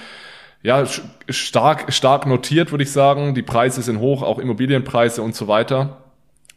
ja, 0.62 0.84
stark, 1.28 1.92
stark 1.92 2.26
notiert, 2.26 2.70
würde 2.70 2.84
ich 2.84 2.92
sagen. 2.92 3.34
Die 3.34 3.42
Preise 3.42 3.82
sind 3.82 3.98
hoch, 3.98 4.22
auch 4.22 4.38
Immobilienpreise 4.38 5.20
und 5.20 5.34
so 5.34 5.48
weiter. 5.48 5.98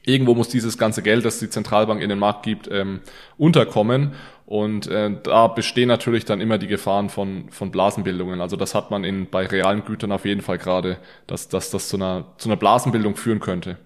Irgendwo 0.06 0.36
muss 0.36 0.50
dieses 0.50 0.78
ganze 0.78 1.02
Geld, 1.02 1.26
das 1.26 1.40
die 1.40 1.50
Zentralbank 1.50 2.02
in 2.02 2.10
den 2.10 2.20
Markt 2.20 2.44
gibt, 2.44 2.70
ähm, 2.72 3.02
unterkommen. 3.38 4.14
Und 4.46 4.86
äh, 4.88 5.12
da 5.24 5.48
bestehen 5.48 5.88
natürlich 5.88 6.24
dann 6.24 6.40
immer 6.40 6.60
die 6.60 6.68
Gefahren 6.68 7.10
von, 7.10 7.50
von 7.50 7.72
Blasenbildungen. 7.72 8.42
Also 8.42 8.58
das 8.58 8.76
hat 8.76 8.92
man 8.92 9.04
in, 9.04 9.28
bei 9.30 9.48
realen 9.48 9.84
Gütern 9.84 10.12
auf 10.12 10.26
jeden 10.26 10.42
Fall 10.42 10.60
gerade, 10.60 10.98
dass, 11.26 11.48
dass 11.48 11.72
das 11.72 11.90
zu 11.90 11.98
einer, 11.98 12.26
zu 12.38 12.50
einer 12.50 12.56
Blasenbildung 12.56 13.16
führen 13.16 13.40
könnte. 13.40 13.78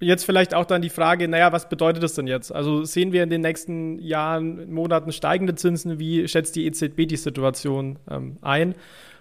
Jetzt 0.00 0.24
vielleicht 0.24 0.54
auch 0.54 0.66
dann 0.66 0.82
die 0.82 0.90
Frage, 0.90 1.26
naja, 1.26 1.52
was 1.52 1.68
bedeutet 1.68 2.02
das 2.02 2.14
denn 2.14 2.26
jetzt? 2.26 2.54
Also 2.54 2.84
sehen 2.84 3.12
wir 3.12 3.22
in 3.22 3.30
den 3.30 3.40
nächsten 3.40 3.98
Jahren, 3.98 4.72
Monaten 4.72 5.10
steigende 5.10 5.54
Zinsen? 5.54 5.98
Wie 5.98 6.28
schätzt 6.28 6.54
die 6.54 6.66
EZB 6.66 7.06
die 7.08 7.16
Situation 7.16 7.98
ähm, 8.08 8.36
ein? 8.42 8.74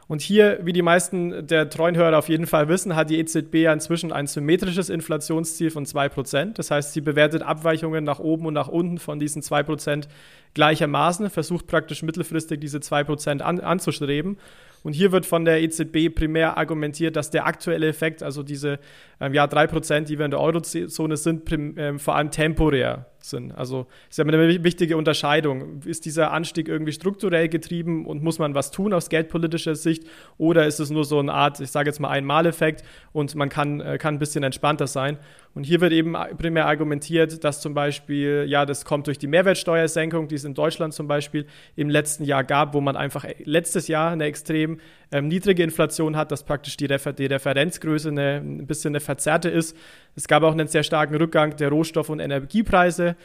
Und 0.08 0.22
hier, 0.22 0.60
wie 0.64 0.72
die 0.72 0.82
meisten 0.82 1.48
der 1.48 1.70
treuen 1.70 1.98
Hörer 1.98 2.18
auf 2.18 2.30
jeden 2.30 2.48
Fall 2.48 2.70
wissen, 2.70 2.96
hat 2.96 3.10
die 3.10 3.20
EZB 3.20 3.56
ja 3.56 3.74
inzwischen 3.74 4.14
ein 4.14 4.28
symmetrisches 4.28 4.90
Inflationsziel 4.90 5.70
von 5.70 5.86
2%. 5.86 6.54
Das 6.54 6.72
heißt, 6.72 6.94
sie 6.94 7.02
bewertet 7.02 7.42
Abweichungen 7.42 8.06
nach 8.06 8.20
oben 8.20 8.46
und 8.46 8.54
nach 8.54 8.70
unten 8.70 9.00
von 9.00 9.20
diesen 9.20 9.42
2% 9.42 10.08
gleichermaßen, 10.54 11.30
versucht 11.30 11.68
praktisch 11.68 12.04
mittelfristig 12.04 12.62
diese 12.62 12.78
2% 12.78 13.42
an, 13.42 13.60
anzustreben. 13.60 14.38
Und 14.84 14.94
hier 14.94 15.12
wird 15.12 15.26
von 15.26 15.44
der 15.44 15.62
EZB 15.62 16.16
primär 16.16 16.58
argumentiert, 16.58 17.18
dass 17.18 17.30
der 17.30 17.46
aktuelle 17.46 17.88
Effekt, 17.88 18.24
also 18.24 18.44
diese 18.44 18.80
ähm, 19.20 19.34
ja, 19.34 19.44
3%, 19.44 20.02
die 20.02 20.18
wir 20.18 20.24
in 20.24 20.32
der 20.32 20.40
Eurozone 20.40 21.18
sind, 21.18 21.44
prim, 21.44 21.76
ähm, 21.78 22.00
vor 22.00 22.16
allem 22.16 22.32
temporär 22.32 23.08
sind. 23.30 23.52
Also 23.52 23.88
ist 24.10 24.18
ja 24.18 24.26
eine 24.26 24.64
wichtige 24.64 24.98
Unterscheidung. 24.98 25.82
Ist 25.86 26.06
dieser 26.06 26.32
Anstieg 26.32 26.68
irgendwie 26.68 26.92
strukturell 26.92 27.50
getrieben 27.50 28.06
und 28.06 28.24
muss 28.24 28.40
man 28.40 28.56
was 28.56 28.72
tun 28.72 28.94
aus 28.94 29.10
geldpolitischer 29.10 29.76
Sicht 29.76 30.04
oder 30.38 30.66
ist 30.66 30.80
es 30.80 30.90
nur 30.90 31.06
so 31.06 31.20
eine 31.20 31.34
Art, 31.34 31.60
ich 31.60 31.72
sage 31.72 31.90
jetzt 31.90 32.00
mal 32.00 32.10
Einmaleffekt 32.10 32.84
und 33.14 33.36
man 33.36 33.50
kann, 33.50 33.82
äh, 33.82 33.98
kann 33.98 34.16
ein 34.16 34.20
bisschen 34.20 34.44
entspannter 34.44 34.88
sein? 34.88 35.18
Und 35.58 35.64
hier 35.64 35.82
wird 35.82 35.92
eben 35.92 36.14
primär 36.38 36.68
argumentiert, 36.68 37.44
dass 37.44 37.62
zum 37.62 37.74
Beispiel, 37.74 38.46
ja, 38.48 38.64
das 38.64 38.86
kommt 38.86 39.08
durch 39.08 39.18
die 39.18 39.26
Mehrwertsteuersenkung, 39.26 40.28
die 40.28 40.36
es 40.36 40.44
in 40.44 40.54
Deutschland 40.54 40.94
zum 40.94 41.08
Beispiel 41.08 41.48
im 41.76 41.90
letzten 41.90 42.26
Jahr 42.26 42.44
gab, 42.44 42.76
wo 42.76 42.80
man 42.80 42.96
einfach 42.96 43.26
letztes 43.44 43.88
Jahr 43.88 44.12
eine 44.12 44.26
extrem 44.26 44.80
ähm, 45.12 45.28
niedrige 45.28 45.64
Inflation 45.64 46.16
hat, 46.16 46.32
dass 46.32 46.44
praktisch 46.44 46.78
die, 46.78 46.86
Refer 46.86 47.12
die 47.12 47.26
Referenzgröße 47.26 48.10
eine, 48.10 48.36
ein 48.36 48.68
bisschen 48.68 48.92
eine 48.92 49.00
verzerrte 49.00 49.50
ist. 49.50 49.76
Es 50.16 50.28
gab 50.28 50.44
auch 50.44 50.52
einen 50.52 50.68
sehr 50.68 50.84
starken 50.84 51.16
Rückgang 51.16 51.56
der 51.56 51.70
Rohstoff- 51.70 52.10
und 52.10 52.20
Energiepreise. 52.20 53.16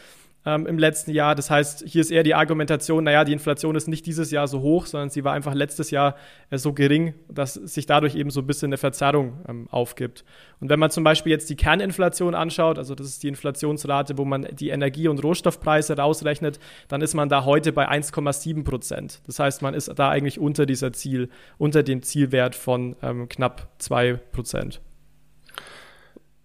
Ähm, 0.45 0.67
im 0.67 0.79
letzten 0.79 1.13
Jahr. 1.13 1.35
Das 1.35 1.51
heißt, 1.51 1.85
hier 1.87 2.01
ist 2.01 2.11
eher 2.11 2.23
die 2.23 2.35
Argumentation, 2.35 3.05
naja, 3.05 3.25
die 3.25 3.33
Inflation 3.33 3.77
ist 3.77 3.89
nicht 3.89 4.07
dieses 4.07 4.31
Jahr 4.31 4.49
so 4.49 4.61
hoch, 4.61 4.87
sondern 4.87 5.11
sie 5.11 5.25
war 5.25 5.33
einfach 5.33 5.55
letztes 5.55 5.91
Jahr 5.91 6.17
äh, 6.51 6.59
so 6.59 6.73
gering, 6.73 7.15
dass 7.29 7.55
sich 7.55 7.87
dadurch 7.87 8.15
eben 8.15 8.31
so 8.31 8.41
ein 8.41 8.47
bisschen 8.47 8.69
eine 8.69 8.77
Verzerrung 8.77 9.41
ähm, 9.49 9.69
aufgibt. 9.71 10.25
Und 10.61 10.69
wenn 10.69 10.79
man 10.79 10.91
zum 10.91 11.05
Beispiel 11.05 11.33
jetzt 11.33 11.51
die 11.51 11.57
Kerninflation 11.57 12.35
anschaut, 12.35 12.79
also 12.79 12.95
das 12.95 13.07
ist 13.07 13.23
die 13.23 13.29
Inflationsrate, 13.29 14.19
wo 14.19 14.25
man 14.25 14.47
die 14.53 14.71
Energie- 14.71 15.09
und 15.09 15.23
Rohstoffpreise 15.23 15.97
rausrechnet, 15.97 16.59
dann 16.89 17.01
ist 17.01 17.15
man 17.15 17.29
da 17.29 17.45
heute 17.45 17.73
bei 17.73 17.89
1,7 17.89 18.65
Prozent. 18.65 19.21
Das 19.27 19.39
heißt, 19.39 19.63
man 19.63 19.75
ist 19.75 19.93
da 19.97 20.11
eigentlich 20.11 20.39
unter 20.39 20.67
dieser 20.67 20.93
Ziel, 20.93 21.29
unter 21.59 21.83
dem 21.83 22.03
Zielwert 22.03 22.55
von 22.55 22.97
ähm, 23.03 23.29
knapp 23.29 23.69
2 23.79 24.15
Prozent. 24.33 24.81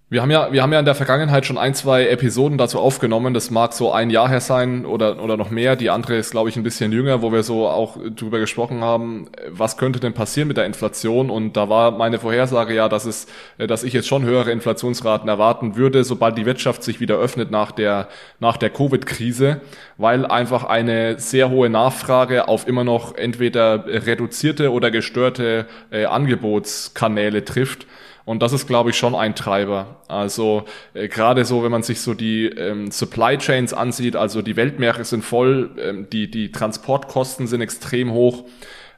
Wir 0.09 0.21
haben 0.21 0.31
ja, 0.31 0.53
wir 0.53 0.63
haben 0.63 0.71
ja 0.71 0.79
in 0.79 0.85
der 0.85 0.95
Vergangenheit 0.95 1.45
schon 1.45 1.57
ein, 1.57 1.73
zwei 1.73 2.07
Episoden 2.07 2.57
dazu 2.57 2.79
aufgenommen. 2.79 3.33
Das 3.33 3.51
mag 3.51 3.73
so 3.73 3.91
ein 3.91 4.09
Jahr 4.09 4.29
her 4.29 4.39
sein 4.39 4.85
oder, 4.85 5.21
oder 5.21 5.35
noch 5.35 5.49
mehr. 5.49 5.75
Die 5.75 5.89
andere 5.89 6.15
ist, 6.15 6.31
glaube 6.31 6.47
ich, 6.47 6.55
ein 6.55 6.63
bisschen 6.63 6.93
jünger, 6.93 7.21
wo 7.21 7.33
wir 7.33 7.43
so 7.43 7.67
auch 7.67 7.97
drüber 8.15 8.39
gesprochen 8.39 8.79
haben, 8.79 9.27
was 9.49 9.75
könnte 9.75 9.99
denn 9.99 10.13
passieren 10.13 10.47
mit 10.47 10.55
der 10.55 10.65
Inflation? 10.65 11.29
Und 11.29 11.57
da 11.57 11.67
war 11.67 11.91
meine 11.91 12.19
Vorhersage 12.19 12.73
ja, 12.73 12.87
dass 12.87 13.03
es, 13.03 13.27
dass 13.57 13.83
ich 13.83 13.91
jetzt 13.91 14.07
schon 14.07 14.23
höhere 14.23 14.51
Inflationsraten 14.51 15.27
erwarten 15.27 15.75
würde, 15.75 16.05
sobald 16.05 16.37
die 16.37 16.45
Wirtschaft 16.45 16.83
sich 16.83 17.01
wieder 17.01 17.17
öffnet 17.17 17.51
nach 17.51 17.73
der, 17.73 18.07
nach 18.39 18.55
der 18.55 18.69
Covid-Krise, 18.69 19.59
weil 19.97 20.25
einfach 20.25 20.63
eine 20.63 21.19
sehr 21.19 21.49
hohe 21.49 21.69
Nachfrage 21.69 22.47
auf 22.47 22.65
immer 22.65 22.85
noch 22.85 23.17
entweder 23.17 23.85
reduzierte 23.85 24.71
oder 24.71 24.89
gestörte 24.89 25.65
äh, 25.91 26.05
Angebotskanäle 26.05 27.43
trifft. 27.43 27.87
Und 28.27 28.43
das 28.43 28.51
ist, 28.51 28.67
glaube 28.67 28.89
ich, 28.89 28.97
schon 28.97 29.15
ein 29.15 29.35
Treiber. 29.35 30.01
Also 30.09 30.65
äh, 30.93 31.07
gerade 31.07 31.45
so, 31.45 31.63
wenn 31.63 31.71
man 31.71 31.81
sich 31.81 32.01
so 32.01 32.13
die 32.13 32.47
ähm, 32.47 32.91
Supply 32.91 33.37
Chains 33.37 33.73
ansieht, 33.73 34.17
also 34.17 34.41
die 34.41 34.57
Weltmeere 34.57 35.05
sind 35.05 35.23
voll, 35.23 35.71
ähm, 35.81 36.09
die, 36.09 36.29
die 36.29 36.51
Transportkosten 36.51 37.47
sind 37.47 37.61
extrem 37.61 38.11
hoch, 38.11 38.43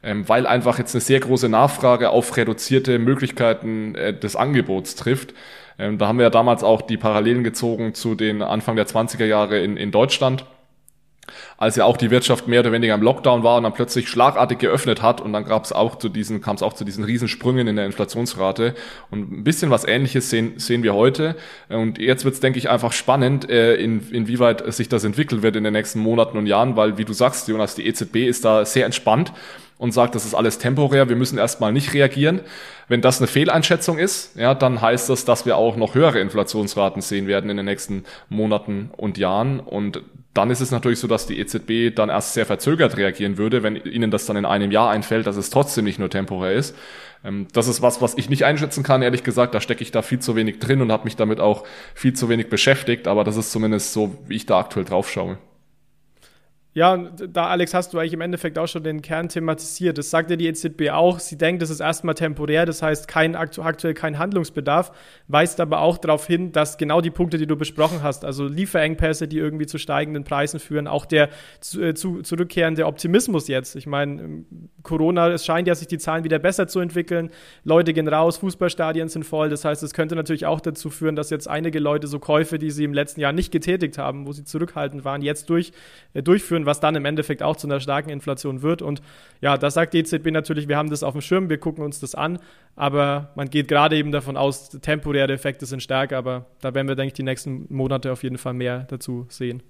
ähm, 0.01 0.27
weil 0.27 0.47
einfach 0.47 0.79
jetzt 0.79 0.95
eine 0.95 1.01
sehr 1.01 1.19
große 1.19 1.47
Nachfrage 1.47 2.09
auf 2.09 2.35
reduzierte 2.37 2.97
Möglichkeiten 2.97 3.93
äh, 3.93 4.17
des 4.17 4.35
Angebots 4.35 4.95
trifft. 4.95 5.35
Ähm, 5.77 5.99
da 5.99 6.07
haben 6.07 6.17
wir 6.17 6.23
ja 6.23 6.31
damals 6.31 6.63
auch 6.63 6.81
die 6.81 6.97
Parallelen 6.97 7.43
gezogen 7.43 7.93
zu 7.93 8.15
den 8.15 8.41
Anfang 8.41 8.77
der 8.77 8.87
20er 8.87 9.25
Jahre 9.25 9.59
in, 9.59 9.77
in 9.77 9.91
Deutschland 9.91 10.43
als 11.57 11.75
ja 11.75 11.85
auch 11.85 11.97
die 11.97 12.11
Wirtschaft 12.11 12.47
mehr 12.47 12.61
oder 12.61 12.71
weniger 12.71 12.93
im 12.93 13.01
Lockdown 13.01 13.43
war 13.43 13.57
und 13.57 13.63
dann 13.63 13.73
plötzlich 13.73 14.09
schlagartig 14.09 14.59
geöffnet 14.59 15.01
hat 15.01 15.21
und 15.21 15.33
dann 15.33 15.45
gab 15.45 15.63
es 15.65 15.71
auch 15.71 15.97
zu 15.97 16.09
diesen, 16.09 16.41
kam 16.41 16.55
es 16.55 16.63
auch 16.63 16.73
zu 16.73 16.85
diesen 16.85 17.03
Riesensprüngen 17.03 17.67
in 17.67 17.75
der 17.75 17.85
Inflationsrate. 17.85 18.75
Und 19.11 19.31
ein 19.31 19.43
bisschen 19.43 19.69
was 19.69 19.85
ähnliches 19.85 20.29
sehen, 20.29 20.53
sehen 20.57 20.83
wir 20.83 20.93
heute. 20.93 21.35
Und 21.69 21.97
jetzt 21.97 22.25
wird 22.25 22.35
es, 22.35 22.39
denke 22.39 22.59
ich, 22.59 22.69
einfach 22.69 22.93
spannend, 22.93 23.49
äh, 23.49 23.75
in, 23.75 24.07
inwieweit 24.11 24.73
sich 24.73 24.89
das 24.89 25.03
entwickeln 25.03 25.43
wird 25.43 25.55
in 25.55 25.63
den 25.63 25.73
nächsten 25.73 25.99
Monaten 25.99 26.37
und 26.37 26.45
Jahren, 26.45 26.75
weil, 26.75 26.97
wie 26.97 27.05
du 27.05 27.13
sagst, 27.13 27.47
Jonas, 27.47 27.75
die 27.75 27.87
EZB 27.87 28.27
ist 28.27 28.45
da 28.45 28.65
sehr 28.65 28.85
entspannt 28.85 29.33
und 29.79 29.93
sagt, 29.93 30.13
das 30.13 30.25
ist 30.25 30.35
alles 30.35 30.59
temporär, 30.59 31.09
wir 31.09 31.15
müssen 31.15 31.37
erstmal 31.37 31.71
nicht 31.71 31.93
reagieren. 31.93 32.41
Wenn 32.89 33.01
das 33.01 33.19
eine 33.19 33.27
Fehleinschätzung 33.27 33.97
ist, 33.97 34.35
ja, 34.35 34.53
dann 34.53 34.81
heißt 34.81 35.09
das, 35.09 35.23
dass 35.23 35.45
wir 35.45 35.55
auch 35.55 35.77
noch 35.77 35.95
höhere 35.95 36.19
Inflationsraten 36.19 37.01
sehen 37.01 37.27
werden 37.27 37.49
in 37.49 37.57
den 37.57 37.65
nächsten 37.65 38.03
Monaten 38.27 38.91
und 38.97 39.17
Jahren. 39.17 39.61
Und 39.61 40.01
dann 40.33 40.51
ist 40.51 40.61
es 40.61 40.71
natürlich 40.71 40.99
so, 40.99 41.07
dass 41.07 41.25
die 41.25 41.39
EZB 41.39 41.95
dann 41.95 42.09
erst 42.09 42.33
sehr 42.33 42.45
verzögert 42.45 42.97
reagieren 42.97 43.37
würde, 43.37 43.63
wenn 43.63 43.75
ihnen 43.75 44.11
das 44.11 44.25
dann 44.25 44.37
in 44.37 44.45
einem 44.45 44.71
Jahr 44.71 44.91
einfällt, 44.91 45.25
dass 45.27 45.37
es 45.37 45.49
trotzdem 45.49 45.85
nicht 45.85 45.99
nur 45.99 46.09
temporär 46.09 46.53
ist. 46.53 46.75
Ähm, 47.23 47.47
das 47.53 47.67
ist 47.67 47.81
was, 47.81 48.01
was 48.01 48.17
ich 48.17 48.29
nicht 48.29 48.45
einschätzen 48.45 48.83
kann, 48.83 49.01
ehrlich 49.01 49.23
gesagt. 49.23 49.55
Da 49.55 49.61
stecke 49.61 49.83
ich 49.83 49.91
da 49.91 50.01
viel 50.01 50.19
zu 50.19 50.35
wenig 50.35 50.59
drin 50.59 50.81
und 50.81 50.91
habe 50.91 51.05
mich 51.05 51.15
damit 51.15 51.39
auch 51.39 51.65
viel 51.95 52.13
zu 52.13 52.29
wenig 52.29 52.49
beschäftigt. 52.49 53.07
Aber 53.07 53.23
das 53.23 53.37
ist 53.37 53.51
zumindest 53.51 53.93
so, 53.93 54.17
wie 54.27 54.35
ich 54.35 54.45
da 54.45 54.59
aktuell 54.59 54.85
drauf 54.85 55.09
schaue. 55.09 55.37
Ja, 56.79 56.95
da, 56.95 57.47
Alex, 57.47 57.73
hast 57.73 57.93
du 57.93 57.99
eigentlich 57.99 58.13
im 58.13 58.21
Endeffekt 58.21 58.57
auch 58.57 58.67
schon 58.67 58.83
den 58.83 59.01
Kern 59.01 59.27
thematisiert. 59.27 59.97
Das 59.97 60.09
sagt 60.11 60.29
ja 60.29 60.37
die 60.37 60.47
EZB 60.47 60.91
auch. 60.91 61.19
Sie 61.19 61.37
denkt, 61.37 61.61
das 61.61 61.69
ist 61.69 61.81
erstmal 61.81 62.15
temporär, 62.15 62.65
das 62.65 62.81
heißt 62.81 63.09
kein, 63.09 63.35
aktuell 63.35 63.93
kein 63.93 64.17
Handlungsbedarf, 64.17 64.93
weist 65.27 65.59
aber 65.59 65.81
auch 65.81 65.97
darauf 65.97 66.25
hin, 66.25 66.53
dass 66.53 66.77
genau 66.77 67.01
die 67.01 67.09
Punkte, 67.09 67.37
die 67.37 67.47
du 67.47 67.57
besprochen 67.57 68.01
hast, 68.01 68.23
also 68.23 68.45
Lieferengpässe, 68.45 69.27
die 69.27 69.39
irgendwie 69.39 69.65
zu 69.65 69.77
steigenden 69.77 70.23
Preisen 70.23 70.61
führen, 70.61 70.87
auch 70.87 71.05
der 71.05 71.27
zu, 71.59 71.83
äh, 71.83 71.95
zu, 71.95 72.21
zurückkehrende 72.21 72.85
Optimismus 72.85 73.49
jetzt. 73.49 73.75
Ich 73.75 73.85
meine, 73.85 74.21
ähm, 74.21 74.45
Corona, 74.81 75.27
es 75.31 75.45
scheint 75.45 75.67
ja 75.67 75.75
sich 75.75 75.87
die 75.87 75.97
Zahlen 75.97 76.23
wieder 76.23 76.39
besser 76.39 76.69
zu 76.69 76.79
entwickeln. 76.79 77.29
Leute 77.65 77.91
gehen 77.91 78.07
raus, 78.07 78.37
Fußballstadien 78.37 79.09
sind 79.09 79.25
voll. 79.25 79.49
Das 79.49 79.65
heißt, 79.65 79.83
es 79.83 79.93
könnte 79.93 80.15
natürlich 80.15 80.45
auch 80.45 80.61
dazu 80.61 80.89
führen, 80.89 81.17
dass 81.17 81.29
jetzt 81.29 81.49
einige 81.49 81.79
Leute 81.79 82.07
so 82.07 82.19
Käufe, 82.19 82.57
die 82.57 82.71
sie 82.71 82.85
im 82.85 82.93
letzten 82.93 83.19
Jahr 83.19 83.33
nicht 83.33 83.51
getätigt 83.51 83.97
haben, 83.97 84.25
wo 84.25 84.31
sie 84.31 84.45
zurückhaltend 84.45 85.03
waren, 85.03 85.21
jetzt 85.21 85.49
durch, 85.49 85.73
äh, 86.13 86.23
durchführen 86.23 86.59
führen, 86.59 86.65
was 86.69 86.79
dann 86.79 86.95
im 86.95 87.05
Endeffekt 87.05 87.41
auch 87.43 87.57
zu 87.57 87.67
einer 87.67 87.79
starken 87.79 88.11
Inflation 88.11 88.61
wird. 88.61 88.81
Und 88.81 89.01
ja, 89.41 89.57
das 89.57 89.73
sagt 89.73 89.93
die 89.93 89.99
EZB 89.99 90.27
natürlich, 90.27 90.67
wir 90.67 90.77
haben 90.77 90.89
das 90.89 91.03
auf 91.03 91.13
dem 91.13 91.21
Schirm, 91.21 91.49
wir 91.49 91.57
gucken 91.57 91.83
uns 91.83 91.99
das 91.99 92.15
an, 92.15 92.39
aber 92.75 93.31
man 93.35 93.49
geht 93.49 93.67
gerade 93.67 93.97
eben 93.97 94.11
davon 94.11 94.37
aus, 94.37 94.69
temporäre 94.69 95.33
Effekte 95.33 95.65
sind 95.65 95.81
stärker, 95.81 96.17
aber 96.17 96.45
da 96.61 96.73
werden 96.73 96.87
wir, 96.87 96.95
denke 96.95 97.07
ich, 97.07 97.13
die 97.13 97.23
nächsten 97.23 97.65
Monate 97.69 98.11
auf 98.11 98.23
jeden 98.23 98.37
Fall 98.37 98.53
mehr 98.53 98.85
dazu 98.89 99.25
sehen. 99.29 99.63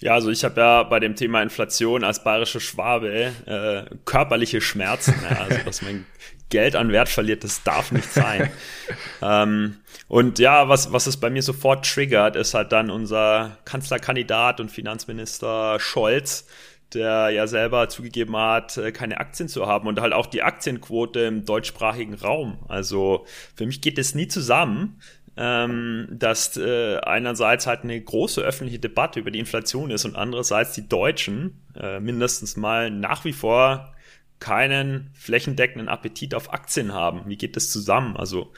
Ja, 0.00 0.14
also 0.14 0.30
ich 0.30 0.44
habe 0.44 0.60
ja 0.60 0.84
bei 0.84 1.00
dem 1.00 1.16
Thema 1.16 1.42
Inflation 1.42 2.04
als 2.04 2.22
bayerische 2.22 2.60
Schwabe 2.60 3.32
äh, 3.46 3.96
körperliche 4.04 4.60
Schmerzen. 4.60 5.14
Ja, 5.28 5.40
also 5.40 5.58
dass 5.64 5.82
mein 5.82 6.06
Geld 6.50 6.76
an 6.76 6.92
Wert 6.92 7.08
verliert, 7.08 7.44
das 7.44 7.62
darf 7.62 7.92
nicht 7.92 8.10
sein. 8.10 8.50
ähm, 9.22 9.76
und 10.08 10.38
ja, 10.38 10.68
was, 10.68 10.92
was 10.92 11.06
es 11.06 11.18
bei 11.18 11.30
mir 11.30 11.42
sofort 11.42 11.84
triggert, 11.86 12.36
ist 12.36 12.54
halt 12.54 12.72
dann 12.72 12.90
unser 12.90 13.58
Kanzlerkandidat 13.64 14.60
und 14.60 14.70
Finanzminister 14.70 15.78
Scholz, 15.78 16.46
der 16.94 17.30
ja 17.30 17.46
selber 17.46 17.88
zugegeben 17.88 18.36
hat, 18.36 18.78
äh, 18.78 18.92
keine 18.92 19.18
Aktien 19.18 19.48
zu 19.48 19.66
haben 19.66 19.86
und 19.88 20.00
halt 20.00 20.12
auch 20.12 20.26
die 20.26 20.42
Aktienquote 20.42 21.20
im 21.20 21.44
deutschsprachigen 21.44 22.14
Raum. 22.14 22.58
Also 22.68 23.26
für 23.54 23.66
mich 23.66 23.82
geht 23.82 23.98
es 23.98 24.14
nie 24.14 24.28
zusammen, 24.28 25.00
ähm, 25.36 26.08
dass 26.10 26.56
äh, 26.56 26.96
einerseits 26.98 27.66
halt 27.66 27.84
eine 27.84 28.00
große 28.00 28.40
öffentliche 28.40 28.80
Debatte 28.80 29.20
über 29.20 29.30
die 29.30 29.38
Inflation 29.38 29.90
ist 29.90 30.04
und 30.04 30.16
andererseits 30.16 30.72
die 30.72 30.88
Deutschen 30.88 31.60
äh, 31.78 32.00
mindestens 32.00 32.56
mal 32.56 32.90
nach 32.90 33.24
wie 33.24 33.32
vor 33.32 33.94
keinen 34.40 35.10
flächendeckenden 35.14 35.88
Appetit 35.88 36.34
auf 36.34 36.52
Aktien 36.52 36.92
haben. 36.92 37.22
Wie 37.26 37.36
geht 37.36 37.56
das 37.56 37.70
zusammen? 37.70 38.16
Also 38.16 38.52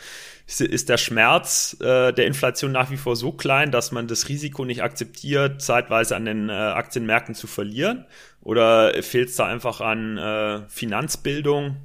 ist 0.47 0.88
der 0.88 0.99
Schmerz 0.99 1.77
äh, 1.81 2.12
der 2.12 2.27
Inflation 2.27 2.73
nach 2.73 2.90
wie 2.90 2.97
vor 2.97 3.16
so 3.16 3.33
klein, 3.33 3.71
dass 3.71 3.93
man 3.93 4.09
das 4.09 4.29
Risiko 4.29 4.64
nicht 4.64 4.83
akzeptiert, 4.83 5.62
zeitweise 5.62 6.16
an 6.16 6.25
den 6.25 6.49
äh, 6.49 6.53
Aktienmärkten 6.53 7.35
zu 7.35 7.47
verlieren? 7.47 8.05
Oder 8.43 9.03
fehlt 9.03 9.29
es 9.29 9.37
da 9.37 9.47
einfach 9.47 9.81
an 9.81 10.19
äh, 10.19 10.69
Finanzbildung 10.69 11.77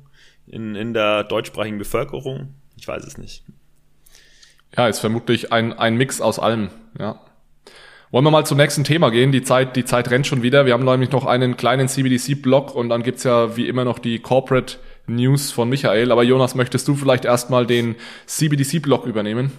in, 0.47 0.75
in 0.75 0.93
der 0.93 1.23
deutschsprachigen 1.23 1.77
Bevölkerung? 1.77 2.55
Ich 2.77 2.87
weiß 2.87 3.03
es 3.05 3.17
nicht. 3.17 3.43
Ja, 4.75 4.87
ist 4.87 4.99
vermutlich 4.99 5.51
ein, 5.53 5.73
ein 5.73 5.95
Mix 5.95 6.19
aus 6.19 6.39
allem, 6.39 6.69
ja. 6.97 7.21
Wollen 8.15 8.23
wir 8.23 8.31
mal 8.31 8.45
zum 8.45 8.55
nächsten 8.55 8.85
Thema 8.85 9.09
gehen? 9.09 9.33
Die 9.33 9.43
Zeit, 9.43 9.75
die 9.75 9.83
Zeit 9.83 10.09
rennt 10.09 10.25
schon 10.25 10.41
wieder. 10.41 10.65
Wir 10.65 10.71
haben 10.71 10.85
nämlich 10.85 11.11
noch 11.11 11.25
einen 11.25 11.57
kleinen 11.57 11.89
CBDC-Block 11.89 12.73
und 12.73 12.87
dann 12.87 13.03
gibt's 13.03 13.25
ja 13.25 13.57
wie 13.57 13.67
immer 13.67 13.83
noch 13.83 13.99
die 13.99 14.19
Corporate 14.19 14.77
News 15.05 15.51
von 15.51 15.67
Michael. 15.67 16.13
Aber 16.13 16.23
Jonas, 16.23 16.55
möchtest 16.55 16.87
du 16.87 16.95
vielleicht 16.95 17.25
erstmal 17.25 17.65
den 17.65 17.95
CBDC-Block 18.25 19.05
übernehmen? 19.05 19.51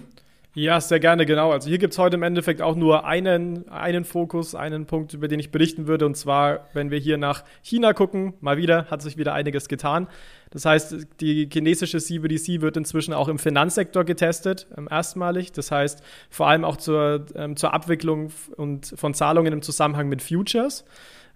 Ja, 0.59 0.81
sehr 0.81 0.99
gerne, 0.99 1.27
genau. 1.27 1.51
Also 1.51 1.69
hier 1.69 1.77
gibt 1.77 1.93
es 1.93 1.99
heute 1.99 2.15
im 2.15 2.23
Endeffekt 2.23 2.63
auch 2.63 2.75
nur 2.75 3.05
einen, 3.05 3.69
einen 3.69 4.03
Fokus, 4.03 4.55
einen 4.55 4.87
Punkt, 4.87 5.13
über 5.13 5.27
den 5.27 5.39
ich 5.39 5.51
berichten 5.51 5.85
würde. 5.85 6.07
Und 6.07 6.17
zwar, 6.17 6.65
wenn 6.73 6.89
wir 6.89 6.97
hier 6.97 7.19
nach 7.19 7.43
China 7.61 7.93
gucken, 7.93 8.33
mal 8.41 8.57
wieder, 8.57 8.87
hat 8.89 9.03
sich 9.03 9.17
wieder 9.17 9.35
einiges 9.35 9.67
getan. 9.67 10.07
Das 10.49 10.65
heißt, 10.65 10.95
die 11.19 11.47
chinesische 11.53 11.99
CBDC 11.99 12.61
wird 12.61 12.75
inzwischen 12.75 13.13
auch 13.13 13.27
im 13.27 13.37
Finanzsektor 13.37 14.03
getestet, 14.03 14.65
ähm, 14.75 14.87
erstmalig. 14.89 15.51
Das 15.51 15.69
heißt, 15.69 16.01
vor 16.31 16.47
allem 16.47 16.65
auch 16.65 16.77
zur, 16.77 17.27
ähm, 17.35 17.55
zur 17.55 17.75
Abwicklung 17.75 18.31
und 18.55 18.95
von 18.97 19.13
Zahlungen 19.13 19.53
im 19.53 19.61
Zusammenhang 19.61 20.09
mit 20.09 20.23
Futures. 20.23 20.85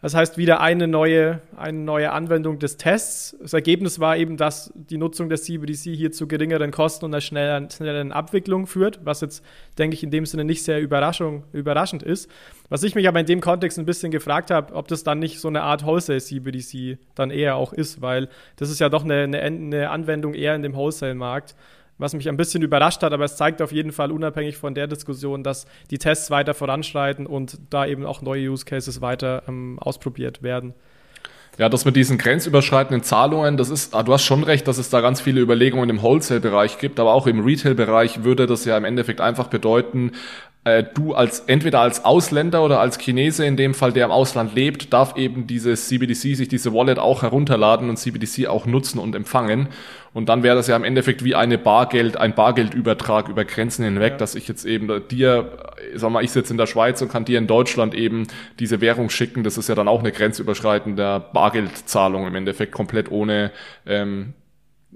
Das 0.02 0.16
heißt, 0.16 0.39
wieder 0.39 0.62
eine 0.62 0.88
neue, 0.88 1.41
eine 1.56 1.78
neue 1.78 2.12
Anwendung 2.12 2.58
des 2.58 2.78
Tests. 2.78 3.38
Das 3.39 3.54
Ergebnis 3.54 3.99
war 3.99 4.18
eben, 4.18 4.36
dass 4.36 4.74
die 4.74 4.97
Nutzung 4.97 5.30
des 5.30 5.43
CBDC 5.43 5.95
hier 5.95 6.12
zu 6.12 6.28
geringeren 6.28 6.72
Kosten 6.72 7.06
und 7.06 7.14
einer 7.14 7.22
schnelleren, 7.22 7.70
schnelleren 7.70 8.12
Abwicklung 8.12 8.66
führt, 8.66 8.99
was 9.04 9.22
jetzt, 9.22 9.45
denke 9.78 9.93
ich, 9.93 10.02
in 10.02 10.10
dem 10.10 10.26
Sinne 10.26 10.43
nicht 10.43 10.64
sehr 10.64 10.82
überraschend 10.82 12.02
ist. 12.02 12.32
Was 12.70 12.82
ich 12.82 12.95
mich 12.95 13.08
aber 13.08 13.20
in 13.20 13.28
dem 13.28 13.41
Kontext 13.41 13.78
ein 13.78 13.86
bisschen 13.86 14.12
gefragt 14.12 14.49
habe, 14.49 14.74
ob 14.74 14.88
das 14.88 15.04
dann 15.04 15.20
nicht 15.20 15.39
so 15.39 15.49
eine 15.49 15.62
Art 15.62 15.86
Wholesale-CBDC 15.86 16.97
dann 17.14 17.30
eher 17.30 17.56
auch 17.56 17.72
ist, 17.72 18.02
weil 18.02 18.28
das 18.56 18.72
ist 18.72 18.80
ja 18.80 18.89
doch 18.89 19.04
eine, 19.04 19.24
eine, 19.24 19.41
eine 19.41 19.89
Anwendung 19.91 20.34
eher 20.34 20.56
in 20.56 20.64
dem 20.64 20.74
Wholesale-Markt 20.74 21.56
was 22.02 22.14
mich 22.14 22.28
ein 22.28 22.38
bisschen 22.38 22.64
überrascht 22.64 23.04
hat, 23.04 23.14
aber 23.14 23.26
es 23.26 23.38
zeigt 23.38 23.62
auf 23.62 23.72
jeden 23.72 23.91
Fall 23.91 24.12
unabhängig 24.12 24.58
von 24.58 24.74
der 24.74 24.88
Diskussion, 24.88 25.43
dass 25.43 25.66
die 25.89 25.97
Tests 25.97 26.32
weiter 26.32 26.54
voranschreiten 26.54 27.26
und 27.28 27.60
da 27.70 27.86
eben 27.86 28.06
auch 28.06 28.22
neue 28.22 28.49
Use 28.49 28.66
Cases 28.66 29.02
weiter 29.02 29.43
ähm, 29.47 29.78
ausprobiert 29.80 30.43
werden. 30.43 30.74
Ja, 31.58 31.70
das 31.70 31.86
mit 31.86 31.95
diesen 31.95 32.18
grenzüberschreitenden 32.18 33.04
Zahlungen, 33.04 33.58
das 33.58 33.70
ist, 33.70 33.93
ah, 33.93 34.04
du 34.04 34.14
hast 34.14 34.24
schon 34.24 34.43
recht, 34.43 34.68
dass 34.68 34.78
es 34.78 34.89
da 34.89 35.02
ganz 35.02 35.20
viele 35.20 35.41
Überlegungen 35.41 35.89
im 35.89 36.02
Wholesale-Bereich 36.02 36.78
gibt, 36.78 36.99
aber 36.99 37.14
auch 37.14 37.28
im 37.28 37.43
Retail-Bereich 37.43 38.24
würde 38.24 38.47
das 38.47 38.64
ja 38.66 38.78
im 38.78 38.86
Endeffekt 38.86 39.20
einfach 39.20 39.47
bedeuten, 39.47 40.14
äh, 40.64 40.84
du 40.84 41.16
als 41.16 41.39
entweder 41.41 41.80
als 41.80 42.05
Ausländer 42.05 42.64
oder 42.64 42.80
als 42.80 42.99
Chinese 42.99 43.45
in 43.45 43.57
dem 43.57 43.74
Fall, 43.74 43.93
der 43.93 44.05
im 44.05 44.12
Ausland 44.12 44.53
lebt, 44.53 44.93
darf 44.93 45.18
eben 45.18 45.47
dieses 45.47 45.88
CBDC 45.88 46.36
sich 46.36 46.47
diese 46.49 46.72
Wallet 46.72 46.99
auch 46.99 47.24
herunterladen 47.24 47.89
und 47.89 47.97
CBDC 47.97 48.47
auch 48.47 48.68
nutzen 48.68 48.99
und 48.99 49.16
empfangen. 49.16 49.70
Und 50.14 50.30
dann 50.30 50.43
wäre 50.43 50.55
das 50.55 50.68
ja 50.68 50.76
im 50.76 50.84
Endeffekt 50.84 51.24
wie 51.24 51.34
eine 51.34 51.57
Bargeld, 51.57 52.18
ein 52.18 52.36
Bargeldübertrag 52.36 53.28
über 53.28 53.43
Grenzen 53.43 53.86
hinweg, 53.86 54.12
ja. 54.12 54.18
dass 54.18 54.36
ich 54.36 54.47
jetzt 54.47 54.66
eben 54.66 55.07
dir, 55.07 55.57
sag 55.95 56.12
mal, 56.12 56.24
ich 56.24 56.32
sitze 56.32 56.53
in 56.53 56.57
der 56.57 56.68
Schweiz 56.68 57.01
und 57.01 57.09
kann 57.09 57.26
dir 57.26 57.39
in 57.39 57.47
Deutschland 57.47 57.95
eben 57.95 58.28
diese 58.59 58.82
Währung 58.82 59.09
schicken. 59.09 59.43
Das 59.43 59.57
ist 59.57 59.68
ja 59.68 59.74
dann 59.74 59.88
auch 59.88 60.01
eine 60.01 60.12
grenzüberschreitende 60.12 61.24
Bargeldzahlung 61.34 62.28
im 62.28 62.36
Endeffekt 62.36 62.72
komplett 62.72 63.09
ohne 63.09 63.51
ähm, 63.88 64.34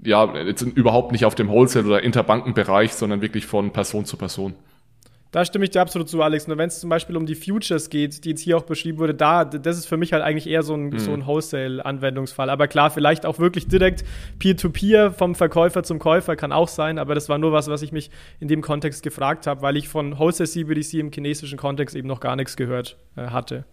ja, 0.02 0.32
jetzt 0.36 0.62
überhaupt 0.62 1.10
nicht 1.10 1.24
auf 1.24 1.34
dem 1.34 1.48
Wholesale- 1.48 1.86
oder 1.86 2.02
Interbankenbereich, 2.02 2.92
sondern 2.92 3.22
wirklich 3.22 3.46
von 3.46 3.72
Person 3.72 4.04
zu 4.04 4.16
Person. 4.16 4.54
Da 5.32 5.44
stimme 5.44 5.64
ich 5.64 5.70
dir 5.70 5.80
absolut 5.80 6.08
zu, 6.08 6.22
Alex. 6.22 6.46
Nur 6.46 6.56
wenn 6.56 6.68
es 6.68 6.80
zum 6.80 6.88
Beispiel 6.88 7.16
um 7.16 7.26
die 7.26 7.34
Futures 7.34 7.90
geht, 7.90 8.24
die 8.24 8.30
jetzt 8.30 8.40
hier 8.40 8.56
auch 8.56 8.62
beschrieben 8.62 8.98
wurde, 8.98 9.14
da, 9.14 9.44
das 9.44 9.76
ist 9.76 9.86
für 9.86 9.96
mich 9.96 10.12
halt 10.12 10.22
eigentlich 10.22 10.46
eher 10.48 10.62
so 10.62 10.74
ein, 10.74 10.90
mhm. 10.90 10.98
so 10.98 11.12
ein 11.12 11.26
Wholesale-Anwendungsfall. 11.26 12.48
Aber 12.48 12.68
klar, 12.68 12.90
vielleicht 12.90 13.26
auch 13.26 13.38
wirklich 13.38 13.66
direkt 13.68 14.04
Peer-to-Peer 14.38 15.10
-Peer 15.10 15.10
vom 15.10 15.34
Verkäufer 15.34 15.82
zum 15.82 15.98
Käufer 15.98 16.36
kann 16.36 16.52
auch 16.52 16.68
sein, 16.68 16.98
aber 16.98 17.14
das 17.14 17.28
war 17.28 17.38
nur 17.38 17.52
was, 17.52 17.68
was 17.68 17.82
ich 17.82 17.92
mich 17.92 18.10
in 18.40 18.48
dem 18.48 18.62
Kontext 18.62 19.02
gefragt 19.02 19.46
habe, 19.46 19.62
weil 19.62 19.76
ich 19.76 19.88
von 19.88 20.18
Wholesale 20.18 20.48
CBDC 20.48 20.94
im 20.94 21.10
chinesischen 21.12 21.58
Kontext 21.58 21.96
eben 21.96 22.08
noch 22.08 22.20
gar 22.20 22.36
nichts 22.36 22.56
gehört 22.56 22.96
äh, 23.16 23.26
hatte. 23.26 23.64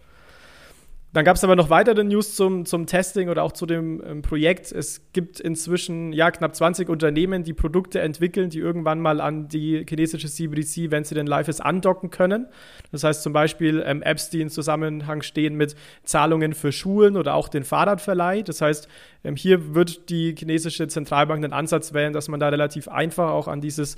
Dann 1.14 1.24
gab 1.24 1.36
es 1.36 1.44
aber 1.44 1.54
noch 1.54 1.70
weitere 1.70 2.02
News 2.02 2.34
zum, 2.34 2.66
zum 2.66 2.86
Testing 2.86 3.28
oder 3.28 3.44
auch 3.44 3.52
zu 3.52 3.66
dem 3.66 4.02
ähm, 4.04 4.22
Projekt. 4.22 4.72
Es 4.72 5.12
gibt 5.12 5.38
inzwischen 5.38 6.12
ja 6.12 6.32
knapp 6.32 6.56
20 6.56 6.88
Unternehmen, 6.88 7.44
die 7.44 7.52
Produkte 7.52 8.00
entwickeln, 8.00 8.50
die 8.50 8.58
irgendwann 8.58 8.98
mal 8.98 9.20
an 9.20 9.46
die 9.46 9.86
chinesische 9.88 10.26
CBDC, 10.28 10.90
wenn 10.90 11.04
sie 11.04 11.14
denn 11.14 11.28
live 11.28 11.46
ist, 11.46 11.60
andocken 11.60 12.10
können. 12.10 12.48
Das 12.90 13.04
heißt 13.04 13.22
zum 13.22 13.32
Beispiel 13.32 13.80
ähm, 13.86 14.02
Apps, 14.02 14.28
die 14.28 14.40
in 14.40 14.50
Zusammenhang 14.50 15.22
stehen 15.22 15.54
mit 15.54 15.76
Zahlungen 16.02 16.52
für 16.52 16.72
Schulen 16.72 17.16
oder 17.16 17.34
auch 17.34 17.46
den 17.46 17.62
Fahrradverleih. 17.62 18.42
Das 18.42 18.60
heißt, 18.60 18.88
ähm, 19.22 19.36
hier 19.36 19.72
wird 19.72 20.10
die 20.10 20.34
chinesische 20.36 20.88
Zentralbank 20.88 21.44
einen 21.44 21.52
Ansatz 21.52 21.94
wählen, 21.94 22.12
dass 22.12 22.26
man 22.26 22.40
da 22.40 22.48
relativ 22.48 22.88
einfach 22.88 23.30
auch 23.30 23.46
an 23.46 23.60
dieses 23.60 23.94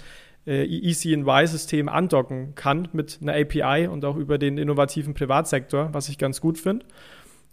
äh, 0.47 0.65
ECNY-System 0.65 1.89
andocken 1.89 2.55
kann 2.55 2.89
mit 2.93 3.19
einer 3.21 3.35
API 3.35 3.89
und 3.89 4.05
auch 4.05 4.17
über 4.17 4.39
den 4.39 4.59
innovativen 4.59 5.15
Privatsektor, 5.15 5.91
was 5.93 6.09
ich 6.09 6.19
ganz 6.19 6.41
gut 6.41 6.59
finde. 6.59 6.87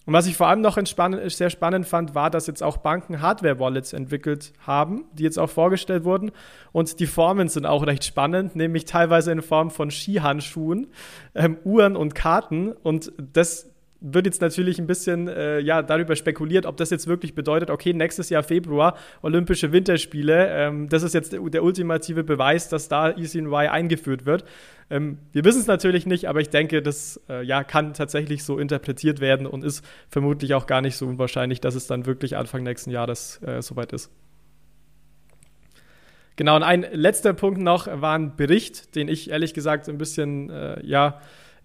Und 0.05 0.13
was 0.13 0.27
ich 0.27 0.35
vor 0.35 0.47
allem 0.47 0.59
noch 0.59 0.77
sehr 0.85 1.49
spannend 1.49 1.87
fand, 1.87 2.13
war, 2.13 2.29
dass 2.29 2.47
jetzt 2.47 2.61
auch 2.61 2.77
Banken 2.77 3.21
Hardware-Wallets 3.21 3.93
entwickelt 3.93 4.51
haben, 4.59 5.05
die 5.13 5.23
jetzt 5.23 5.39
auch 5.39 5.49
vorgestellt 5.49 6.03
wurden. 6.03 6.31
Und 6.73 6.99
die 6.99 7.07
Formen 7.07 7.47
sind 7.47 7.65
auch 7.65 7.87
recht 7.87 8.03
spannend, 8.03 8.55
nämlich 8.55 8.83
teilweise 8.83 9.31
in 9.31 9.41
Form 9.41 9.71
von 9.71 9.91
Skihandschuhen, 9.91 10.87
ähm, 11.35 11.57
Uhren 11.63 11.95
und 11.95 12.15
Karten. 12.15 12.73
Und 12.73 13.13
das 13.17 13.72
wird 14.03 14.25
jetzt 14.25 14.41
natürlich 14.41 14.79
ein 14.79 14.85
bisschen 14.85 15.29
äh, 15.29 15.59
ja, 15.59 15.81
darüber 15.81 16.15
spekuliert, 16.15 16.65
ob 16.65 16.75
das 16.75 16.89
jetzt 16.89 17.07
wirklich 17.07 17.33
bedeutet, 17.35 17.69
okay, 17.69 17.93
nächstes 17.93 18.29
Jahr 18.29 18.43
Februar 18.43 18.97
Olympische 19.21 19.71
Winterspiele, 19.71 20.49
ähm, 20.49 20.89
das 20.89 21.03
ist 21.03 21.13
jetzt 21.13 21.33
der 21.33 21.63
ultimative 21.63 22.23
Beweis, 22.23 22.67
dass 22.67 22.89
da 22.89 23.09
ECNY 23.09 23.67
eingeführt 23.67 24.25
wird. 24.25 24.43
Ähm, 24.89 25.19
wir 25.31 25.45
wissen 25.45 25.61
es 25.61 25.67
natürlich 25.67 26.05
nicht, 26.05 26.27
aber 26.27 26.41
ich 26.41 26.49
denke, 26.49 26.81
das 26.81 27.19
äh, 27.29 27.43
ja, 27.43 27.63
kann 27.63 27.93
tatsächlich 27.93 28.43
so 28.43 28.59
interpretiert 28.59 29.21
werden 29.21 29.47
und 29.47 29.63
ist 29.63 29.85
vermutlich 30.09 30.53
auch 30.53 30.67
gar 30.67 30.81
nicht 30.81 30.97
so 30.97 31.07
unwahrscheinlich, 31.07 31.61
dass 31.61 31.73
es 31.73 31.87
dann 31.87 32.05
wirklich 32.05 32.35
Anfang 32.35 32.63
nächsten 32.63 32.91
Jahres 32.91 33.41
äh, 33.41 33.61
soweit 33.61 33.93
ist. 33.93 34.11
Genau, 36.35 36.55
und 36.57 36.63
ein 36.63 36.85
letzter 36.91 37.33
Punkt 37.33 37.61
noch 37.61 37.87
war 37.87 38.17
ein 38.17 38.35
Bericht, 38.35 38.95
den 38.95 39.07
ich 39.07 39.29
ehrlich 39.29 39.53
gesagt 39.53 39.87
ein 39.87 39.97
bisschen, 39.97 40.49
äh, 40.49 40.83
ja, 40.85 41.21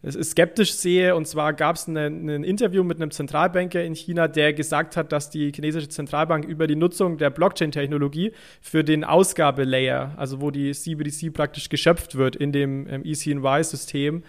skeptisch 0.07 0.75
sehe. 0.75 1.15
Und 1.15 1.27
zwar 1.27 1.53
gab 1.53 1.77
es 1.77 1.87
ein 1.87 2.29
Interview 2.45 2.85
mit 2.85 3.01
einem 3.01 3.11
Zentralbanker 3.11 3.83
in 3.83 3.95
China, 3.95 4.29
der 4.29 4.53
gesagt 4.53 4.97
hat, 4.97 5.13
dass 5.13 5.31
die 5.31 5.53
chinesische 5.53 5.89
Zentralbank 5.89 6.45
über 6.45 6.67
die 6.67 6.77
Nutzung 6.77 7.19
der 7.19 7.31
Blockchain-Technologie 7.31 8.33
für 8.61 8.85
den 8.85 9.05
Ausgabelayer, 9.05 10.15
also 10.17 10.41
wo 10.41 10.51
die 10.51 10.73
CBDC 10.73 11.33
praktisch 11.33 11.69
geschöpft 11.69 12.17
wird 12.17 12.37
in 12.37 12.53
dem 12.53 12.87
ähm, 12.89 13.03
ECNY-System, 13.05 14.23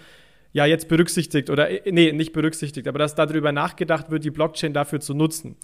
ja 0.51 0.65
jetzt 0.65 0.87
berücksichtigt 0.87 1.49
oder 1.49 1.69
äh, 1.69 1.91
nee, 1.91 2.11
nicht 2.11 2.33
berücksichtigt, 2.33 2.87
aber 2.87 2.99
dass 2.99 3.15
darüber 3.15 3.51
nachgedacht 3.51 4.09
wird, 4.09 4.23
die 4.23 4.31
Blockchain 4.31 4.73
dafür 4.73 4.99
zu 4.99 5.13
nutzen. 5.13 5.55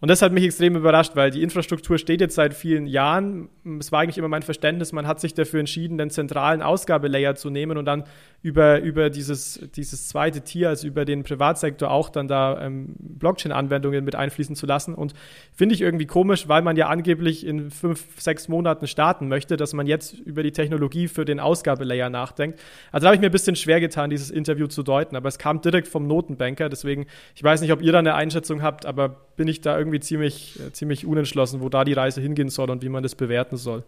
Und 0.00 0.08
das 0.08 0.20
hat 0.20 0.32
mich 0.32 0.44
extrem 0.44 0.76
überrascht, 0.76 1.12
weil 1.14 1.30
die 1.30 1.42
Infrastruktur 1.42 1.96
steht 1.96 2.20
jetzt 2.20 2.34
seit 2.34 2.52
vielen 2.52 2.86
Jahren. 2.86 3.48
Es 3.78 3.90
war 3.90 4.00
eigentlich 4.00 4.18
immer 4.18 4.28
mein 4.28 4.42
Verständnis, 4.42 4.92
man 4.92 5.06
hat 5.06 5.18
sich 5.18 5.32
dafür 5.32 5.60
entschieden, 5.60 5.96
den 5.96 6.10
zentralen 6.10 6.60
Ausgabelayer 6.60 7.36
zu 7.36 7.48
nehmen 7.48 7.78
und 7.78 7.86
dann 7.86 8.04
über, 8.42 8.80
über 8.80 9.08
dieses, 9.08 9.66
dieses 9.74 10.08
zweite 10.08 10.42
Tier, 10.42 10.68
also 10.68 10.86
über 10.86 11.06
den 11.06 11.22
Privatsektor 11.22 11.90
auch 11.90 12.10
dann 12.10 12.28
da 12.28 12.60
ähm, 12.60 12.94
Blockchain-Anwendungen 12.98 14.04
mit 14.04 14.14
einfließen 14.14 14.54
zu 14.54 14.66
lassen. 14.66 14.94
Und 14.94 15.14
finde 15.54 15.74
ich 15.74 15.80
irgendwie 15.80 16.04
komisch, 16.04 16.48
weil 16.48 16.60
man 16.60 16.76
ja 16.76 16.88
angeblich 16.88 17.46
in 17.46 17.70
fünf, 17.70 18.20
sechs 18.20 18.48
Monaten 18.48 18.86
starten 18.86 19.28
möchte, 19.28 19.56
dass 19.56 19.72
man 19.72 19.86
jetzt 19.86 20.18
über 20.18 20.42
die 20.42 20.52
Technologie 20.52 21.08
für 21.08 21.24
den 21.24 21.40
Ausgabelayer 21.40 22.10
nachdenkt. 22.10 22.60
Also 22.92 23.06
habe 23.06 23.14
ich 23.14 23.20
mir 23.22 23.30
ein 23.30 23.32
bisschen 23.32 23.56
schwer 23.56 23.80
getan, 23.80 24.10
dieses 24.10 24.30
Interview 24.30 24.66
zu 24.66 24.82
deuten, 24.82 25.16
aber 25.16 25.28
es 25.28 25.38
kam 25.38 25.62
direkt 25.62 25.88
vom 25.88 26.06
Notenbanker. 26.06 26.68
Deswegen, 26.68 27.06
ich 27.34 27.42
weiß 27.42 27.62
nicht, 27.62 27.72
ob 27.72 27.80
ihr 27.80 27.92
da 27.92 28.00
eine 28.00 28.14
Einschätzung 28.14 28.60
habt, 28.60 28.84
aber 28.84 29.08
bin 29.36 29.48
ich 29.48 29.62
da 29.62 29.78
irgendwie 29.78 29.83
ziemlich, 30.00 30.58
äh, 30.60 30.72
ziemlich 30.72 31.06
unentschlossen, 31.06 31.60
wo 31.60 31.68
da 31.68 31.84
die 31.84 31.92
Reise 31.92 32.20
hingehen 32.20 32.48
soll 32.48 32.70
und 32.70 32.82
wie 32.82 32.88
man 32.88 33.02
das 33.02 33.14
bewerten 33.14 33.56
soll. 33.56 33.84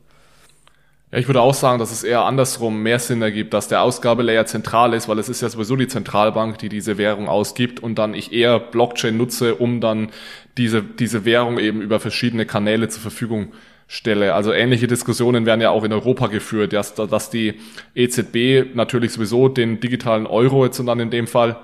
Ja, 1.12 1.18
ich 1.18 1.28
würde 1.28 1.40
auch 1.40 1.55
sagen, 1.55 1.78
dass 1.78 1.92
es 1.92 2.03
eher 2.03 2.24
andersrum 2.24 2.82
mehr 2.82 2.99
Sinn 2.99 3.22
ergibt, 3.22 3.55
dass 3.55 3.68
der 3.68 3.82
Ausgabelayer 3.82 4.44
zentral 4.47 4.92
ist, 4.92 5.09
weil 5.09 5.18
es 5.20 5.28
ist 5.28 5.40
ja 5.40 5.49
sowieso 5.49 5.76
die 5.76 5.86
Zentralbank, 5.86 6.59
die 6.59 6.68
diese 6.68 6.99
Währung 6.99 7.28
ausgibt 7.28 7.80
und 7.80 7.97
dann 7.97 8.12
ich 8.12 8.32
eher 8.32 8.59
Blockchain 8.59 9.16
nutze, 9.16 9.55
um 9.55 9.80
dann 9.80 10.11
diese, 10.59 10.82
diese 10.82 11.24
Währung 11.24 11.59
eben 11.59 11.80
über 11.80 12.01
verschiedene 12.01 12.44
Kanäle 12.44 12.88
zur 12.88 13.03
Verfügung 13.03 13.53
stelle. 13.86 14.34
Also 14.34 14.53
ähnliche 14.53 14.88
Diskussionen 14.88 15.47
werden 15.47 15.61
ja 15.61 15.70
auch 15.70 15.84
in 15.84 15.92
Europa 15.92 16.26
geführt, 16.26 16.72
dass, 16.72 16.94
dass 16.94 17.30
die 17.30 17.55
EZB 17.94 18.74
natürlich 18.74 19.12
sowieso 19.12 19.49
den 19.49 19.78
digitalen 19.78 20.26
Euro 20.26 20.64
jetzt 20.64 20.80
und 20.80 20.86
dann 20.86 20.99
in 20.99 21.11
dem 21.11 21.28
Fall 21.28 21.57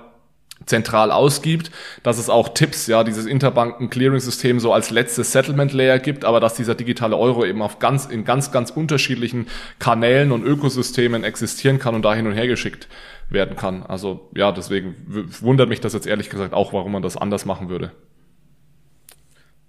zentral 0.65 1.11
ausgibt, 1.11 1.71
dass 2.03 2.17
es 2.17 2.29
auch 2.29 2.49
Tipps, 2.49 2.87
ja, 2.87 3.03
dieses 3.03 3.25
Interbanken-Clearing-System 3.25 4.59
so 4.59 4.73
als 4.73 4.91
letztes 4.91 5.31
Settlement-Layer 5.31 5.99
gibt, 5.99 6.25
aber 6.25 6.39
dass 6.39 6.55
dieser 6.55 6.75
digitale 6.75 7.17
Euro 7.17 7.45
eben 7.45 7.61
auf 7.61 7.79
ganz, 7.79 8.05
in 8.05 8.25
ganz, 8.25 8.51
ganz 8.51 8.69
unterschiedlichen 8.69 9.47
Kanälen 9.79 10.31
und 10.31 10.43
Ökosystemen 10.43 11.23
existieren 11.23 11.79
kann 11.79 11.95
und 11.95 12.03
da 12.03 12.13
hin 12.13 12.27
und 12.27 12.33
her 12.33 12.47
geschickt 12.47 12.87
werden 13.29 13.55
kann. 13.55 13.83
Also 13.83 14.29
ja, 14.35 14.51
deswegen 14.51 14.95
wundert 15.41 15.69
mich 15.69 15.81
das 15.81 15.93
jetzt 15.93 16.07
ehrlich 16.07 16.29
gesagt 16.29 16.53
auch, 16.53 16.73
warum 16.73 16.91
man 16.91 17.01
das 17.01 17.17
anders 17.17 17.45
machen 17.45 17.69
würde. 17.69 17.91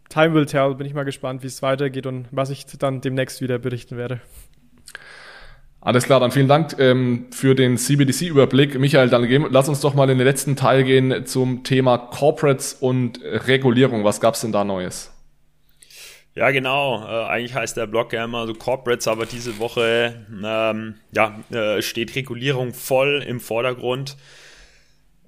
Time 0.08 0.34
will 0.34 0.46
tell, 0.46 0.74
bin 0.74 0.86
ich 0.86 0.94
mal 0.94 1.04
gespannt, 1.04 1.42
wie 1.42 1.48
es 1.48 1.60
weitergeht 1.62 2.06
und 2.06 2.28
was 2.30 2.50
ich 2.50 2.66
dann 2.66 3.00
demnächst 3.00 3.40
wieder 3.40 3.58
berichten 3.58 3.96
werde. 3.96 4.20
Alles 5.84 6.04
klar, 6.04 6.18
dann 6.18 6.30
vielen 6.30 6.48
Dank 6.48 6.76
ähm, 6.78 7.26
für 7.30 7.54
den 7.54 7.76
CBDC-Überblick. 7.76 8.78
Michael, 8.78 9.10
dann 9.10 9.28
gehen, 9.28 9.46
lass 9.50 9.68
uns 9.68 9.80
doch 9.80 9.92
mal 9.92 10.08
in 10.08 10.16
den 10.16 10.26
letzten 10.26 10.56
Teil 10.56 10.82
gehen 10.82 11.26
zum 11.26 11.62
Thema 11.62 11.98
Corporates 11.98 12.72
und 12.72 13.20
Regulierung. 13.22 14.02
Was 14.02 14.18
gab's 14.18 14.40
denn 14.40 14.50
da 14.50 14.64
Neues? 14.64 15.12
Ja, 16.34 16.50
genau. 16.52 17.04
Äh, 17.04 17.26
eigentlich 17.26 17.54
heißt 17.54 17.76
der 17.76 17.86
Blog 17.86 18.14
ja 18.14 18.24
immer 18.24 18.46
so 18.46 18.54
Corporates, 18.54 19.06
aber 19.06 19.26
diese 19.26 19.58
Woche 19.58 20.26
ähm, 20.42 20.94
ja, 21.12 21.38
äh, 21.50 21.82
steht 21.82 22.16
Regulierung 22.16 22.72
voll 22.72 23.22
im 23.22 23.38
Vordergrund, 23.38 24.16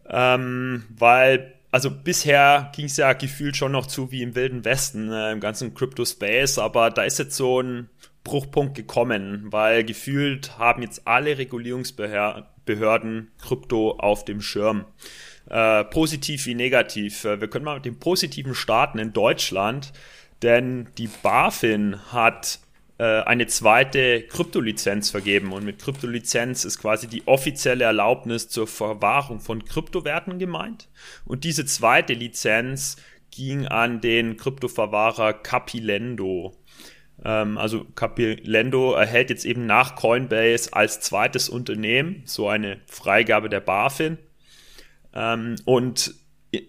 ähm, 0.09 0.85
weil 0.89 1.53
also 1.71 1.91
bisher 1.91 2.73
ging 2.75 2.87
es 2.87 2.97
ja 2.97 3.13
gefühlt 3.13 3.57
schon 3.57 3.73
noch 3.73 3.87
zu 3.87 4.11
wie 4.11 4.23
im 4.23 4.35
Wilden 4.35 4.65
Westen, 4.65 5.13
äh, 5.13 5.33
im 5.33 5.41
ganzen 5.41 5.75
Crypto-Space, 5.75 6.59
aber 6.59 6.89
da 6.91 7.03
ist 7.03 7.19
jetzt 7.19 7.37
so 7.37 7.61
ein 7.61 7.91
Bruchpunkt 8.27 8.75
gekommen, 8.75 9.47
weil 9.51 9.85
gefühlt 9.85 10.59
haben 10.59 10.83
jetzt 10.83 11.07
alle 11.07 11.39
Regulierungsbehörden 11.39 13.29
Krypto 13.41 13.93
auf 13.93 14.25
dem 14.25 14.43
Schirm. 14.43 14.85
Äh, 15.49 15.85
positiv 15.85 16.47
wie 16.47 16.57
negativ. 16.57 17.25
Äh, 17.25 17.41
wir 17.41 17.49
können 17.49 17.65
mal 17.65 17.77
mit 17.77 17.85
dem 17.85 18.01
Positiven 18.01 18.57
starten 18.57 18.99
in 18.99 19.13
Deutschland, 19.13 19.93
denn 20.43 20.89
die 20.99 21.09
BaFin 21.23 22.01
hat 22.13 22.59
äh, 22.99 23.05
eine 23.05 23.47
zweite 23.47 24.23
Kryptolizenz 24.23 25.11
vergeben 25.11 25.53
und 25.53 25.65
mit 25.65 25.79
Kryptolizenz 25.79 26.65
ist 26.65 26.81
quasi 26.81 27.07
die 27.07 27.29
offizielle 27.29 27.85
Erlaubnis 27.85 28.49
zur 28.49 28.67
Verwahrung 28.67 29.39
von 29.39 29.65
Kryptowerten 29.65 30.41
gemeint. 30.41 30.89
Und 31.25 31.45
diese 31.45 31.65
zweite 31.65 32.15
Lizenz 32.15 32.97
ging 33.31 33.67
an 33.67 34.01
den 34.01 34.37
Kryptoverwahrer 34.37 35.35
Capilendo. 35.35 36.57
Ähm, 37.27 37.59
also 37.59 37.85
Capilendo 37.97 38.93
erhält 38.93 39.31
jetzt 39.31 39.45
eben 39.45 39.67
nach 39.67 39.97
Coinbase 39.97 40.73
als 40.73 41.01
zweites 41.01 41.49
Unternehmen 41.49 42.23
so 42.25 42.49
eine 42.49 42.79
Freigabe 42.87 43.49
der 43.49 43.61
BaFin. 43.61 44.17
Ähm, 45.13 45.57
und 45.65 46.15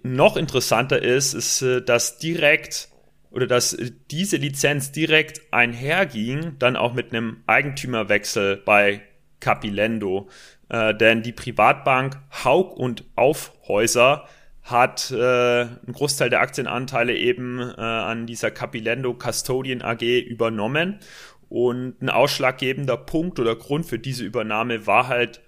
noch 0.01 0.35
interessanter 0.35 1.01
ist, 1.01 1.35
ist, 1.35 1.61
äh, 1.61 1.81
dass 1.83 2.17
direkt 2.17 2.89
oder 3.29 3.45
dass 3.45 3.77
diese 4.09 4.37
Lizenz 4.37 4.91
direkt 4.91 5.41
einherging, 5.53 6.55
dann 6.57 6.75
auch 6.75 6.93
mit 6.93 7.13
einem 7.13 7.43
Eigentümerwechsel 7.45 8.57
bei 8.57 9.01
Capilendo. 9.39 10.27
Äh, 10.69 10.95
denn 10.95 11.21
die 11.21 11.33
Privatbank 11.33 12.17
Haug 12.43 12.75
und 12.75 13.03
Aufhäuser 13.15 14.27
hat 14.67 15.11
äh, 15.11 15.15
einen 15.15 15.93
Großteil 15.93 16.29
der 16.29 16.41
Aktienanteile 16.41 17.15
eben 17.15 17.59
äh, 17.59 17.81
an 17.81 18.27
dieser 18.27 18.51
Capilendo 18.51 19.13
Custodian 19.13 19.81
AG 19.81 20.01
übernommen. 20.01 20.99
Und 21.49 22.01
ein 22.01 22.09
ausschlaggebender 22.09 22.97
Punkt 22.97 23.39
oder 23.39 23.55
Grund 23.55 23.85
für 23.85 23.99
diese 23.99 24.25
Übernahme 24.25 24.85
war 24.85 25.07
halt 25.07 25.41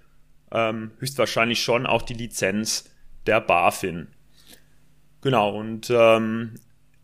ähm, 0.50 0.92
höchstwahrscheinlich 0.98 1.62
schon 1.62 1.86
auch 1.86 2.02
die 2.02 2.14
Lizenz 2.14 2.90
der 3.26 3.40
BaFin. 3.42 4.08
Genau, 5.20 5.54
und 5.58 5.90
ähm, 5.90 6.54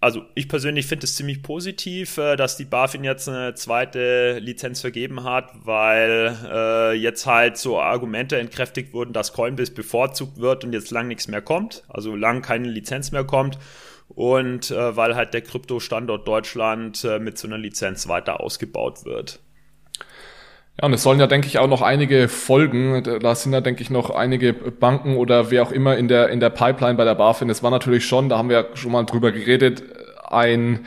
also 0.07 0.23
ich 0.37 0.49
persönlich 0.49 0.87
finde 0.87 1.03
es 1.03 1.17
ziemlich 1.17 1.43
positiv, 1.43 2.17
äh, 2.19 2.37
dass 2.37 2.57
die 2.57 2.65
BaFin 2.65 3.03
jetzt 3.03 3.29
eine 3.29 3.55
zweite 3.55 4.39
Lizenz 4.39 4.81
vergeben 4.81 5.25
hat, 5.25 5.51
weil 5.65 6.37
äh, 6.49 6.93
jetzt 6.93 7.27
halt 7.27 7.57
so 7.57 7.81
Argumente 7.81 8.39
entkräftigt 8.39 8.93
wurden, 8.93 9.13
dass 9.13 9.33
Coinbase 9.33 9.73
bevorzugt 9.73 10.39
wird 10.39 10.63
und 10.63 10.73
jetzt 10.73 10.93
lang 10.93 11.09
nichts 11.09 11.27
mehr 11.27 11.43
kommt, 11.43 11.83
also 11.89 12.15
lang 12.15 12.41
keine 12.41 12.69
Lizenz 12.69 13.11
mehr 13.11 13.25
kommt 13.25 13.59
und 14.09 14.71
äh, 14.71 14.97
weil 14.97 15.17
halt 15.17 15.35
der 15.35 15.43
Krypto-Standort 15.43 16.29
Deutschland 16.29 17.03
äh, 17.03 17.19
mit 17.19 17.37
so 17.37 17.49
einer 17.49 17.59
Lizenz 17.59 18.07
weiter 18.07 18.39
ausgebaut 18.39 19.05
wird. 19.05 19.41
Ja, 20.79 20.87
und 20.87 20.93
es 20.93 21.03
sollen 21.03 21.18
ja, 21.18 21.27
denke 21.27 21.47
ich, 21.47 21.59
auch 21.59 21.68
noch 21.68 21.81
einige 21.81 22.29
Folgen. 22.29 23.03
Da 23.20 23.35
sind 23.35 23.55
ja, 23.55 23.62
denke 23.62 23.83
ich, 23.83 23.89
noch 23.89 24.11
einige 24.11 24.53
Banken 24.53 25.16
oder 25.16 25.51
wer 25.51 25.62
auch 25.62 25.72
immer 25.72 25.97
in 25.97 26.07
der, 26.07 26.29
in 26.29 26.39
der 26.39 26.51
Pipeline 26.51 26.97
bei 26.97 27.05
der 27.05 27.14
BaFin. 27.14 27.49
Es 27.49 27.62
war 27.62 27.70
natürlich 27.70 28.05
schon, 28.05 28.29
da 28.29 28.37
haben 28.37 28.51
wir 28.51 28.61
ja 28.61 28.64
schon 28.74 28.93
mal 28.93 29.05
drüber 29.05 29.33
geredet, 29.33 29.83
ein, 30.29 30.85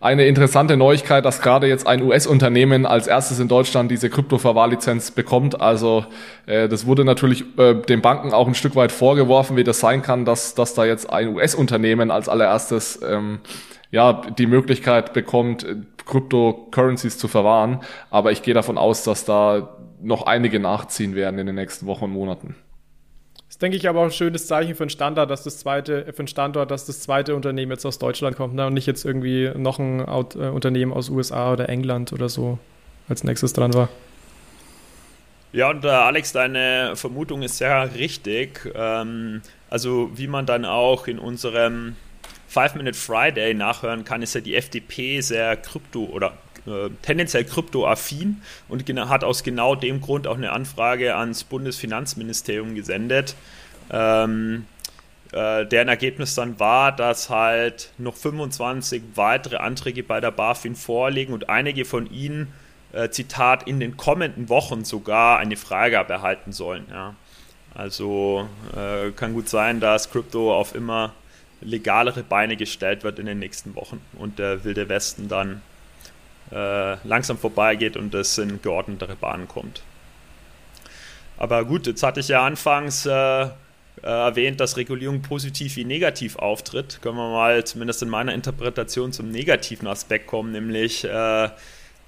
eine 0.00 0.26
interessante 0.26 0.76
Neuigkeit, 0.76 1.24
dass 1.24 1.40
gerade 1.40 1.68
jetzt 1.68 1.86
ein 1.86 2.02
US-Unternehmen 2.02 2.84
als 2.84 3.06
erstes 3.06 3.38
in 3.38 3.46
Deutschland 3.46 3.92
diese 3.92 4.10
Krypto-Verwahrlizenz 4.10 5.12
bekommt. 5.12 5.60
Also 5.60 6.04
äh, 6.46 6.68
das 6.68 6.84
wurde 6.86 7.04
natürlich 7.04 7.44
äh, 7.58 7.74
den 7.74 8.02
Banken 8.02 8.32
auch 8.32 8.48
ein 8.48 8.56
Stück 8.56 8.74
weit 8.74 8.90
vorgeworfen, 8.90 9.56
wie 9.56 9.62
das 9.62 9.78
sein 9.78 10.02
kann, 10.02 10.24
dass, 10.24 10.56
dass 10.56 10.74
da 10.74 10.84
jetzt 10.84 11.10
ein 11.10 11.28
US-Unternehmen 11.36 12.10
als 12.10 12.28
allererstes 12.28 12.98
ähm, 13.08 13.38
ja, 13.90 14.12
die 14.12 14.46
Möglichkeit 14.46 15.12
bekommt, 15.12 15.66
Cryptocurrencies 16.06 17.18
zu 17.18 17.28
verwahren. 17.28 17.80
Aber 18.10 18.32
ich 18.32 18.42
gehe 18.42 18.54
davon 18.54 18.78
aus, 18.78 19.04
dass 19.04 19.24
da 19.24 19.76
noch 20.00 20.22
einige 20.26 20.60
nachziehen 20.60 21.14
werden 21.14 21.38
in 21.38 21.46
den 21.46 21.56
nächsten 21.56 21.86
Wochen 21.86 22.04
und 22.04 22.12
Monaten. 22.12 22.54
Das 23.34 23.56
ist, 23.56 23.62
denke 23.62 23.76
ich, 23.76 23.88
aber 23.88 24.00
auch 24.00 24.04
ein 24.04 24.10
schönes 24.10 24.46
Zeichen 24.46 24.74
für 24.74 24.84
einen 24.84 24.90
Standard, 24.90 25.30
dass 25.30 25.42
das 25.42 25.58
zweite, 25.58 26.12
für 26.12 26.18
einen 26.18 26.28
Standort, 26.28 26.70
dass 26.70 26.86
das 26.86 27.00
zweite 27.00 27.34
Unternehmen 27.34 27.72
jetzt 27.72 27.86
aus 27.86 27.98
Deutschland 27.98 28.36
kommt 28.36 28.54
ne? 28.54 28.66
und 28.66 28.74
nicht 28.74 28.86
jetzt 28.86 29.04
irgendwie 29.04 29.50
noch 29.56 29.78
ein 29.78 30.04
Out 30.04 30.36
äh, 30.36 30.48
Unternehmen 30.48 30.92
aus 30.92 31.08
USA 31.08 31.52
oder 31.52 31.68
England 31.68 32.12
oder 32.12 32.28
so 32.28 32.58
als 33.08 33.24
nächstes 33.24 33.54
dran 33.54 33.72
war. 33.74 33.88
Ja, 35.52 35.70
und 35.70 35.84
äh, 35.84 35.88
Alex, 35.88 36.32
deine 36.32 36.92
Vermutung 36.94 37.42
ist 37.42 37.56
sehr 37.56 37.94
richtig. 37.94 38.70
Ähm, 38.74 39.40
also 39.70 40.10
wie 40.14 40.26
man 40.26 40.44
dann 40.44 40.66
auch 40.66 41.06
in 41.06 41.18
unserem 41.18 41.96
Five 42.48 42.74
Minute 42.74 42.98
Friday 42.98 43.54
nachhören 43.54 44.04
kann, 44.04 44.22
ist 44.22 44.34
ja 44.34 44.40
die 44.40 44.56
FDP 44.56 45.20
sehr 45.20 45.56
krypto 45.56 46.04
oder 46.04 46.32
äh, 46.66 46.90
tendenziell 47.02 47.44
kryptoaffin 47.44 48.42
und 48.68 48.88
hat 49.08 49.24
aus 49.24 49.42
genau 49.42 49.74
dem 49.74 50.00
Grund 50.00 50.26
auch 50.26 50.36
eine 50.36 50.52
Anfrage 50.52 51.14
ans 51.14 51.44
Bundesfinanzministerium 51.44 52.74
gesendet. 52.74 53.36
Ähm, 53.90 54.66
äh, 55.32 55.66
deren 55.66 55.88
Ergebnis 55.88 56.34
dann 56.34 56.58
war, 56.58 56.92
dass 56.92 57.28
halt 57.28 57.90
noch 57.98 58.16
25 58.16 59.02
weitere 59.14 59.56
Anträge 59.56 60.02
bei 60.02 60.20
der 60.20 60.30
BaFin 60.30 60.74
vorliegen 60.74 61.34
und 61.34 61.50
einige 61.50 61.84
von 61.84 62.10
ihnen, 62.10 62.52
äh, 62.92 63.10
Zitat, 63.10 63.68
in 63.68 63.80
den 63.80 63.98
kommenden 63.98 64.48
Wochen 64.48 64.84
sogar 64.84 65.38
eine 65.38 65.56
Freigabe 65.56 66.14
erhalten 66.14 66.52
sollen. 66.52 66.86
Ja. 66.90 67.14
Also 67.74 68.48
äh, 68.74 69.10
kann 69.10 69.34
gut 69.34 69.48
sein, 69.50 69.80
dass 69.80 70.10
Krypto 70.10 70.54
auf 70.54 70.74
immer 70.74 71.12
legalere 71.60 72.22
Beine 72.22 72.56
gestellt 72.56 73.04
wird 73.04 73.18
in 73.18 73.26
den 73.26 73.38
nächsten 73.38 73.74
Wochen 73.74 74.00
und 74.18 74.38
der 74.38 74.64
Wilde 74.64 74.88
Westen 74.88 75.28
dann 75.28 75.62
äh, 76.52 76.96
langsam 77.06 77.38
vorbeigeht 77.38 77.96
und 77.96 78.14
es 78.14 78.38
in 78.38 78.62
geordnetere 78.62 79.16
Bahnen 79.16 79.48
kommt. 79.48 79.82
Aber 81.36 81.64
gut, 81.64 81.86
jetzt 81.86 82.02
hatte 82.02 82.20
ich 82.20 82.28
ja 82.28 82.44
anfangs 82.44 83.06
äh, 83.06 83.42
äh, 83.42 83.48
erwähnt, 84.02 84.60
dass 84.60 84.76
Regulierung 84.76 85.22
positiv 85.22 85.76
wie 85.76 85.84
negativ 85.84 86.36
auftritt. 86.36 87.00
Können 87.02 87.16
wir 87.16 87.30
mal 87.30 87.64
zumindest 87.64 88.02
in 88.02 88.08
meiner 88.08 88.34
Interpretation 88.34 89.12
zum 89.12 89.30
negativen 89.30 89.88
Aspekt 89.88 90.26
kommen, 90.26 90.52
nämlich 90.52 91.04
äh, 91.04 91.48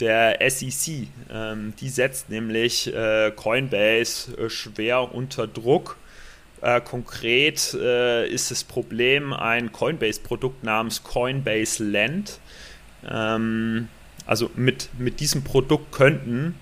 der 0.01 0.51
SEC. 0.51 1.09
Ähm, 1.31 1.75
die 1.81 1.89
setzt 1.89 2.31
nämlich 2.31 2.93
äh, 2.93 3.33
Coinbase 3.35 4.37
äh, 4.37 4.51
schwer 4.51 5.15
unter 5.15 5.47
Druck 5.47 5.97
äh, 6.63 6.81
konkret 6.81 7.75
äh, 7.75 8.29
ist 8.29 8.51
das 8.51 8.65
Problem 8.65 9.33
ein 9.33 9.73
Coinbase-Produkt 9.73 10.65
namens 10.65 11.03
Coinbase 11.03 11.85
Land. 11.85 12.39
Ähm, 13.09 13.89
also 14.27 14.51
mit, 14.57 14.91
mit 14.99 15.21
diesem 15.21 15.43
Produkt 15.43 15.93
könnten 15.93 16.55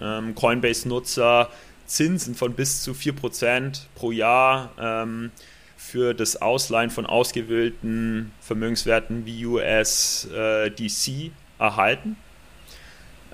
ähm, 0.00 0.34
Coinbase-Nutzer 0.34 1.50
Zinsen 1.86 2.34
von 2.34 2.54
bis 2.54 2.82
zu 2.82 2.92
4% 2.92 3.82
pro 3.94 4.10
Jahr 4.10 4.72
ähm, 4.78 5.30
für 5.76 6.14
das 6.14 6.42
Ausleihen 6.42 6.90
von 6.90 7.06
ausgewählten 7.06 8.32
Vermögenswerten 8.40 9.24
wie 9.24 9.46
USDC 9.46 11.08
äh, 11.08 11.30
erhalten. 11.58 12.16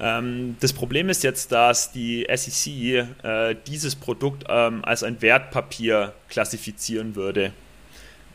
Ähm, 0.00 0.56
das 0.60 0.72
Problem 0.72 1.08
ist 1.08 1.22
jetzt, 1.22 1.52
dass 1.52 1.92
die 1.92 2.26
SEC 2.34 2.72
äh, 3.22 3.56
dieses 3.66 3.94
Produkt 3.94 4.44
ähm, 4.48 4.84
als 4.84 5.02
ein 5.02 5.20
Wertpapier 5.22 6.12
klassifizieren 6.28 7.14
würde. 7.14 7.52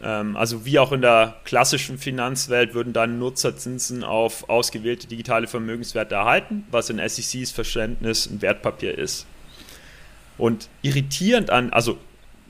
Ähm, 0.01 0.37
also 0.37 0.65
wie 0.65 0.79
auch 0.79 0.91
in 0.91 1.01
der 1.01 1.35
klassischen 1.43 1.97
Finanzwelt 1.97 2.73
würden 2.73 2.93
dann 2.93 3.19
Nutzerzinsen 3.19 4.03
auf 4.03 4.49
ausgewählte 4.49 5.07
digitale 5.07 5.47
Vermögenswerte 5.47 6.15
erhalten, 6.15 6.65
was 6.71 6.89
in 6.89 6.99
SECs 7.07 7.51
Verständnis 7.51 8.27
ein 8.27 8.41
Wertpapier 8.41 8.97
ist. 8.97 9.25
Und 10.37 10.69
irritierend 10.83 11.49
an, 11.49 11.73
also 11.73 11.97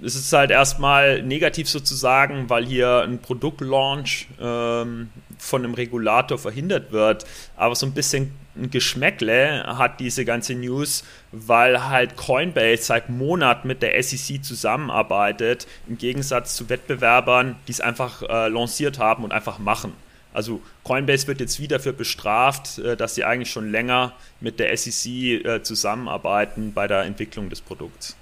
es 0.02 0.16
ist 0.16 0.32
halt 0.32 0.52
erstmal 0.52 1.24
negativ 1.24 1.70
sozusagen, 1.70 2.50
weil 2.50 2.66
hier 2.66 3.02
ein 3.02 3.20
Produktlaunch 3.20 4.28
ähm, 4.40 5.10
von 5.40 5.64
einem 5.64 5.74
Regulator 5.74 6.38
verhindert 6.38 6.92
wird. 6.92 7.26
Aber 7.56 7.76
so 7.76 7.86
ein 7.86 7.94
bisschen 7.94 8.32
ein 8.58 8.70
Geschmäckle 8.72 9.64
hat 9.78 10.00
diese 10.00 10.26
ganze 10.26 10.56
News, 10.56 11.04
weil 11.32 11.90
halt 11.90 12.18
Coinbase 12.18 12.84
seit 12.84 13.10
Monaten 13.10 13.68
mit 13.68 13.82
der 13.82 14.02
SEC 14.02 14.44
zusammenarbeitet, 14.44 15.68
im 15.88 15.98
Gegensatz 15.98 16.56
zu 16.56 16.70
Wettbewerbern, 16.70 17.56
die 17.68 17.72
es 17.72 17.82
einfach 17.82 18.24
äh, 18.24 18.48
lanciert 18.48 19.00
haben 19.00 19.24
und 19.24 19.32
einfach 19.32 19.60
machen. 19.60 19.94
Also 20.34 20.62
Coinbase 20.84 21.28
wird 21.28 21.40
jetzt 21.40 21.60
wieder 21.60 21.78
dafür 21.78 21.94
bestraft, 21.94 22.78
äh, 22.80 22.96
dass 22.96 23.16
sie 23.16 23.24
eigentlich 23.24 23.52
schon 23.52 23.72
länger 23.72 24.14
mit 24.40 24.60
der 24.60 24.76
SEC 24.78 25.08
äh, 25.12 25.64
zusammenarbeiten 25.64 26.74
bei 26.74 26.88
der 26.88 27.04
Entwicklung 27.04 27.50
des 27.50 27.62
Produkts. 27.62 28.16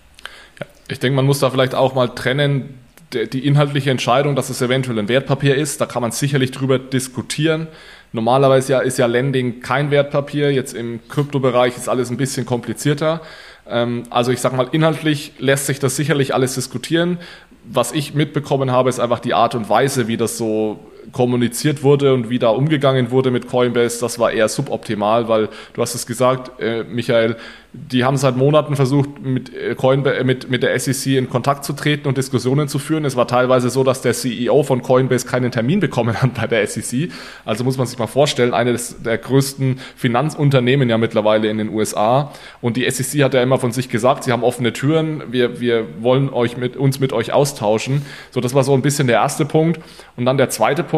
Ja, 0.59 0.65
ich 0.88 0.99
denke, 0.99 1.15
man 1.15 1.25
muss 1.25 1.39
da 1.39 1.49
vielleicht 1.49 1.75
auch 1.75 1.93
mal 1.93 2.07
trennen, 2.07 2.79
die 3.13 3.45
inhaltliche 3.45 3.91
Entscheidung, 3.91 4.36
dass 4.36 4.49
es 4.49 4.61
eventuell 4.61 4.99
ein 4.99 5.07
Wertpapier 5.07 5.55
ist, 5.55 5.79
da 5.79 5.86
kann 5.86 6.01
man 6.01 6.11
sicherlich 6.11 6.51
drüber 6.51 6.79
diskutieren. 6.79 7.67
Normalerweise 8.16 8.72
ja, 8.72 8.80
ist 8.80 8.97
ja 8.97 9.07
Lending 9.07 9.59
kein 9.59 9.91
Wertpapier. 9.91 10.51
Jetzt 10.51 10.74
im 10.74 11.01
Kryptobereich 11.09 11.76
ist 11.76 11.89
alles 11.89 12.09
ein 12.09 12.16
bisschen 12.16 12.45
komplizierter. 12.45 13.22
Ähm, 13.68 14.03
also 14.09 14.32
ich 14.32 14.39
sage 14.39 14.55
mal, 14.55 14.70
inhaltlich 14.72 15.34
lässt 15.38 15.66
sich 15.66 15.80
das 15.80 15.97
sicherlich 15.97 16.34
alles 16.34 16.55
diskutieren. 16.55 17.20
Was 17.66 17.91
ich 17.91 18.13
mitbekommen 18.13 18.72
habe, 18.72 18.89
ist 18.89 18.99
einfach 18.99 19.20
die 19.20 19.34
Art 19.34 19.53
und 19.53 19.70
Weise, 19.70 20.07
wie 20.07 20.16
das 20.16 20.38
so 20.38 20.80
kommuniziert 21.12 21.84
wurde 21.84 22.14
und 22.14 22.30
wie 22.30 22.39
da 22.39 22.49
umgegangen 22.49 23.12
wurde 23.12 23.32
mit 23.32 23.47
Coinbase, 23.47 23.99
das 23.99 24.20
war 24.20 24.32
eher 24.32 24.47
suboptimal, 24.47 25.28
weil 25.28 25.49
du 25.74 25.82
hast 25.82 25.95
es 25.95 26.06
gesagt, 26.06 26.60
äh, 26.62 26.84
Michael, 26.84 27.38
die 27.78 28.03
haben 28.03 28.18
seit 28.18 28.38
Monaten 28.38 28.76
versucht, 28.76 29.22
mit, 29.22 29.53
äh, 29.53 29.76
Coinbase, 29.76 30.18
äh, 30.18 30.24
mit, 30.24 30.49
mit 30.49 30.64
der 30.64 30.78
SEC 30.80 31.18
in 31.18 31.30
Kontakt 31.30 31.66
zu 31.66 31.74
treten 31.74 32.08
und 32.08 32.18
Diskussionen 32.18 32.68
zu 32.68 32.80
führen. 32.80 33.06
Es 33.06 33.16
war 33.16 33.28
teilweise 33.28 33.70
so, 33.70 33.84
dass 33.84 34.01
der 34.01 34.14
CEO 34.14 34.64
von 34.64 34.82
Coinbase 34.82 35.28
keinen 35.28 35.51
Termin 35.51 35.80
bekommen 35.80 36.22
hat 36.22 36.36
bei 36.36 36.47
der 36.47 36.66
SEC. 36.68 37.12
Also 37.43 37.64
muss 37.64 37.78
man 37.78 37.88
sich 37.88 37.99
mal 37.99 38.08
vorstellen, 38.08 38.53
eines 38.53 39.01
der 39.03 39.18
größten 39.18 39.80
Finanzunternehmen 39.95 40.89
ja 40.89 40.97
mittlerweile 40.97 41.49
in 41.49 41.58
den 41.58 41.70
USA. 41.70 42.32
Und 42.62 42.78
die 42.78 42.89
SEC 42.89 43.24
hat 43.24 43.34
ja 43.34 43.43
immer 43.43 43.60
von 43.60 43.72
sich 43.72 43.89
gesagt, 43.89 44.24
sie 44.24 44.32
haben 44.32 44.43
offene 44.43 44.72
Türen, 44.72 45.24
wir, 45.30 45.60
wir 45.60 45.86
wollen 46.01 46.30
euch 46.30 46.58
mit, 46.58 46.78
uns 46.78 46.99
mit 46.99 47.14
euch 47.14 47.34
austauschen. 47.34 48.03
So, 48.32 48.39
das 48.39 48.53
war 48.53 48.64
so 48.64 48.74
ein 48.74 48.82
bisschen 48.82 49.08
der 49.08 49.18
erste 49.18 49.45
Punkt. 49.45 49.80
Und 50.16 50.26
dann 50.26 50.38
der 50.38 50.49
zweite 50.49 50.84
Punkt, 50.84 50.95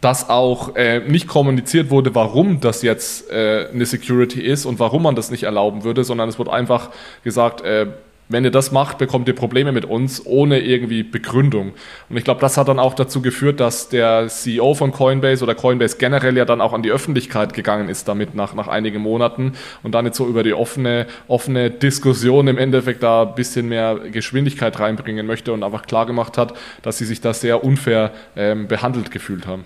dass 0.00 0.28
auch 0.28 0.76
äh, 0.76 1.00
nicht 1.00 1.26
kommuniziert 1.26 1.90
wurde, 1.90 2.14
warum 2.14 2.60
das 2.60 2.82
jetzt 2.82 3.30
äh, 3.30 3.68
eine 3.72 3.86
Security 3.86 4.40
ist 4.40 4.66
und 4.66 4.78
warum 4.78 5.02
man 5.02 5.14
das 5.14 5.30
nicht 5.30 5.44
erlauben 5.44 5.84
würde, 5.84 6.04
sondern 6.04 6.28
es 6.28 6.38
wurde 6.38 6.52
einfach 6.52 6.90
gesagt, 7.24 7.62
äh, 7.62 7.86
wenn 8.28 8.44
ihr 8.44 8.50
das 8.50 8.72
macht, 8.72 8.98
bekommt 8.98 9.28
ihr 9.28 9.34
Probleme 9.34 9.72
mit 9.72 9.84
uns 9.84 10.24
ohne 10.26 10.60
irgendwie 10.60 11.02
Begründung. 11.02 11.74
Und 12.08 12.16
ich 12.16 12.24
glaube, 12.24 12.40
das 12.40 12.56
hat 12.56 12.68
dann 12.68 12.78
auch 12.78 12.94
dazu 12.94 13.22
geführt, 13.22 13.60
dass 13.60 13.88
der 13.88 14.26
CEO 14.28 14.74
von 14.74 14.90
Coinbase 14.90 15.44
oder 15.44 15.54
Coinbase 15.54 15.96
generell 15.98 16.36
ja 16.36 16.44
dann 16.44 16.60
auch 16.60 16.72
an 16.72 16.82
die 16.82 16.90
Öffentlichkeit 16.90 17.54
gegangen 17.54 17.88
ist 17.88 18.08
damit 18.08 18.34
nach, 18.34 18.54
nach 18.54 18.68
einigen 18.68 19.00
Monaten 19.00 19.52
und 19.82 19.94
dann 19.94 20.06
jetzt 20.06 20.16
so 20.16 20.26
über 20.26 20.42
die 20.42 20.54
offene, 20.54 21.06
offene 21.28 21.70
Diskussion 21.70 22.48
im 22.48 22.58
Endeffekt 22.58 23.02
da 23.02 23.22
ein 23.22 23.34
bisschen 23.34 23.68
mehr 23.68 23.96
Geschwindigkeit 24.10 24.78
reinbringen 24.80 25.26
möchte 25.26 25.52
und 25.52 25.62
einfach 25.62 25.86
klar 25.86 26.06
gemacht 26.06 26.36
hat, 26.36 26.54
dass 26.82 26.98
sie 26.98 27.04
sich 27.04 27.20
da 27.20 27.32
sehr 27.32 27.62
unfair 27.62 28.12
ähm, 28.34 28.66
behandelt 28.66 29.10
gefühlt 29.10 29.46
haben. 29.46 29.64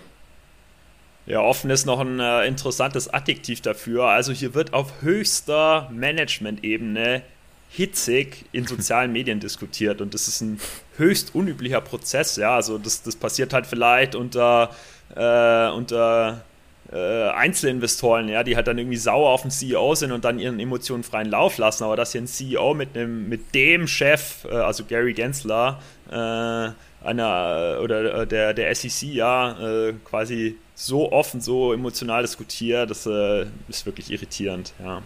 Ja, 1.26 1.40
offen 1.40 1.70
ist 1.70 1.86
noch 1.86 2.00
ein 2.00 2.18
äh, 2.18 2.46
interessantes 2.46 3.12
Adjektiv 3.12 3.60
dafür. 3.60 4.06
Also 4.06 4.32
hier 4.32 4.54
wird 4.54 4.72
auf 4.72 5.02
höchster 5.02 5.88
Management-Ebene 5.92 7.22
hitzig 7.70 8.44
in 8.52 8.66
sozialen 8.66 9.12
Medien 9.12 9.40
diskutiert 9.40 10.00
und 10.00 10.12
das 10.12 10.28
ist 10.28 10.40
ein 10.40 10.60
höchst 10.96 11.34
unüblicher 11.34 11.80
Prozess. 11.80 12.36
Ja, 12.36 12.56
also 12.56 12.78
das, 12.78 13.02
das 13.02 13.16
passiert 13.16 13.52
halt 13.52 13.66
vielleicht 13.66 14.14
unter, 14.14 14.70
äh, 15.14 15.70
unter 15.70 16.44
äh, 16.92 17.28
Einzelinvestoren, 17.28 18.28
ja, 18.28 18.42
die 18.42 18.56
halt 18.56 18.66
dann 18.66 18.78
irgendwie 18.78 18.96
sauer 18.96 19.30
auf 19.30 19.42
den 19.42 19.52
CEO 19.52 19.94
sind 19.94 20.10
und 20.10 20.24
dann 20.24 20.40
ihren 20.40 20.58
Emotionen 20.58 21.04
freien 21.04 21.30
Lauf 21.30 21.58
lassen. 21.58 21.84
Aber 21.84 21.96
dass 21.96 22.12
hier 22.12 22.22
ein 22.22 22.26
CEO 22.26 22.74
mit, 22.74 22.96
einem, 22.96 23.28
mit 23.28 23.54
dem 23.54 23.86
Chef, 23.86 24.44
äh, 24.50 24.54
also 24.54 24.84
Gary 24.84 25.12
Gensler, 25.12 25.80
äh, 26.10 26.70
einer 27.06 27.78
oder 27.82 28.22
äh, 28.22 28.26
der, 28.26 28.52
der 28.52 28.74
SEC 28.74 29.14
ja 29.14 29.58
äh, 29.60 29.94
quasi 30.04 30.56
so 30.74 31.12
offen, 31.12 31.40
so 31.40 31.72
emotional 31.72 32.22
diskutiert, 32.22 32.90
das 32.90 33.06
äh, 33.06 33.46
ist 33.68 33.86
wirklich 33.86 34.10
irritierend, 34.10 34.72
ja. 34.82 35.02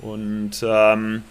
Und 0.00 0.62
ähm, 0.62 1.22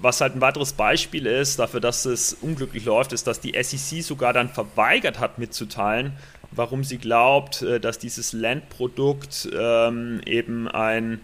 was 0.00 0.20
halt 0.20 0.34
ein 0.34 0.40
weiteres 0.40 0.72
Beispiel 0.72 1.26
ist 1.26 1.58
dafür, 1.58 1.80
dass 1.80 2.04
es 2.04 2.34
unglücklich 2.34 2.84
läuft, 2.84 3.12
ist, 3.12 3.26
dass 3.26 3.40
die 3.40 3.60
SEC 3.60 4.02
sogar 4.02 4.32
dann 4.32 4.48
verweigert 4.48 5.20
hat 5.20 5.38
mitzuteilen, 5.38 6.12
warum 6.50 6.84
sie 6.84 6.98
glaubt, 6.98 7.62
äh, 7.62 7.80
dass 7.80 7.98
dieses 7.98 8.32
Landprodukt 8.32 9.48
ähm, 9.56 10.20
eben 10.26 10.68
ein 10.68 11.20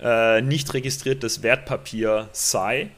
äh, 0.00 0.42
nicht 0.42 0.72
registriertes 0.74 1.42
Wertpapier 1.42 2.28
sei. 2.32 2.90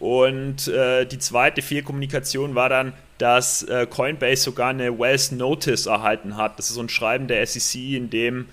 Und 0.00 0.68
äh, 0.68 1.06
die 1.06 1.18
zweite 1.18 1.62
Fehlkommunikation 1.62 2.54
war 2.54 2.68
dann, 2.68 2.92
dass 3.18 3.62
äh, 3.62 3.86
Coinbase 3.86 4.42
sogar 4.42 4.70
eine 4.70 4.98
Wells 4.98 5.30
Notice 5.30 5.86
erhalten 5.86 6.36
hat. 6.36 6.58
Das 6.58 6.68
ist 6.68 6.74
so 6.74 6.82
ein 6.82 6.88
Schreiben 6.88 7.28
der 7.28 7.46
SEC, 7.46 7.80
in 7.94 8.10
dem 8.10 8.46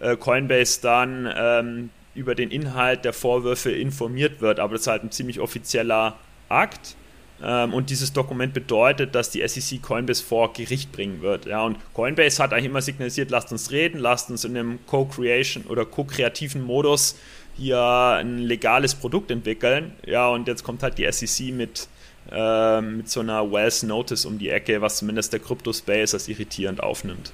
äh, 0.00 0.16
Coinbase 0.16 0.80
dann 0.80 1.32
ähm, 1.36 1.90
über 2.16 2.34
den 2.34 2.50
Inhalt 2.50 3.04
der 3.04 3.12
Vorwürfe 3.12 3.70
informiert 3.70 4.40
wird. 4.40 4.60
Aber 4.60 4.72
das 4.72 4.82
ist 4.82 4.86
halt 4.88 5.04
ein 5.04 5.10
ziemlich 5.10 5.40
offizieller 5.40 6.18
Akt. 6.48 6.96
Ähm, 7.42 7.74
und 7.74 7.90
dieses 7.90 8.12
Dokument 8.12 8.54
bedeutet, 8.54 9.14
dass 9.14 9.30
die 9.30 9.46
SEC 9.46 9.82
Coinbase 9.82 10.22
vor 10.24 10.52
Gericht 10.52 10.92
bringen 10.92 11.20
wird. 11.22 11.46
Ja, 11.46 11.62
und 11.64 11.76
Coinbase 11.92 12.42
hat 12.42 12.52
eigentlich 12.52 12.66
immer 12.66 12.82
signalisiert, 12.82 13.30
lasst 13.30 13.52
uns 13.52 13.70
reden, 13.70 13.98
lasst 13.98 14.30
uns 14.30 14.44
in 14.44 14.56
einem 14.56 14.78
Co-Creation 14.86 15.64
oder 15.64 15.84
co-kreativen 15.84 16.62
Modus 16.62 17.16
hier 17.56 17.80
ein 17.80 18.38
legales 18.38 18.94
Produkt 18.94 19.30
entwickeln. 19.30 19.92
Ja, 20.04 20.28
und 20.28 20.48
jetzt 20.48 20.64
kommt 20.64 20.82
halt 20.82 20.98
die 20.98 21.10
SEC 21.10 21.52
mit, 21.52 21.88
äh, 22.30 22.80
mit 22.80 23.08
so 23.10 23.20
einer 23.20 23.50
Wells 23.50 23.82
Notice 23.82 24.24
um 24.24 24.38
die 24.38 24.50
Ecke, 24.50 24.80
was 24.80 24.98
zumindest 24.98 25.32
der 25.32 25.40
Crypto-Space 25.40 26.14
als 26.14 26.28
irritierend 26.28 26.82
aufnimmt. 26.82 27.32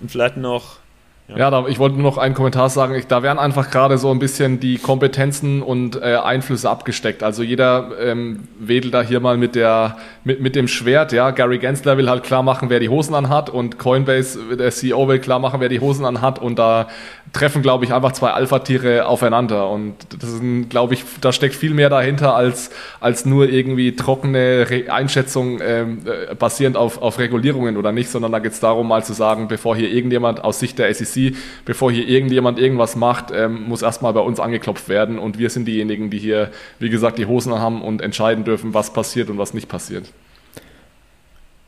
Und 0.00 0.10
vielleicht 0.10 0.38
noch 0.38 0.79
ja, 1.36 1.50
da, 1.50 1.66
ich 1.68 1.78
wollte 1.78 1.96
nur 1.96 2.04
noch 2.04 2.18
einen 2.18 2.34
Kommentar 2.34 2.68
sagen. 2.70 2.94
Ich, 2.94 3.06
da 3.06 3.22
werden 3.22 3.38
einfach 3.38 3.70
gerade 3.70 3.98
so 3.98 4.10
ein 4.10 4.18
bisschen 4.18 4.60
die 4.60 4.78
Kompetenzen 4.78 5.62
und 5.62 5.96
äh, 5.96 6.16
Einflüsse 6.16 6.68
abgesteckt. 6.68 7.22
Also 7.22 7.42
jeder 7.42 7.90
ähm, 8.00 8.48
wedelt 8.58 8.94
da 8.94 9.02
hier 9.02 9.20
mal 9.20 9.36
mit 9.36 9.54
der 9.54 9.96
mit, 10.24 10.40
mit 10.40 10.56
dem 10.56 10.68
Schwert. 10.68 11.12
Ja, 11.12 11.30
Gary 11.30 11.58
Gensler 11.58 11.96
will 11.96 12.08
halt 12.08 12.24
klar 12.24 12.42
machen, 12.42 12.70
wer 12.70 12.80
die 12.80 12.88
Hosen 12.88 13.14
anhat 13.14 13.50
und 13.50 13.78
Coinbase, 13.78 14.56
der 14.56 14.70
CEO 14.70 15.08
will 15.08 15.18
klar 15.18 15.38
machen, 15.38 15.60
wer 15.60 15.68
die 15.68 15.80
Hosen 15.80 16.04
anhat 16.04 16.38
und 16.38 16.58
da 16.58 16.88
treffen, 17.32 17.62
glaube 17.62 17.84
ich, 17.84 17.92
einfach 17.92 18.12
zwei 18.12 18.30
Alpha-Tiere 18.30 19.06
aufeinander. 19.06 19.70
Und 19.70 19.94
das 20.18 20.30
ist, 20.30 20.42
glaube 20.68 20.94
ich, 20.94 21.04
da 21.20 21.32
steckt 21.32 21.54
viel 21.54 21.74
mehr 21.74 21.88
dahinter 21.88 22.34
als, 22.34 22.70
als 23.00 23.24
nur 23.24 23.48
irgendwie 23.48 23.94
trockene 23.94 24.66
Re 24.68 24.92
Einschätzung 24.92 25.60
ähm, 25.62 26.00
äh, 26.04 26.34
basierend 26.34 26.76
auf, 26.76 27.00
auf 27.00 27.18
Regulierungen 27.18 27.76
oder 27.76 27.92
nicht, 27.92 28.10
sondern 28.10 28.32
da 28.32 28.38
geht 28.40 28.52
es 28.52 28.60
darum, 28.60 28.88
mal 28.88 29.04
zu 29.04 29.12
sagen, 29.12 29.48
bevor 29.48 29.76
hier 29.76 29.90
irgendjemand 29.90 30.42
aus 30.42 30.58
Sicht 30.58 30.78
der 30.78 30.92
SEC, 30.92 31.19
bevor 31.64 31.92
hier 31.92 32.08
irgendjemand 32.08 32.58
irgendwas 32.58 32.96
macht, 32.96 33.30
ähm, 33.32 33.64
muss 33.68 33.82
erstmal 33.82 34.12
bei 34.12 34.20
uns 34.20 34.40
angeklopft 34.40 34.88
werden. 34.88 35.18
Und 35.18 35.38
wir 35.38 35.50
sind 35.50 35.66
diejenigen, 35.66 36.10
die 36.10 36.18
hier, 36.18 36.50
wie 36.78 36.90
gesagt, 36.90 37.18
die 37.18 37.26
Hosen 37.26 37.54
haben 37.54 37.82
und 37.82 38.02
entscheiden 38.02 38.44
dürfen, 38.44 38.74
was 38.74 38.92
passiert 38.92 39.30
und 39.30 39.38
was 39.38 39.54
nicht 39.54 39.68
passiert. 39.68 40.12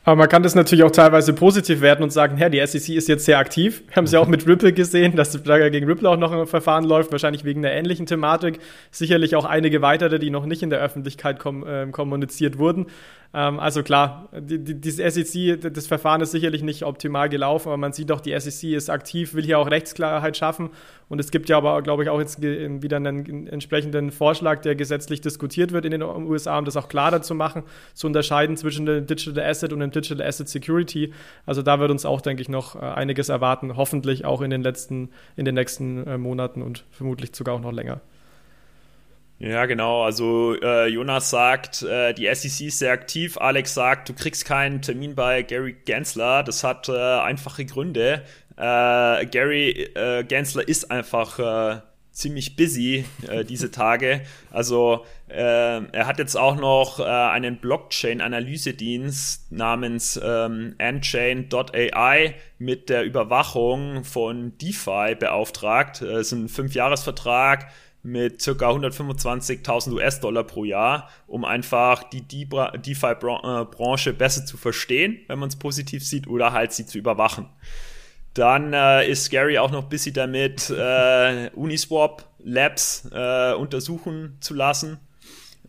Aber 0.05 0.17
man 0.17 0.27
kann 0.27 0.43
das 0.43 0.53
natürlich 0.53 0.83
auch 0.83 0.91
teilweise 0.91 1.31
positiv 1.31 1.79
werden 1.79 2.03
und 2.03 2.11
sagen, 2.11 2.37
ja, 2.37 2.49
die 2.49 2.65
SEC 2.65 2.95
ist 2.95 3.07
jetzt 3.07 3.23
sehr 3.23 3.37
aktiv. 3.37 3.83
Wir 3.87 3.95
haben 3.95 4.03
es 4.03 4.11
ja 4.11 4.19
auch 4.19 4.27
mit 4.27 4.45
Ripple 4.45 4.73
gesehen, 4.73 5.15
dass 5.15 5.41
gegen 5.41 5.85
Ripple 5.87 6.09
auch 6.09 6.17
noch 6.17 6.33
ein 6.33 6.45
Verfahren 6.45 6.83
läuft, 6.83 7.13
wahrscheinlich 7.13 7.45
wegen 7.45 7.65
einer 7.65 7.73
ähnlichen 7.73 8.05
Thematik. 8.05 8.59
Sicherlich 8.91 9.37
auch 9.37 9.45
einige 9.45 9.81
weitere, 9.81 10.19
die 10.19 10.29
noch 10.29 10.45
nicht 10.45 10.61
in 10.61 10.69
der 10.69 10.79
Öffentlichkeit 10.79 11.39
kom 11.39 11.65
äh, 11.65 11.87
kommuniziert 11.87 12.57
wurden. 12.57 12.87
Ähm, 13.33 13.59
also 13.59 13.81
klar, 13.81 14.29
die, 14.39 14.59
die, 14.59 14.91
SEC, 14.91 15.73
das 15.73 15.87
Verfahren 15.87 16.21
ist 16.21 16.31
sicherlich 16.31 16.61
nicht 16.61 16.83
optimal 16.83 17.29
gelaufen, 17.29 17.69
aber 17.69 17.77
man 17.77 17.91
sieht 17.91 18.09
doch, 18.09 18.21
die 18.21 18.39
SEC 18.39 18.71
ist 18.71 18.89
aktiv, 18.89 19.33
will 19.33 19.43
hier 19.43 19.57
auch 19.57 19.69
Rechtsklarheit 19.69 20.37
schaffen. 20.37 20.69
Und 21.09 21.19
es 21.19 21.31
gibt 21.31 21.49
ja 21.49 21.57
aber, 21.57 21.81
glaube 21.81 22.03
ich, 22.03 22.09
auch 22.09 22.19
jetzt 22.19 22.41
wieder 22.41 22.97
einen 22.97 23.47
entsprechenden 23.47 24.11
Vorschlag, 24.11 24.61
der 24.61 24.75
gesetzlich 24.75 25.21
diskutiert 25.21 25.71
wird 25.71 25.85
in 25.85 25.91
den 25.91 26.01
USA, 26.01 26.57
um 26.59 26.65
das 26.65 26.77
auch 26.77 26.87
klarer 26.87 27.21
zu 27.21 27.35
machen, 27.35 27.63
zu 27.93 28.07
unterscheiden 28.07 28.55
zwischen 28.55 28.85
dem 28.85 29.05
Digital 29.07 29.43
Asset 29.43 29.73
und 29.73 29.79
dem 29.79 29.91
Digital 29.91 30.25
Asset 30.25 30.47
Security. 30.47 31.11
Also 31.45 31.61
da 31.61 31.79
wird 31.79 31.91
uns 31.91 32.05
auch, 32.05 32.21
denke 32.21 32.41
ich, 32.41 32.49
noch 32.49 32.75
äh, 32.75 32.79
einiges 32.79 33.29
erwarten, 33.29 33.75
hoffentlich 33.77 34.25
auch 34.25 34.41
in 34.41 34.51
den 34.51 34.61
letzten, 34.61 35.09
in 35.35 35.45
den 35.45 35.55
nächsten 35.55 36.05
äh, 36.05 36.17
Monaten 36.17 36.61
und 36.61 36.85
vermutlich 36.91 37.35
sogar 37.35 37.55
auch 37.55 37.61
noch 37.61 37.71
länger. 37.71 38.01
Ja, 39.43 39.65
genau. 39.65 40.03
Also 40.03 40.55
äh, 40.61 40.87
Jonas 40.87 41.29
sagt, 41.29 41.81
äh, 41.81 42.13
die 42.13 42.33
SEC 42.33 42.67
ist 42.67 42.79
sehr 42.79 42.93
aktiv. 42.93 43.37
Alex 43.37 43.73
sagt, 43.73 44.07
du 44.07 44.13
kriegst 44.13 44.45
keinen 44.45 44.81
Termin 44.81 45.15
bei 45.15 45.41
Gary 45.41 45.73
Gensler. 45.83 46.43
Das 46.43 46.63
hat 46.63 46.87
äh, 46.87 46.93
einfache 46.93 47.65
Gründe. 47.65 48.21
Äh, 48.55 49.25
Gary 49.25 49.89
äh, 49.95 50.23
Gensler 50.23 50.65
ist 50.65 50.89
einfach 50.91 51.39
äh, 51.39 51.81
ziemlich 52.13 52.55
busy 52.55 53.03
diese 53.49 53.71
Tage. 53.71 54.21
Also 54.51 55.03
er 55.27 56.05
hat 56.05 56.19
jetzt 56.19 56.35
auch 56.37 56.55
noch 56.55 56.99
einen 56.99 57.57
Blockchain-Analysedienst 57.57 59.51
namens 59.51 60.21
ähm, 60.23 60.75
Nchain.ai 60.77 62.35
mit 62.59 62.89
der 62.89 63.03
Überwachung 63.03 64.03
von 64.03 64.55
DeFi 64.59 65.15
beauftragt. 65.15 66.03
Es 66.03 66.27
ist 66.27 66.33
ein 66.33 66.49
Fünfjahresvertrag 66.49 67.71
mit 68.03 68.41
circa 68.41 68.69
125.000 68.69 69.93
US-Dollar 69.93 70.43
pro 70.43 70.65
Jahr, 70.65 71.09
um 71.25 71.45
einfach 71.45 72.03
die 72.03 72.21
DeFi-Branche 72.21 74.09
äh, 74.09 74.13
besser 74.13 74.45
zu 74.45 74.57
verstehen, 74.57 75.19
wenn 75.27 75.39
man 75.39 75.49
es 75.49 75.55
positiv 75.55 76.05
sieht, 76.05 76.27
oder 76.27 76.51
halt 76.51 76.73
sie 76.73 76.85
zu 76.85 76.97
überwachen. 76.97 77.47
Dann 78.33 78.73
äh, 78.73 79.09
ist 79.09 79.29
Gary 79.29 79.57
auch 79.57 79.71
noch 79.71 79.85
busy 79.85 80.11
damit, 80.11 80.69
äh, 80.69 81.49
Uniswap 81.55 82.25
Labs 82.39 83.09
äh, 83.13 83.53
untersuchen 83.53 84.37
zu 84.41 84.53
lassen. 84.53 84.99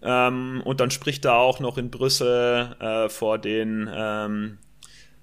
Ähm, 0.03 0.61
und 0.64 0.80
dann 0.80 0.91
spricht 0.91 1.24
er 1.24 1.37
auch 1.37 1.61
noch 1.61 1.78
in 1.78 1.91
Brüssel 1.91 2.74
äh, 2.80 3.09
vor 3.09 3.39
den 3.39 3.89
ähm, 3.95 4.59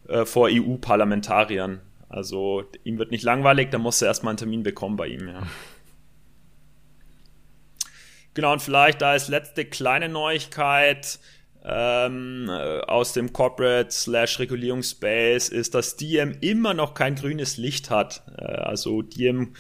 äh, 0.08 0.26
vor 0.26 0.50
EU-Parlamentariern. 0.52 1.82
Also 2.10 2.64
ihm 2.84 2.98
wird 2.98 3.12
nicht 3.12 3.24
langweilig, 3.24 3.70
da 3.72 3.78
muss 3.78 4.02
er 4.02 4.10
erstmal 4.10 4.32
einen 4.32 4.38
Termin 4.38 4.64
bekommen 4.64 4.98
bei 4.98 5.08
ihm, 5.08 5.28
ja. 5.28 5.44
Genau, 8.34 8.54
und 8.54 8.62
vielleicht 8.62 9.02
da 9.02 9.12
als 9.12 9.28
letzte 9.28 9.66
kleine 9.66 10.10
Neuigkeit 10.10 11.20
ähm, 11.64 12.50
äh, 12.50 12.80
aus 12.82 13.14
dem 13.14 13.34
Corporate 13.34 13.92
slash 13.92 14.40
Regulierungsspace 14.40 15.50
ist, 15.50 15.76
dass 15.76 15.96
Diem 15.96 16.38
immer 16.42 16.74
noch 16.74 16.94
kein 16.94 17.16
grünes 17.16 17.58
Licht 17.58 17.90
hat. 17.90 18.24
Äh, 18.38 18.44
also 18.44 19.02
Diem 19.02 19.54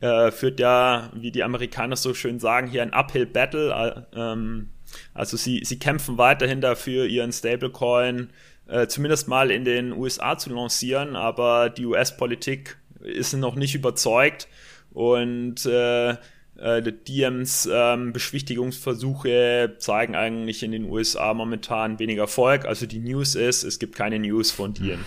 äh, 0.00 0.30
führt 0.30 0.60
ja, 0.60 1.10
wie 1.14 1.30
die 1.30 1.44
Amerikaner 1.44 1.96
so 1.96 2.14
schön 2.14 2.40
sagen, 2.40 2.68
hier 2.68 2.82
ein 2.82 2.92
Uphill 2.92 3.26
Battle. 3.26 4.06
Äh, 4.14 4.18
ähm, 4.18 4.70
also 5.14 5.36
sie, 5.36 5.62
sie 5.64 5.78
kämpfen 5.78 6.18
weiterhin 6.18 6.60
dafür, 6.60 7.06
ihren 7.06 7.32
Stablecoin 7.32 8.30
äh, 8.66 8.86
zumindest 8.88 9.28
mal 9.28 9.50
in 9.50 9.64
den 9.64 9.92
USA 9.92 10.36
zu 10.36 10.50
lancieren, 10.50 11.16
aber 11.16 11.70
die 11.70 11.86
US-Politik 11.86 12.76
ist 13.00 13.32
noch 13.34 13.54
nicht 13.54 13.74
überzeugt 13.74 14.48
und 14.92 15.64
äh, 15.66 16.16
äh, 16.58 16.82
Diems 16.92 17.68
ähm, 17.70 18.12
Beschwichtigungsversuche 18.12 19.76
zeigen 19.78 20.14
eigentlich 20.14 20.62
in 20.62 20.72
den 20.72 20.84
USA 20.84 21.34
momentan 21.34 21.98
weniger 21.98 22.22
Erfolg. 22.22 22.64
Also 22.64 22.86
die 22.86 22.98
News 22.98 23.34
ist, 23.34 23.64
es 23.64 23.78
gibt 23.78 23.94
keine 23.94 24.18
News 24.18 24.50
von 24.50 24.74
Diem. 24.74 25.04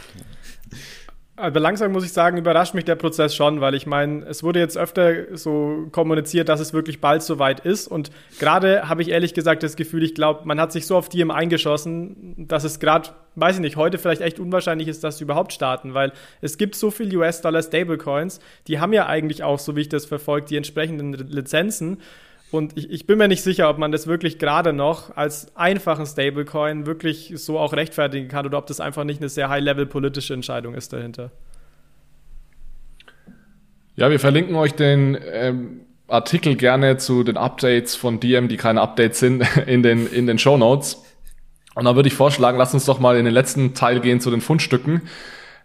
Aber 1.40 1.62
langsam 1.62 1.94
muss 1.94 2.04
ich 2.04 2.12
sagen, 2.12 2.38
überrascht 2.38 2.74
mich 2.74 2.84
der 2.84 2.96
Prozess 2.96 3.34
schon, 3.34 3.62
weil 3.62 3.74
ich 3.74 3.86
meine, 3.88 4.26
es 4.26 4.44
wurde 4.44 4.60
jetzt 4.60 4.78
öfter 4.78 5.38
so 5.38 5.88
kommuniziert, 5.92 6.50
dass 6.50 6.60
es 6.60 6.74
wirklich 6.74 7.00
bald 7.00 7.24
soweit 7.24 7.62
ist. 7.62 7.88
Und 7.88 8.12
gerade 8.40 8.90
habe 8.90 9.02
ich 9.02 9.10
ehrlich 9.10 9.34
gesagt 9.34 9.64
das 9.64 9.78
Gefühl, 9.78 10.04
ich 10.04 10.14
glaube, 10.14 10.42
man 10.44 10.60
hat 10.60 10.74
sich 10.74 10.86
so 10.86 10.98
auf 10.98 11.08
die 11.08 11.22
im 11.22 11.32
eingeschossen, 11.32 12.36
dass 12.38 12.66
es 12.66 12.82
gerade, 12.82 13.12
weiß 13.36 13.56
ich 13.56 13.62
nicht, 13.62 13.78
heute 13.78 13.98
vielleicht 13.98 14.22
echt 14.22 14.40
unwahrscheinlich 14.40 14.90
ist, 14.90 15.04
dass 15.04 15.18
sie 15.18 15.24
überhaupt 15.24 15.54
starten, 15.54 15.94
weil 15.94 16.12
es 16.42 16.58
gibt 16.58 16.76
so 16.76 16.92
viel 16.92 17.16
US-Dollar 17.16 17.64
Stablecoins, 17.64 18.42
die 18.68 18.80
haben 18.80 18.92
ja 18.92 19.06
eigentlich 19.06 19.42
auch, 19.44 19.60
so 19.60 19.78
wie 19.78 19.82
ich 19.82 19.90
das 19.90 20.06
verfolge, 20.06 20.48
die 20.48 20.58
entsprechenden 20.58 21.14
Lizenzen. 21.14 22.00
Und 22.52 22.78
ich, 22.78 22.90
ich, 22.90 23.06
bin 23.06 23.20
mir 23.20 23.28
nicht 23.28 23.44
sicher, 23.44 23.70
ob 23.70 23.78
man 23.78 23.92
das 23.92 24.08
wirklich 24.08 24.40
gerade 24.40 24.74
noch 24.74 25.16
als 25.16 25.56
einfachen 25.56 26.06
Stablecoin 26.06 26.88
wirklich 26.88 27.34
so 27.36 27.60
auch 27.60 27.74
rechtfertigen 27.74 28.28
kann 28.28 28.46
oder 28.46 28.58
ob 28.58 28.66
das 28.66 28.80
einfach 28.80 29.04
nicht 29.04 29.22
eine 29.22 29.30
sehr 29.30 29.50
high-level 29.50 29.86
politische 29.86 30.34
Entscheidung 30.34 30.74
ist 30.74 30.92
dahinter. 30.92 31.32
Ja, 33.96 34.10
wir 34.10 34.20
verlinken 34.20 34.56
euch 34.56 34.74
den 34.74 35.18
ähm, 35.32 35.82
Artikel 36.08 36.56
gerne 36.56 36.98
zu 36.98 37.24
den 37.24 37.38
Updates 37.38 37.96
von 37.96 38.20
Diem, 38.20 38.48
die 38.48 38.58
keine 38.58 38.82
Updates 38.82 39.20
sind, 39.20 39.44
in 39.68 39.84
den, 39.84 40.08
in 40.08 40.26
den 40.26 40.40
Show 40.40 40.58
Notes. 40.58 41.04
Und 41.76 41.86
dann 41.86 41.96
würde 41.96 42.08
ich 42.08 42.16
vorschlagen, 42.16 42.58
lass 42.58 42.74
uns 42.74 42.86
doch 42.86 43.00
mal 43.00 43.16
in 43.16 43.26
den 43.26 43.34
letzten 43.34 43.76
Teil 43.76 44.00
gehen 44.00 44.22
zu 44.22 44.32
den 44.32 44.42
Fundstücken. 44.42 45.04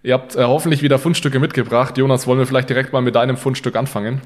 Ihr 0.03 0.13
habt 0.13 0.37
äh, 0.37 0.45
hoffentlich 0.45 0.83
wieder 0.83 0.99
Fundstücke 0.99 1.41
mitgebracht. 1.41 1.97
Jonas, 1.97 2.27
wollen 2.27 2.39
wir 2.39 2.47
vielleicht 2.47 2.69
direkt 2.69 2.93
mal 2.93 3.01
mit 3.01 3.15
deinem 3.15 3.39
Fundstück 3.39 3.75
anfangen? 3.75 4.21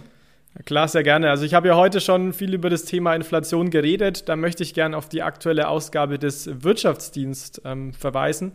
Klar, 0.65 0.89
sehr 0.89 1.03
gerne. 1.03 1.31
Also 1.31 1.45
ich 1.45 1.55
habe 1.55 1.69
ja 1.69 1.77
heute 1.77 2.01
schon 2.01 2.33
viel 2.33 2.53
über 2.53 2.69
das 2.69 2.85
Thema 2.85 3.15
Inflation 3.15 3.71
geredet. 3.71 4.29
Da 4.29 4.35
möchte 4.35 4.63
ich 4.63 4.75
gerne 4.75 4.97
auf 4.97 5.09
die 5.09 5.23
aktuelle 5.23 5.69
Ausgabe 5.69 6.19
des 6.19 6.63
Wirtschaftsdienst 6.63 7.63
ähm, 7.65 7.93
verweisen, 7.93 8.53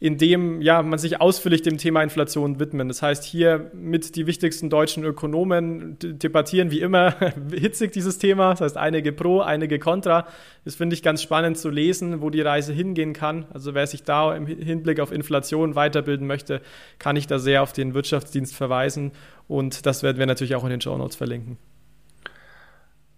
in 0.00 0.16
dem 0.16 0.62
ja, 0.62 0.80
man 0.82 0.98
sich 0.98 1.20
ausführlich 1.20 1.62
dem 1.62 1.76
Thema 1.76 2.02
Inflation 2.04 2.60
widmet. 2.60 2.88
Das 2.88 3.02
heißt, 3.02 3.24
hier 3.24 3.72
mit 3.74 4.14
die 4.14 4.28
wichtigsten 4.28 4.70
deutschen 4.70 5.04
Ökonomen 5.04 5.96
debattieren 5.98 6.70
wie 6.70 6.80
immer 6.80 7.16
hitzig 7.52 7.92
dieses 7.92 8.18
Thema. 8.18 8.50
Das 8.50 8.60
heißt, 8.60 8.76
einige 8.76 9.12
pro, 9.12 9.40
einige 9.40 9.80
contra. 9.80 10.28
Das 10.64 10.76
finde 10.76 10.94
ich 10.94 11.02
ganz 11.02 11.20
spannend 11.20 11.58
zu 11.58 11.68
lesen, 11.68 12.20
wo 12.20 12.30
die 12.30 12.40
Reise 12.40 12.72
hingehen 12.72 13.12
kann. 13.12 13.46
Also 13.52 13.74
wer 13.74 13.88
sich 13.88 14.04
da 14.04 14.36
im 14.36 14.46
Hinblick 14.46 15.00
auf 15.00 15.10
Inflation 15.10 15.74
weiterbilden 15.74 16.28
möchte, 16.28 16.60
kann 17.00 17.16
ich 17.16 17.26
da 17.26 17.40
sehr 17.40 17.64
auf 17.64 17.72
den 17.72 17.92
Wirtschaftsdienst 17.94 18.54
verweisen. 18.54 19.10
Und 19.48 19.84
das 19.84 20.04
werden 20.04 20.18
wir 20.18 20.26
natürlich 20.26 20.54
auch 20.54 20.64
in 20.64 20.70
den 20.70 20.80
Show 20.80 20.96
Notes 20.96 21.16
verlinken. 21.16 21.58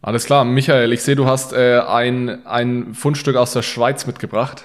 Alles 0.00 0.24
klar, 0.24 0.46
Michael, 0.46 0.94
ich 0.94 1.02
sehe, 1.02 1.14
du 1.14 1.26
hast 1.26 1.52
äh, 1.52 1.78
ein, 1.78 2.46
ein 2.46 2.94
Fundstück 2.94 3.36
aus 3.36 3.52
der 3.52 3.60
Schweiz 3.60 4.06
mitgebracht. 4.06 4.64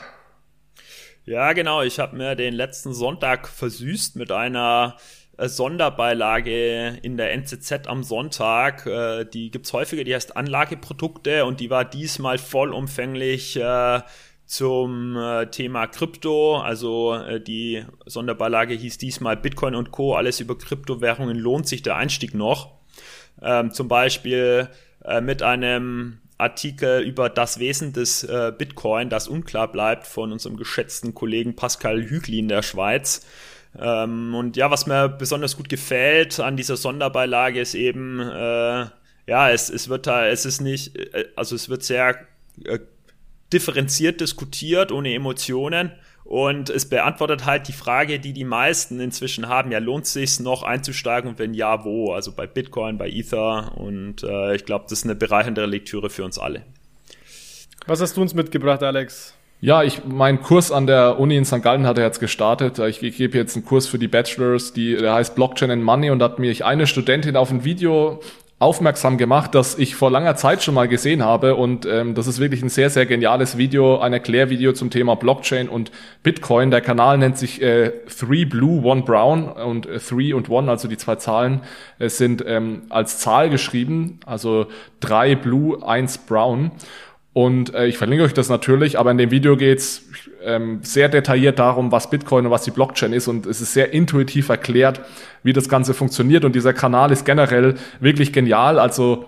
Ja, 1.25 1.53
genau. 1.53 1.81
Ich 1.81 1.97
habe 1.97 2.15
mir 2.15 2.35
den 2.35 2.53
letzten 2.53 2.93
Sonntag 2.93 3.47
versüßt 3.47 4.15
mit 4.15 4.31
einer 4.31 4.95
äh, 5.37 5.47
Sonderbeilage 5.47 6.99
in 7.01 7.17
der 7.17 7.33
NZZ 7.33 7.87
am 7.87 8.03
Sonntag. 8.03 8.85
Äh, 8.85 9.25
die 9.25 9.49
gibt's 9.49 9.73
häufiger, 9.73 10.03
die 10.03 10.13
heißt 10.13 10.37
Anlageprodukte 10.37 11.45
und 11.45 11.59
die 11.61 11.71
war 11.71 11.83
diesmal 11.83 12.37
vollumfänglich 12.37 13.57
äh, 13.57 14.01
zum 14.45 15.17
Thema 15.49 15.87
Krypto. 15.87 16.59
Also 16.59 17.17
die 17.39 17.83
Sonderbeilage 18.05 18.75
hieß 18.75 18.99
diesmal 18.99 19.37
Bitcoin 19.37 19.73
und 19.73 19.89
Co. 19.89 20.13
Alles 20.13 20.39
über 20.39 20.55
Kryptowährungen 20.55 21.35
lohnt 21.35 21.67
sich 21.67 21.81
der 21.81 21.95
Einstieg 21.95 22.35
noch. 22.35 22.75
Ähm, 23.41 23.71
zum 23.71 23.87
Beispiel 23.87 24.69
mit 25.21 25.41
einem 25.41 26.19
Artikel 26.37 27.01
über 27.01 27.29
das 27.29 27.59
Wesen 27.59 27.93
des 27.93 28.23
äh, 28.23 28.51
Bitcoin, 28.57 29.09
das 29.09 29.27
unklar 29.27 29.71
bleibt, 29.71 30.05
von 30.05 30.31
unserem 30.31 30.57
geschätzten 30.57 31.13
Kollegen 31.13 31.55
Pascal 31.55 32.03
Hügli 32.03 32.39
in 32.39 32.49
der 32.49 32.61
Schweiz. 32.61 33.25
Ähm, 33.77 34.35
und 34.35 34.57
ja, 34.57 34.71
was 34.71 34.85
mir 34.85 35.09
besonders 35.09 35.57
gut 35.57 35.69
gefällt 35.69 36.39
an 36.39 36.57
dieser 36.57 36.77
Sonderbeilage 36.77 37.59
ist 37.59 37.75
eben, 37.75 38.19
äh, 38.19 38.85
ja, 39.27 39.49
es, 39.49 39.69
es 39.69 39.89
wird 39.89 40.07
da, 40.07 40.27
es 40.27 40.45
ist 40.45 40.61
nicht, 40.61 40.95
äh, 40.97 41.25
also 41.35 41.55
es 41.55 41.69
wird 41.69 41.83
sehr 41.83 42.25
äh, 42.63 42.79
differenziert 43.51 44.21
diskutiert, 44.21 44.91
ohne 44.91 45.13
Emotionen. 45.13 45.91
Und 46.25 46.71
es 46.71 46.89
beantwortet 46.89 47.45
halt 47.45 47.67
die 47.67 47.73
Frage, 47.73 48.19
die 48.19 48.33
die 48.33 48.45
meisten 48.45 48.99
inzwischen 48.99 49.47
haben. 49.47 49.71
Ja, 49.71 49.77
lohnt 49.77 50.05
es 50.05 50.13
sich 50.13 50.39
noch 50.39 50.63
einzusteigen 50.63 51.29
und 51.29 51.39
wenn 51.39 51.53
ja, 51.53 51.85
wo? 51.85 52.13
Also 52.13 52.31
bei 52.31 52.47
Bitcoin, 52.47 52.97
bei 52.97 53.07
Ether. 53.07 53.73
Und 53.77 54.23
äh, 54.23 54.55
ich 54.55 54.65
glaube, 54.65 54.85
das 54.89 54.99
ist 54.99 55.03
eine 55.05 55.13
bereichernde 55.13 55.63
Lektüre 55.67 56.09
für 56.09 56.25
uns 56.25 56.39
alle. 56.39 56.63
Was 57.85 58.01
hast 58.01 58.17
du 58.17 58.21
uns 58.23 58.33
mitgebracht, 58.33 58.81
Alex? 58.81 59.35
Ja, 59.61 59.83
ich, 59.83 60.03
mein 60.03 60.41
Kurs 60.41 60.71
an 60.71 60.87
der 60.87 61.19
Uni 61.19 61.37
in 61.37 61.45
St. 61.45 61.61
Gallen 61.61 61.85
hat 61.85 61.99
er 61.99 62.05
jetzt 62.05 62.19
gestartet. 62.19 62.79
Ich, 62.79 63.03
ich 63.03 63.17
gebe 63.17 63.37
jetzt 63.37 63.55
einen 63.55 63.63
Kurs 63.63 63.87
für 63.87 63.99
die 63.99 64.07
Bachelors, 64.07 64.73
die, 64.73 64.95
der 64.95 65.13
heißt 65.13 65.35
Blockchain 65.35 65.69
and 65.69 65.83
Money 65.83 66.09
und 66.09 66.19
da 66.19 66.25
hat 66.25 66.39
mir 66.39 66.53
eine 66.65 66.87
Studentin 66.87 67.37
auf 67.37 67.51
ein 67.51 67.63
Video 67.63 68.19
aufmerksam 68.57 69.17
gemacht, 69.17 69.53
das 69.53 69.77
ich 69.77 69.95
vor 69.95 70.09
langer 70.09 70.35
Zeit 70.37 70.63
schon 70.63 70.75
mal 70.75 70.87
gesehen 70.87 71.23
habe 71.23 71.55
und 71.55 71.85
ähm, 71.85 72.15
das 72.15 72.25
ist 72.25 72.39
wirklich 72.39 72.63
ein 72.63 72.69
sehr, 72.69 72.89
sehr 72.89 73.05
geniales 73.05 73.57
Video, 73.57 73.99
ein 73.99 74.13
Erklärvideo 74.13 74.71
zum 74.71 74.89
Thema 74.89 75.15
Blockchain 75.15 75.67
und 75.67 75.91
Bitcoin. 76.23 76.71
Der 76.71 76.79
Kanal 76.79 77.17
nennt 77.17 77.37
sich 77.37 77.61
äh, 77.61 77.91
Three 78.07 78.45
Blue, 78.45 78.81
One 78.85 79.01
Brown 79.01 79.49
und 79.49 79.87
äh, 79.87 79.99
Three 79.99 80.31
und 80.31 80.49
One, 80.49 80.71
also 80.71 80.87
die 80.87 80.95
zwei 80.95 81.15
Zahlen, 81.15 81.61
äh, 81.99 82.07
sind 82.07 82.45
ähm, 82.47 82.83
als 82.89 83.19
Zahl 83.19 83.49
geschrieben, 83.49 84.21
also 84.25 84.67
drei 85.01 85.35
Blue, 85.35 85.85
eins 85.85 86.17
Brown. 86.17 86.71
Und 87.35 87.75
äh, 87.75 87.87
ich 87.87 87.97
verlinke 87.97 88.23
euch 88.23 88.33
das 88.33 88.47
natürlich, 88.47 88.97
aber 88.97 89.11
in 89.11 89.17
dem 89.17 89.29
Video 89.29 89.57
geht's 89.57 90.05
ähm, 90.41 90.79
sehr 90.83 91.09
detailliert 91.09 91.59
darum, 91.59 91.91
was 91.91 92.09
Bitcoin 92.09 92.45
und 92.45 92.51
was 92.51 92.63
die 92.63 92.71
Blockchain 92.71 93.11
ist. 93.11 93.27
Und 93.27 93.45
es 93.45 93.59
ist 93.59 93.73
sehr 93.73 93.91
intuitiv 93.91 94.47
erklärt, 94.47 95.01
wie 95.43 95.51
das 95.51 95.67
Ganze 95.67 95.93
funktioniert. 95.93 96.45
Und 96.45 96.55
dieser 96.55 96.71
Kanal 96.71 97.11
ist 97.11 97.25
generell 97.25 97.75
wirklich 97.99 98.31
genial. 98.31 98.79
Also 98.79 99.25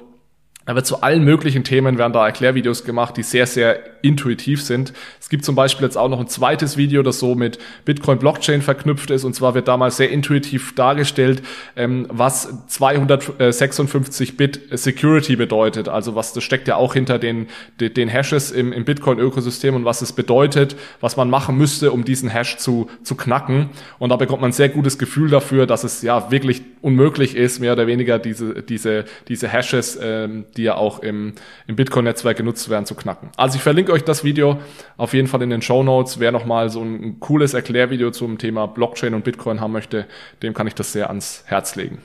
da 0.66 0.74
wird 0.74 0.86
zu 0.86 1.01
allen 1.01 1.26
möglichen 1.26 1.66
Themen 1.66 1.97
werden 1.97 2.14
da 2.14 2.26
Erklärvideos 2.26 2.86
gemacht, 2.86 3.18
die 3.18 3.24
sehr, 3.24 3.45
sehr 3.45 3.78
intuitiv 4.08 4.62
sind. 4.64 4.93
Es 5.20 5.30
gibt 5.30 5.43
zum 5.43 5.55
Beispiel 5.55 5.86
jetzt 5.86 5.97
auch 5.97 6.08
noch 6.08 6.20
ein 6.20 6.28
zweites 6.28 6.78
Video, 6.78 7.03
das 7.03 7.20
so 7.20 7.36
mit 7.36 7.60
Bitcoin 7.84 8.18
Blockchain 8.18 8.62
verknüpft 8.62 9.12
ist. 9.12 9.26
Und 9.26 9.34
zwar 9.34 9.55
wird 9.55 9.68
damals 9.68 9.97
sehr 9.97 10.10
intuitiv 10.10 10.74
dargestellt, 10.76 11.43
ähm, 11.76 12.08
was 12.10 12.47
256 12.68 14.38
Bit 14.38 14.62
Security 14.72 15.36
bedeutet. 15.36 15.89
Also 15.89 16.16
was, 16.16 16.34
das 16.34 16.43
steckt 16.43 16.68
ja 16.68 16.78
auch 16.78 16.93
hinter 16.93 17.20
den, 17.20 17.47
den 17.80 18.08
Hashes 18.08 18.51
im, 18.51 18.72
im 18.72 18.86
Bitcoin-Ökosystem 18.86 19.76
und 19.76 19.84
was 19.84 20.01
es 20.01 20.14
bedeutet, 20.14 20.78
was 21.01 21.18
man 21.18 21.30
machen 21.30 21.58
müsste, 21.58 21.91
um 21.91 22.05
diesen 22.05 22.30
Hash 22.30 22.58
zu, 22.58 22.89
zu 23.03 23.16
knacken. 23.16 23.70
Und 23.99 24.10
da 24.10 24.16
bekommt 24.16 24.41
man 24.41 24.51
ein 24.51 24.53
sehr 24.53 24.70
gutes 24.70 24.97
Gefühl 24.97 25.30
dafür, 25.30 25.68
dass 25.68 25.84
es 25.84 26.01
ja 26.01 26.32
wirklich 26.32 26.62
unmöglich 26.82 27.36
ist, 27.36 27.60
mehr 27.60 27.74
oder 27.74 27.88
weniger 27.88 28.20
diese, 28.20 28.64
diese, 28.64 29.05
diese 29.28 29.49
Hashes, 29.49 29.99
ähm, 30.01 30.45
die 30.55 30.64
ja 30.64 30.76
auch 30.76 30.99
im, 30.99 31.34
im 31.68 31.76
Bitcoin-Netzwerk 31.76 32.38
genutzt 32.38 32.70
werden, 32.70 32.86
zu 32.86 32.95
knacken. 32.95 33.30
Also 33.36 33.58
ich 33.58 33.64
verlinke 33.64 33.91
euch 33.91 33.97
das 34.06 34.24
Video 34.24 34.60
auf 34.98 35.14
jeden 35.14 35.28
Fall 35.28 35.41
in 35.41 35.50
den 35.50 35.62
Show 35.62 35.84
Notes. 35.84 36.20
Wer 36.20 36.32
nochmal 36.32 36.70
so 36.70 36.82
ein 36.82 37.20
cooles 37.20 37.54
Erklärvideo 37.54 38.12
zum 38.12 38.38
Thema 38.38 38.68
Blockchain 38.68 39.14
und 39.14 39.24
Bitcoin 39.24 39.62
haben 39.62 39.72
möchte, 39.72 40.06
dem 40.43 40.54
kann 40.54 40.68
ich 40.68 40.76
das 40.76 40.91
sehr 40.91 41.10
ans 41.10 41.43
Herz 41.45 41.76
legen. 41.76 42.02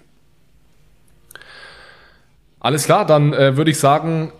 Alles 2.61 2.84
klar, 2.84 3.07
dann 3.07 3.32
äh, 3.32 3.57
würde 3.57 3.70
ich 3.72 3.78
sagen, 3.78 4.32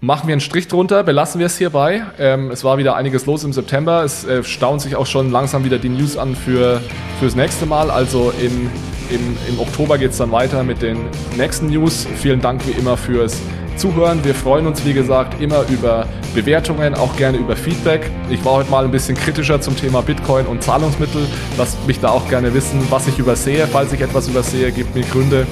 machen 0.00 0.26
wir 0.26 0.32
einen 0.32 0.40
Strich 0.40 0.66
drunter, 0.66 1.04
belassen 1.04 1.38
wir 1.38 1.46
es 1.46 1.58
hierbei. 1.58 2.04
Ähm, 2.18 2.50
es 2.50 2.64
war 2.64 2.78
wieder 2.78 2.96
einiges 2.96 3.26
los 3.26 3.44
im 3.44 3.52
September. 3.52 4.02
Es 4.02 4.24
äh, 4.24 4.42
stauen 4.42 4.80
sich 4.80 4.96
auch 4.96 5.06
schon 5.06 5.30
langsam 5.30 5.64
wieder 5.64 5.78
die 5.78 5.88
News 5.88 6.16
an 6.16 6.34
für 6.34 6.82
fürs 7.20 7.36
nächste 7.36 7.66
Mal. 7.66 7.90
Also 7.90 8.32
in 8.40 8.70
im, 9.12 9.36
im 9.48 9.60
Oktober 9.60 9.98
geht 9.98 10.12
es 10.12 10.18
dann 10.18 10.32
weiter 10.32 10.62
mit 10.64 10.80
den 10.82 10.96
nächsten 11.36 11.66
News. 11.66 12.06
Vielen 12.16 12.40
Dank 12.40 12.66
wie 12.66 12.72
immer 12.72 12.96
fürs 12.96 13.40
Zuhören. 13.76 14.24
Wir 14.24 14.34
freuen 14.34 14.66
uns, 14.66 14.84
wie 14.84 14.92
gesagt, 14.92 15.40
immer 15.40 15.64
über 15.68 16.06
Bewertungen, 16.34 16.94
auch 16.94 17.16
gerne 17.16 17.38
über 17.38 17.56
Feedback. 17.56 18.10
Ich 18.30 18.44
war 18.44 18.54
heute 18.54 18.70
mal 18.70 18.84
ein 18.84 18.90
bisschen 18.90 19.16
kritischer 19.16 19.60
zum 19.60 19.76
Thema 19.76 20.02
Bitcoin 20.02 20.46
und 20.46 20.62
Zahlungsmittel. 20.62 21.26
Lasst 21.58 21.86
mich 21.86 22.00
da 22.00 22.10
auch 22.10 22.28
gerne 22.28 22.54
wissen, 22.54 22.80
was 22.90 23.06
ich 23.08 23.18
übersehe. 23.18 23.66
Falls 23.66 23.92
ich 23.92 24.00
etwas 24.00 24.28
übersehe, 24.28 24.72
gebt 24.72 24.94
mir 24.94 25.02
Gründe, 25.02 25.46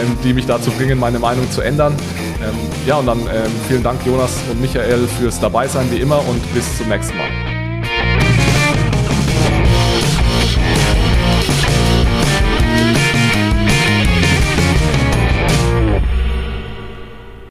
ähm, 0.00 0.16
die 0.24 0.34
mich 0.34 0.46
dazu 0.46 0.70
bringen, 0.70 0.98
meine 0.98 1.18
Meinung 1.18 1.50
zu 1.50 1.60
ändern. 1.60 1.94
Ähm, 2.42 2.54
ja, 2.86 2.96
und 2.96 3.06
dann 3.06 3.20
ähm, 3.20 3.50
vielen 3.68 3.82
Dank, 3.82 4.04
Jonas 4.04 4.32
und 4.50 4.60
Michael, 4.60 5.06
fürs 5.18 5.40
Dabeisein 5.40 5.90
wie 5.90 5.96
immer 5.96 6.18
und 6.28 6.54
bis 6.54 6.76
zum 6.78 6.88
nächsten 6.88 7.16
Mal. 7.16 7.55